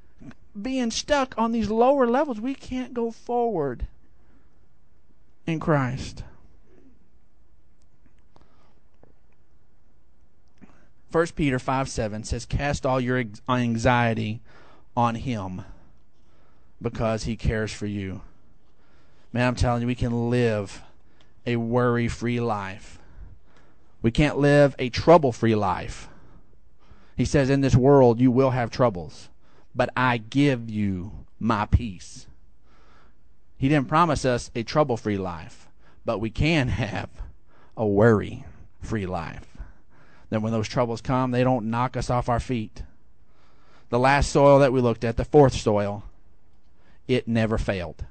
being 0.59 0.91
stuck 0.91 1.35
on 1.37 1.51
these 1.51 1.69
lower 1.69 2.07
levels, 2.07 2.39
we 2.39 2.55
can't 2.55 2.93
go 2.93 3.11
forward." 3.11 3.87
in 5.47 5.59
Christ. 5.59 6.23
First 11.09 11.35
Peter 11.35 11.57
5 11.57 11.89
7 11.89 12.23
says, 12.23 12.45
Cast 12.45 12.85
all 12.85 12.99
your 12.99 13.23
anxiety 13.47 14.41
on 14.95 15.15
Him 15.15 15.63
because 16.81 17.23
He 17.23 17.37
cares 17.37 17.71
for 17.71 17.85
you. 17.85 18.21
Man, 19.31 19.47
I'm 19.47 19.55
telling 19.55 19.81
you, 19.81 19.87
we 19.87 19.95
can 19.95 20.29
live 20.29 20.81
a 21.45 21.55
worry 21.55 22.09
free 22.09 22.39
life. 22.39 22.99
We 24.01 24.11
can't 24.11 24.37
live 24.37 24.75
a 24.77 24.89
trouble 24.89 25.31
free 25.31 25.55
life. 25.55 26.09
He 27.15 27.25
says, 27.25 27.49
In 27.49 27.61
this 27.61 27.75
world 27.75 28.19
you 28.19 28.29
will 28.29 28.51
have 28.51 28.69
troubles, 28.69 29.29
but 29.73 29.89
I 29.95 30.17
give 30.17 30.69
you 30.69 31.25
my 31.39 31.65
peace. 31.65 32.27
He 33.57 33.69
didn't 33.69 33.87
promise 33.87 34.23
us 34.23 34.51
a 34.55 34.63
trouble 34.63 34.97
free 34.97 35.17
life, 35.17 35.67
but 36.05 36.19
we 36.19 36.29
can 36.29 36.67
have 36.69 37.09
a 37.75 37.85
worry 37.85 38.45
free 38.81 39.05
life. 39.05 39.57
Then 40.29 40.41
when 40.41 40.51
those 40.51 40.67
troubles 40.67 41.01
come, 41.01 41.31
they 41.31 41.43
don't 41.43 41.69
knock 41.69 41.95
us 41.97 42.09
off 42.09 42.29
our 42.29 42.39
feet. 42.39 42.83
The 43.89 43.99
last 43.99 44.31
soil 44.31 44.59
that 44.59 44.73
we 44.73 44.81
looked 44.81 45.03
at, 45.03 45.15
the 45.15 45.23
fourth 45.23 45.53
soil, 45.53 46.03
it 47.07 47.27
never 47.27 47.57
failed. 47.57 48.05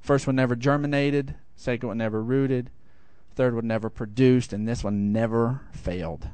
First 0.00 0.26
one 0.26 0.36
never 0.36 0.56
germinated, 0.56 1.34
second 1.54 1.88
one 1.88 1.98
never 1.98 2.22
rooted, 2.22 2.70
third 3.36 3.54
one 3.54 3.66
never 3.66 3.90
produced, 3.90 4.52
and 4.52 4.66
this 4.66 4.82
one 4.82 5.12
never 5.12 5.60
failed. 5.72 6.28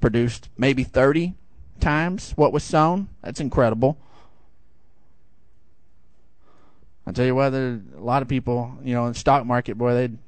Produced 0.00 0.50
maybe 0.58 0.84
30 0.84 1.34
times 1.80 2.32
what 2.36 2.52
was 2.52 2.62
sown. 2.62 3.08
That's 3.22 3.40
incredible. 3.40 3.98
I 7.06 7.12
tell 7.12 7.26
you 7.26 7.34
what, 7.34 7.54
a 7.54 7.80
lot 7.96 8.22
of 8.22 8.28
people, 8.28 8.76
you 8.82 8.94
know, 8.94 9.06
in 9.06 9.12
the 9.12 9.18
stock 9.18 9.46
market, 9.46 9.78
boy, 9.78 9.94
they'd 9.94 10.18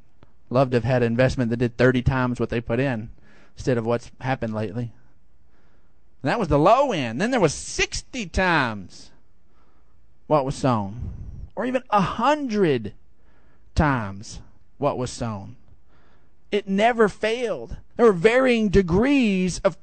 love 0.48 0.70
to 0.70 0.76
have 0.76 0.84
had 0.84 1.02
an 1.02 1.08
investment 1.12 1.50
that 1.50 1.56
did 1.56 1.76
30 1.76 2.02
times 2.02 2.38
what 2.38 2.50
they 2.50 2.60
put 2.60 2.78
in 2.78 3.10
instead 3.56 3.76
of 3.76 3.84
what's 3.84 4.12
happened 4.20 4.54
lately. 4.54 4.92
And 6.22 6.30
that 6.30 6.38
was 6.38 6.48
the 6.48 6.58
low 6.58 6.92
end. 6.92 7.20
Then 7.20 7.32
there 7.32 7.40
was 7.40 7.54
60 7.54 8.26
times 8.26 9.10
what 10.28 10.44
was 10.44 10.54
sown, 10.54 11.10
or 11.56 11.64
even 11.64 11.82
a 11.90 12.00
hundred 12.00 12.92
times 13.74 14.40
what 14.76 14.98
was 14.98 15.10
sown. 15.10 15.56
It 16.52 16.68
never 16.68 17.08
failed. 17.08 17.76
There 17.96 18.06
were 18.06 18.12
varying 18.12 18.68
degrees 18.68 19.58
of 19.64 19.76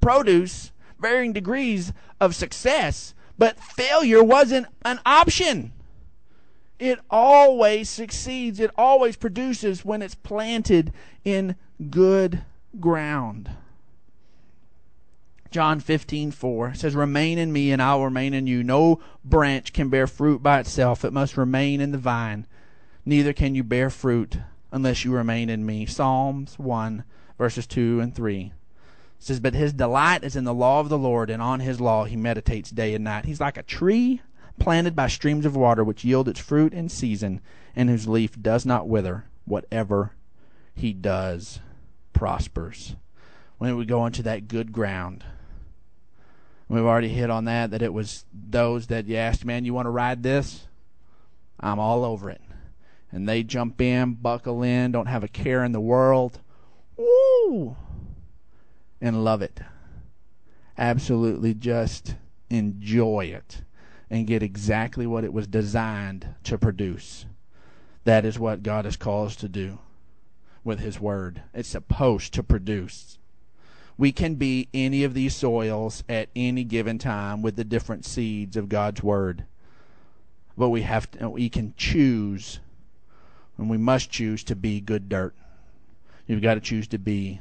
produce, 0.00 0.70
varying 1.00 1.32
degrees 1.32 1.92
of 2.20 2.34
success, 2.34 3.14
but 3.36 3.58
failure 3.58 4.22
wasn't 4.22 4.68
an 4.84 5.00
option. 5.04 5.72
It 6.78 7.00
always 7.10 7.88
succeeds. 7.88 8.60
It 8.60 8.70
always 8.76 9.16
produces 9.16 9.84
when 9.84 10.02
it's 10.02 10.14
planted 10.14 10.92
in 11.24 11.56
good 11.90 12.44
ground. 12.78 13.50
John 15.50 15.80
15, 15.80 16.30
4 16.30 16.74
says, 16.74 16.94
Remain 16.94 17.38
in 17.38 17.52
me, 17.52 17.72
and 17.72 17.80
I 17.80 17.94
will 17.94 18.04
remain 18.04 18.34
in 18.34 18.46
you. 18.46 18.62
No 18.62 19.00
branch 19.24 19.72
can 19.72 19.88
bear 19.88 20.06
fruit 20.06 20.42
by 20.42 20.60
itself, 20.60 21.04
it 21.04 21.12
must 21.12 21.36
remain 21.36 21.80
in 21.80 21.90
the 21.90 21.98
vine. 21.98 22.46
Neither 23.04 23.32
can 23.32 23.54
you 23.54 23.64
bear 23.64 23.88
fruit 23.88 24.38
unless 24.70 25.04
you 25.04 25.12
remain 25.12 25.48
in 25.48 25.64
me. 25.64 25.86
Psalms 25.86 26.58
1, 26.58 27.02
verses 27.38 27.66
2 27.66 28.00
and 28.00 28.14
3 28.14 28.52
says, 29.18 29.40
But 29.40 29.54
his 29.54 29.72
delight 29.72 30.22
is 30.22 30.36
in 30.36 30.44
the 30.44 30.54
law 30.54 30.80
of 30.80 30.90
the 30.90 30.98
Lord, 30.98 31.30
and 31.30 31.40
on 31.40 31.60
his 31.60 31.80
law 31.80 32.04
he 32.04 32.16
meditates 32.16 32.70
day 32.70 32.94
and 32.94 33.04
night. 33.04 33.24
He's 33.24 33.40
like 33.40 33.56
a 33.56 33.62
tree 33.62 34.20
planted 34.58 34.94
by 34.94 35.08
streams 35.08 35.46
of 35.46 35.56
water, 35.56 35.84
which 35.84 36.04
yield 36.04 36.28
its 36.28 36.40
fruit 36.40 36.72
in 36.72 36.88
season, 36.88 37.40
and 37.74 37.88
whose 37.88 38.08
leaf 38.08 38.40
does 38.40 38.66
not 38.66 38.88
wither. 38.88 39.24
Whatever 39.44 40.12
he 40.74 40.92
does 40.92 41.60
prospers. 42.12 42.96
When 43.58 43.76
we 43.76 43.84
go 43.84 44.06
into 44.06 44.22
that 44.22 44.48
good 44.48 44.72
ground, 44.72 45.24
We've 46.68 46.84
already 46.84 47.08
hit 47.08 47.30
on 47.30 47.46
that, 47.46 47.70
that 47.70 47.82
it 47.82 47.94
was 47.94 48.26
those 48.32 48.88
that 48.88 49.06
you 49.06 49.16
asked, 49.16 49.44
man, 49.44 49.64
you 49.64 49.72
want 49.72 49.86
to 49.86 49.90
ride 49.90 50.22
this? 50.22 50.66
I'm 51.58 51.78
all 51.78 52.04
over 52.04 52.28
it. 52.28 52.42
And 53.10 53.26
they 53.26 53.42
jump 53.42 53.80
in, 53.80 54.14
buckle 54.14 54.62
in, 54.62 54.92
don't 54.92 55.06
have 55.06 55.24
a 55.24 55.28
care 55.28 55.64
in 55.64 55.72
the 55.72 55.80
world. 55.80 56.40
Woo! 56.96 57.74
And 59.00 59.24
love 59.24 59.40
it. 59.40 59.60
Absolutely 60.76 61.54
just 61.54 62.16
enjoy 62.50 63.26
it 63.26 63.62
and 64.10 64.26
get 64.26 64.42
exactly 64.42 65.06
what 65.06 65.24
it 65.24 65.32
was 65.32 65.46
designed 65.46 66.34
to 66.44 66.58
produce. 66.58 67.26
That 68.04 68.24
is 68.24 68.38
what 68.38 68.62
God 68.62 68.84
has 68.84 68.96
called 68.96 69.28
us 69.28 69.36
to 69.36 69.48
do 69.48 69.78
with 70.64 70.80
His 70.80 70.98
Word. 70.98 71.42
It's 71.52 71.68
supposed 71.68 72.32
to 72.34 72.42
produce 72.42 73.18
we 73.98 74.12
can 74.12 74.36
be 74.36 74.68
any 74.72 75.02
of 75.02 75.12
these 75.12 75.34
soils 75.34 76.04
at 76.08 76.28
any 76.36 76.62
given 76.62 76.98
time 76.98 77.42
with 77.42 77.56
the 77.56 77.64
different 77.64 78.04
seeds 78.04 78.56
of 78.56 78.68
God's 78.68 79.02
word. 79.02 79.44
But 80.56 80.68
we 80.68 80.82
have 80.82 81.10
to, 81.12 81.28
we 81.28 81.48
can 81.48 81.74
choose 81.76 82.60
and 83.58 83.68
we 83.68 83.76
must 83.76 84.08
choose 84.08 84.44
to 84.44 84.54
be 84.54 84.80
good 84.80 85.08
dirt. 85.08 85.34
You've 86.28 86.42
got 86.42 86.54
to 86.54 86.60
choose 86.60 86.86
to 86.88 86.98
be 86.98 87.40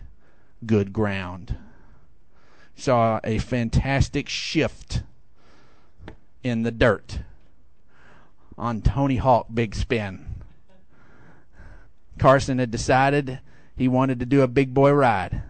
good 0.65 0.91
ground. 0.91 1.55
Saw 2.76 3.20
a 3.24 3.38
fantastic 3.38 4.28
shift 4.28 5.03
in 6.48 6.64
the 6.64 6.72
dirt 6.72 7.20
on 8.58 8.82
Tony 8.82 9.18
Hawk 9.18 9.48
Big 9.54 9.76
Spin. 9.76 10.26
Carson 12.18 12.60
had 12.60 12.72
decided 12.72 13.39
he 13.76 13.88
wanted 13.88 14.20
to 14.20 14.26
do 14.26 14.41
a 14.41 14.48
big 14.48 14.74
boy 14.74 14.91
ride. 14.91 15.43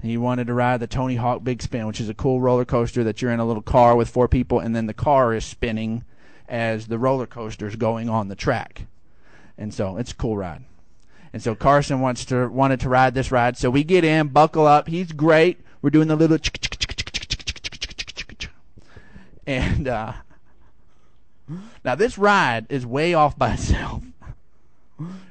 He 0.00 0.16
wanted 0.16 0.46
to 0.46 0.54
ride 0.54 0.78
the 0.78 0.86
Tony 0.86 1.16
Hawk 1.16 1.42
Big 1.42 1.60
Spin, 1.60 1.86
which 1.86 2.00
is 2.00 2.08
a 2.08 2.14
cool 2.14 2.40
roller 2.40 2.64
coaster 2.64 3.02
that 3.02 3.20
you're 3.20 3.32
in 3.32 3.40
a 3.40 3.44
little 3.44 3.62
car 3.62 3.96
with 3.96 4.08
four 4.08 4.28
people, 4.28 4.60
and 4.60 4.76
then 4.76 4.86
the 4.86 4.94
car 4.94 5.34
is 5.34 5.44
spinning 5.44 6.04
as 6.48 6.86
the 6.86 6.98
roller 6.98 7.26
coaster 7.26 7.66
is 7.66 7.74
going 7.74 8.08
on 8.08 8.28
the 8.28 8.36
track. 8.36 8.86
And 9.56 9.74
so 9.74 9.96
it's 9.96 10.12
a 10.12 10.14
cool 10.14 10.36
ride. 10.36 10.64
And 11.32 11.42
so 11.42 11.54
Carson 11.54 12.00
wants 12.00 12.24
to 12.26 12.48
wanted 12.48 12.80
to 12.80 12.88
ride 12.88 13.14
this 13.14 13.32
ride. 13.32 13.56
So 13.56 13.70
we 13.70 13.82
get 13.84 14.04
in, 14.04 14.28
buckle 14.28 14.66
up. 14.66 14.88
He's 14.88 15.12
great. 15.12 15.58
We're 15.82 15.90
doing 15.90 16.08
the 16.08 16.16
little 16.16 16.38
and 19.48 19.88
uh, 19.88 20.12
now 21.82 21.94
this 21.94 22.18
ride 22.18 22.66
is 22.68 22.84
way 22.84 23.14
off 23.14 23.36
by 23.36 23.54
itself. 23.54 24.02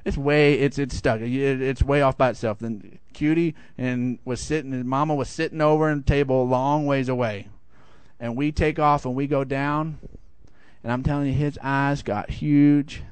It's 0.03 0.17
way 0.17 0.55
it's 0.55 0.79
it's 0.79 0.95
stuck. 0.95 1.21
it's 1.21 1.83
way 1.83 2.01
off 2.01 2.17
by 2.17 2.29
itself. 2.29 2.59
Then 2.59 2.97
Cutie 3.13 3.53
and 3.77 4.17
was 4.25 4.41
sitting. 4.41 4.71
His 4.71 4.83
mama 4.83 5.13
was 5.13 5.29
sitting 5.29 5.61
over 5.61 5.89
in 5.89 5.99
the 5.99 6.03
table 6.03 6.41
a 6.41 6.45
long 6.45 6.87
ways 6.87 7.09
away, 7.09 7.47
and 8.19 8.35
we 8.35 8.51
take 8.51 8.79
off 8.79 9.05
and 9.05 9.13
we 9.13 9.27
go 9.27 9.43
down. 9.43 9.99
And 10.83 10.91
I'm 10.91 11.03
telling 11.03 11.27
you, 11.27 11.33
his 11.33 11.59
eyes 11.61 12.01
got 12.01 12.29
huge, 12.29 13.03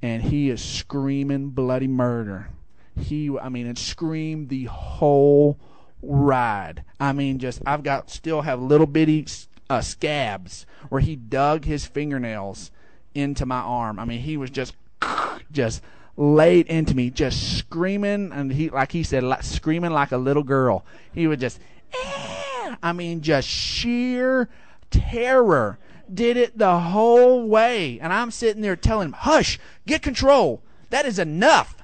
and 0.00 0.22
he 0.22 0.50
is 0.50 0.62
screaming 0.62 1.48
bloody 1.50 1.88
murder. 1.88 2.50
He, 2.98 3.36
I 3.36 3.48
mean, 3.48 3.66
it 3.66 3.78
screamed 3.78 4.48
the 4.48 4.64
whole 4.66 5.58
ride. 6.02 6.84
I 7.00 7.12
mean, 7.12 7.38
just 7.38 7.62
I've 7.66 7.82
got 7.82 8.10
still 8.10 8.42
have 8.42 8.60
little 8.60 8.86
bitty 8.86 9.26
uh, 9.68 9.80
scabs 9.80 10.66
where 10.88 11.00
he 11.00 11.16
dug 11.16 11.64
his 11.64 11.86
fingernails 11.86 12.70
into 13.14 13.46
my 13.46 13.60
arm. 13.60 13.98
I 13.98 14.04
mean, 14.04 14.20
he 14.20 14.36
was 14.36 14.50
just 14.50 14.74
just 15.52 15.82
laid 16.16 16.66
into 16.66 16.94
me, 16.94 17.10
just 17.10 17.58
screaming, 17.58 18.32
and 18.32 18.52
he, 18.52 18.70
like 18.70 18.92
he 18.92 19.02
said, 19.02 19.22
like, 19.22 19.42
screaming 19.42 19.90
like 19.90 20.12
a 20.12 20.16
little 20.16 20.42
girl. 20.42 20.84
He 21.12 21.26
would 21.26 21.40
just, 21.40 21.60
eh! 21.92 22.76
I 22.82 22.92
mean, 22.92 23.20
just 23.20 23.48
sheer 23.48 24.48
terror. 24.90 25.78
Did 26.12 26.36
it 26.36 26.56
the 26.56 26.78
whole 26.78 27.48
way, 27.48 27.98
and 28.00 28.12
I'm 28.12 28.30
sitting 28.30 28.62
there 28.62 28.76
telling 28.76 29.08
him, 29.08 29.12
"Hush, 29.12 29.58
get 29.86 30.02
control. 30.02 30.62
That 30.90 31.04
is 31.04 31.18
enough. 31.18 31.76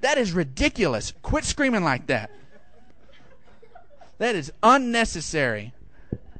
That 0.00 0.16
is 0.16 0.32
ridiculous. 0.32 1.12
Quit 1.22 1.44
screaming 1.44 1.84
like 1.84 2.06
that. 2.06 2.30
That 4.16 4.34
is 4.34 4.50
unnecessary." 4.62 5.74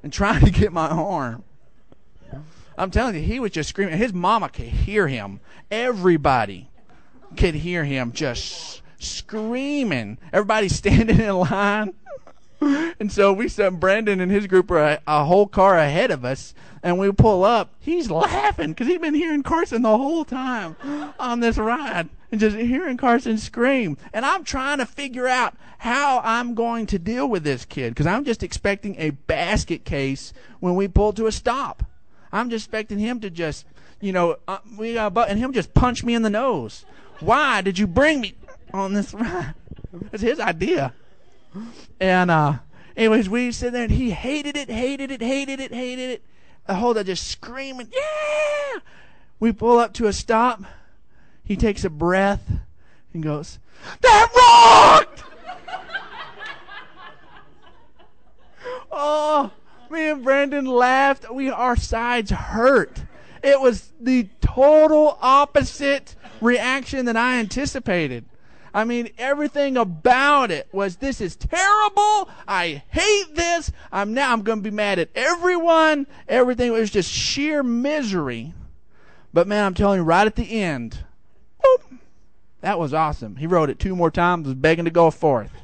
And 0.03 0.13
trying 0.13 0.45
to 0.45 0.51
get 0.51 0.73
my 0.73 0.89
arm. 0.89 1.45
I'm 2.77 2.91
telling 2.91 3.15
you, 3.15 3.23
he 3.23 3.39
was 3.39 3.51
just 3.51 3.69
screaming. 3.69 3.99
His 3.99 4.13
mama 4.13 4.49
could 4.49 4.67
hear 4.67 5.07
him. 5.07 5.41
Everybody 5.71 6.71
could 7.37 7.55
hear 7.55 7.85
him 7.85 8.13
just 8.13 8.83
screaming. 8.99 10.19
Everybody 10.33 10.69
standing 10.69 11.21
in 11.21 11.35
line. 11.37 11.95
And 13.01 13.11
so 13.11 13.33
we 13.33 13.49
saw 13.49 13.71
Brandon 13.71 14.21
and 14.21 14.31
his 14.31 14.47
group 14.47 14.71
are 14.71 14.79
a, 14.79 15.01
a, 15.07 15.25
whole 15.25 15.49
car 15.49 15.77
ahead 15.77 16.13
of 16.13 16.25
us, 16.25 16.55
and 16.83 16.97
we 16.97 17.11
pull 17.11 17.45
up. 17.45 17.75
He's 17.81 18.09
laughing 18.11 18.71
because 18.71 18.87
he's 18.87 19.01
been 19.01 19.15
hearing 19.15 19.43
Carson 19.43 19.83
the 19.83 19.97
whole 19.97 20.25
time 20.25 20.77
on 21.19 21.41
this 21.41 21.59
ride, 21.59 22.09
and 22.33 22.41
just 22.41 22.57
hearing 22.57 22.97
Carson 22.97 23.37
scream. 23.37 23.99
And 24.13 24.25
I'm 24.25 24.43
trying 24.43 24.79
to 24.79 24.87
figure 24.87 25.29
out 25.29 25.55
how 25.79 26.23
I'm 26.25 26.55
going 26.55 26.87
to 26.87 26.99
deal 26.99 27.29
with 27.29 27.45
this 27.45 27.67
kid 27.67 27.91
because 27.91 28.07
I'm 28.07 28.25
just 28.25 28.43
expecting 28.43 28.97
a 28.99 29.11
basket 29.11 29.85
case 29.85 30.33
when 30.59 30.75
we 30.75 30.89
pull 30.89 31.13
to 31.13 31.27
a 31.27 31.33
stop. 31.33 31.85
I'm 32.33 32.49
just 32.49 32.65
expecting 32.65 32.99
him 32.99 33.21
to 33.21 33.29
just, 33.29 33.67
you 34.01 34.13
know, 34.13 34.37
uh, 34.49 34.59
we 34.79 34.95
got 34.95 35.17
and 35.29 35.39
him 35.39 35.53
just 35.53 35.75
punch 35.75 36.03
me 36.03 36.15
in 36.15 36.23
the 36.23 36.31
nose. 36.31 36.87
Why 37.21 37.61
did 37.61 37.79
you 37.79 37.87
bring 37.87 38.23
me 38.23 38.35
on 38.73 38.95
this 38.95 39.13
ride? 39.15 39.55
It's 40.11 40.23
his 40.23 40.41
idea. 40.41 40.95
And 42.01 42.31
uh, 42.31 42.55
anyways, 42.97 43.29
we 43.29 43.53
sit 43.53 43.75
there 43.75 43.83
and 43.85 43.93
he 43.93 44.11
hated 44.11 44.57
it, 44.57 44.71
hated 44.71 45.11
it, 45.11 45.21
hated 45.21 45.61
it, 45.61 45.75
hated 45.75 46.11
it. 46.11 46.25
The 46.67 46.77
whole 46.77 46.95
time 46.95 47.05
just 47.05 47.27
screaming, 47.29 47.89
yeah. 47.93 48.81
We 49.39 49.53
pull 49.53 49.79
up 49.79 49.93
to 49.95 50.07
a 50.07 50.13
stop. 50.15 50.63
He 51.45 51.57
takes 51.57 51.85
a 51.85 51.91
breath 51.91 52.43
and 53.13 53.23
goes, 53.23 53.59
that 54.01 54.29
rocked. 54.37 55.25
oh, 58.93 59.51
me 59.91 60.11
and 60.11 60.25
Brandon 60.25 60.67
laughed. 60.67 61.33
We 61.33 61.51
our 61.51 61.77
sides 61.77 62.31
hurt. 62.31 63.03
It 63.43 63.61
was 63.61 63.93
the 64.01 64.29
total 64.41 65.19
opposite 65.21 66.15
reaction 66.41 67.07
that 67.07 67.17
I 67.17 67.39
anticipated. 67.39 68.25
I 68.75 68.85
mean, 68.85 69.11
everything 69.19 69.77
about 69.77 70.51
it 70.51 70.69
was 70.73 70.97
this 70.97 71.21
is 71.21 71.37
terrible. 71.37 72.31
I 72.49 72.83
hate 72.89 73.35
this. 73.35 73.71
I'm 73.91 74.15
now 74.15 74.33
I'm 74.33 74.43
going 74.43 74.59
to 74.59 74.63
be 74.63 74.75
mad 74.75 74.99
at 74.99 75.11
everyone. 75.15 76.07
Everything 76.29 76.73
was 76.73 76.91
just 76.91 77.11
sheer 77.11 77.63
misery. 77.63 78.55
But 79.35 79.47
man, 79.47 79.65
I'm 79.65 79.75
telling 79.75 79.99
you, 79.99 80.05
right 80.05 80.27
at 80.27 80.37
the 80.37 80.63
end, 80.63 81.05
that 82.63 82.79
was 82.79 82.95
awesome. 82.95 83.37
He 83.37 83.47
wrote 83.47 83.71
it 83.71 83.79
two 83.79 83.95
more 83.95 84.11
times, 84.11 84.47
was 84.47 84.55
begging 84.55 84.87
to 84.87 84.91
go 84.91 85.11
fourth. 85.11 85.53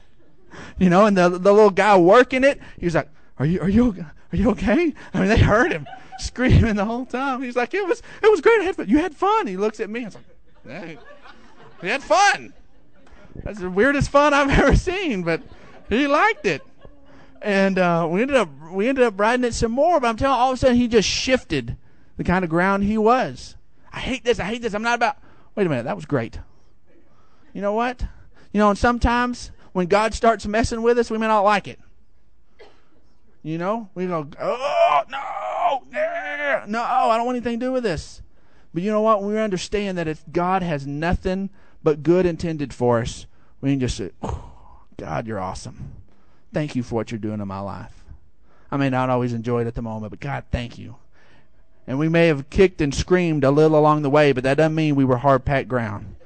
You 0.78 0.90
know, 0.90 1.06
and 1.06 1.16
the 1.16 1.28
the 1.28 1.52
little 1.52 1.70
guy 1.70 1.96
working 1.96 2.42
it, 2.42 2.58
he 2.78 2.86
was 2.86 2.94
like, 2.94 3.08
"Are 3.38 3.46
you 3.46 3.60
are 3.60 3.68
you 3.68 4.04
are 4.32 4.36
you 4.36 4.50
okay?" 4.50 4.92
I 5.14 5.18
mean, 5.20 5.28
they 5.28 5.38
heard 5.38 5.70
him 5.70 5.86
screaming 6.18 6.74
the 6.74 6.84
whole 6.84 7.04
time. 7.04 7.42
He's 7.42 7.54
like, 7.54 7.74
"It 7.74 7.86
was 7.86 8.02
it 8.22 8.28
was 8.28 8.40
great. 8.40 8.62
I 8.62 8.64
had. 8.64 8.88
You 8.88 8.98
had 8.98 9.14
fun." 9.14 9.46
He 9.46 9.56
looks 9.56 9.78
at 9.78 9.88
me. 9.88 10.04
Was 10.04 10.16
like, 10.16 10.24
hey, 10.64 10.98
"We 11.80 11.90
had 11.90 12.02
fun." 12.02 12.54
That's 13.44 13.60
the 13.60 13.70
weirdest 13.70 14.10
fun 14.10 14.34
I've 14.34 14.50
ever 14.58 14.74
seen, 14.74 15.22
but 15.22 15.42
he 15.88 16.06
liked 16.08 16.46
it. 16.46 16.62
And 17.40 17.78
uh, 17.78 18.08
we 18.10 18.22
ended 18.22 18.36
up 18.36 18.48
we 18.72 18.88
ended 18.88 19.04
up 19.04 19.20
riding 19.20 19.44
it 19.44 19.54
some 19.54 19.72
more, 19.72 20.00
but 20.00 20.08
I'm 20.08 20.16
telling 20.16 20.36
you, 20.36 20.42
all 20.42 20.50
of 20.50 20.54
a 20.54 20.56
sudden 20.58 20.76
he 20.76 20.88
just 20.88 21.08
shifted 21.08 21.76
the 22.16 22.24
kind 22.24 22.42
of 22.44 22.50
ground 22.50 22.84
he 22.84 22.98
was. 22.98 23.54
I 23.92 24.00
hate 24.00 24.24
this. 24.24 24.40
I 24.40 24.44
hate 24.44 24.62
this. 24.62 24.74
I'm 24.74 24.82
not 24.82 24.96
about. 24.96 25.18
Wait 25.54 25.66
a 25.66 25.70
minute. 25.70 25.84
That 25.84 25.96
was 25.96 26.06
great. 26.06 26.40
You 27.52 27.62
know 27.62 27.72
what? 27.72 28.02
You 28.52 28.58
know, 28.58 28.70
and 28.70 28.78
sometimes 28.78 29.50
when 29.72 29.86
God 29.86 30.14
starts 30.14 30.46
messing 30.46 30.82
with 30.82 30.98
us, 30.98 31.10
we 31.10 31.18
may 31.18 31.26
not 31.26 31.40
like 31.40 31.68
it. 31.68 31.78
You 33.42 33.58
know, 33.58 33.88
we 33.94 34.06
go, 34.06 34.28
oh 34.40 35.02
no, 35.10 35.82
no, 36.66 36.82
I 36.82 37.16
don't 37.16 37.26
want 37.26 37.36
anything 37.36 37.60
to 37.60 37.66
do 37.66 37.72
with 37.72 37.84
this. 37.84 38.20
But 38.74 38.82
you 38.82 38.90
know 38.90 39.00
what? 39.00 39.22
When 39.22 39.32
we 39.32 39.38
understand 39.38 39.96
that 39.96 40.08
if 40.08 40.24
God 40.30 40.62
has 40.62 40.86
nothing 40.86 41.50
but 41.82 42.02
good 42.02 42.26
intended 42.26 42.74
for 42.74 43.00
us, 43.00 43.26
we 43.60 43.70
can 43.70 43.80
just 43.80 43.96
say, 43.96 44.10
oh, 44.22 44.52
God, 44.96 45.26
you're 45.26 45.40
awesome. 45.40 45.92
Thank 46.52 46.76
you 46.76 46.82
for 46.82 46.96
what 46.96 47.10
you're 47.10 47.18
doing 47.18 47.40
in 47.40 47.48
my 47.48 47.60
life. 47.60 48.04
I 48.70 48.76
may 48.76 48.90
not 48.90 49.08
always 49.08 49.32
enjoy 49.32 49.62
it 49.62 49.66
at 49.66 49.74
the 49.74 49.82
moment, 49.82 50.10
but 50.10 50.20
God, 50.20 50.44
thank 50.50 50.78
you. 50.78 50.96
And 51.86 51.98
we 51.98 52.08
may 52.08 52.26
have 52.26 52.50
kicked 52.50 52.82
and 52.82 52.94
screamed 52.94 53.44
a 53.44 53.50
little 53.50 53.78
along 53.78 54.02
the 54.02 54.10
way, 54.10 54.32
but 54.32 54.44
that 54.44 54.58
doesn't 54.58 54.74
mean 54.74 54.94
we 54.94 55.04
were 55.04 55.16
hard 55.16 55.44
packed 55.44 55.68
ground. 55.68 56.16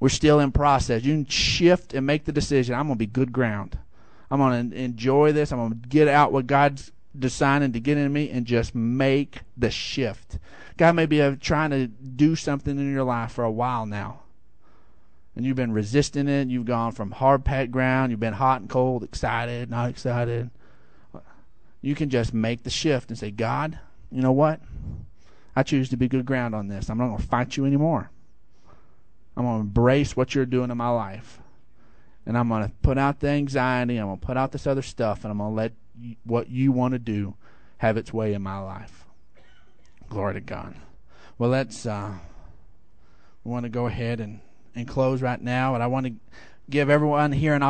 We're 0.00 0.08
still 0.08 0.40
in 0.40 0.50
process. 0.50 1.04
You 1.04 1.12
can 1.12 1.26
shift 1.26 1.92
and 1.94 2.06
make 2.06 2.24
the 2.24 2.32
decision. 2.32 2.74
I'm 2.74 2.86
going 2.86 2.96
to 2.96 2.98
be 2.98 3.06
good 3.06 3.32
ground. 3.32 3.78
I'm 4.30 4.38
going 4.38 4.70
to 4.70 4.76
enjoy 4.76 5.32
this. 5.32 5.52
I'm 5.52 5.58
going 5.58 5.80
to 5.80 5.88
get 5.88 6.08
out 6.08 6.32
what 6.32 6.46
God's 6.46 6.90
deciding 7.18 7.72
to 7.72 7.80
get 7.80 7.98
in 7.98 8.12
me 8.12 8.30
and 8.30 8.46
just 8.46 8.74
make 8.74 9.40
the 9.56 9.70
shift. 9.70 10.38
God 10.76 10.94
may 10.94 11.06
be 11.06 11.20
uh, 11.20 11.36
trying 11.38 11.70
to 11.70 11.86
do 11.86 12.34
something 12.34 12.78
in 12.78 12.92
your 12.92 13.04
life 13.04 13.32
for 13.32 13.44
a 13.44 13.50
while 13.50 13.84
now. 13.84 14.22
And 15.36 15.44
you've 15.44 15.56
been 15.56 15.72
resisting 15.72 16.28
it. 16.28 16.48
You've 16.48 16.64
gone 16.64 16.92
from 16.92 17.10
hard 17.10 17.44
packed 17.44 17.70
ground. 17.70 18.10
You've 18.10 18.20
been 18.20 18.32
hot 18.32 18.62
and 18.62 18.70
cold, 18.70 19.04
excited, 19.04 19.70
not 19.70 19.90
excited. 19.90 20.50
You 21.82 21.94
can 21.94 22.08
just 22.10 22.32
make 22.32 22.62
the 22.62 22.70
shift 22.70 23.10
and 23.10 23.18
say, 23.18 23.30
God, 23.30 23.78
you 24.10 24.22
know 24.22 24.32
what? 24.32 24.60
I 25.54 25.62
choose 25.62 25.88
to 25.90 25.96
be 25.96 26.08
good 26.08 26.26
ground 26.26 26.54
on 26.54 26.68
this. 26.68 26.88
I'm 26.88 26.98
not 26.98 27.08
going 27.08 27.20
to 27.20 27.26
fight 27.26 27.56
you 27.56 27.66
anymore. 27.66 28.10
I'm 29.40 29.46
going 29.46 29.56
to 29.56 29.66
embrace 29.66 30.16
what 30.16 30.34
you're 30.34 30.44
doing 30.44 30.70
in 30.70 30.76
my 30.76 30.90
life. 30.90 31.40
And 32.26 32.36
I'm 32.36 32.48
going 32.48 32.64
to 32.64 32.72
put 32.82 32.98
out 32.98 33.20
the 33.20 33.28
anxiety. 33.28 33.96
I'm 33.96 34.06
going 34.08 34.20
to 34.20 34.26
put 34.26 34.36
out 34.36 34.52
this 34.52 34.66
other 34.66 34.82
stuff. 34.82 35.24
And 35.24 35.32
I'm 35.32 35.38
going 35.38 35.50
to 35.50 35.56
let 35.56 35.72
you, 35.98 36.16
what 36.24 36.50
you 36.50 36.72
want 36.72 36.92
to 36.92 36.98
do 36.98 37.34
have 37.78 37.96
its 37.96 38.12
way 38.12 38.34
in 38.34 38.42
my 38.42 38.58
life. 38.58 39.06
Glory 40.10 40.34
to 40.34 40.40
God. 40.40 40.74
Well, 41.38 41.48
let's, 41.48 41.86
uh, 41.86 42.12
we 43.42 43.50
want 43.50 43.64
to 43.64 43.70
go 43.70 43.86
ahead 43.86 44.20
and, 44.20 44.40
and 44.74 44.86
close 44.86 45.22
right 45.22 45.40
now. 45.40 45.74
And 45.74 45.82
I 45.82 45.86
want 45.86 46.06
to 46.06 46.12
give 46.68 46.90
everyone 46.90 47.32
here 47.32 47.54
an 47.54 47.62
opportunity. 47.62 47.68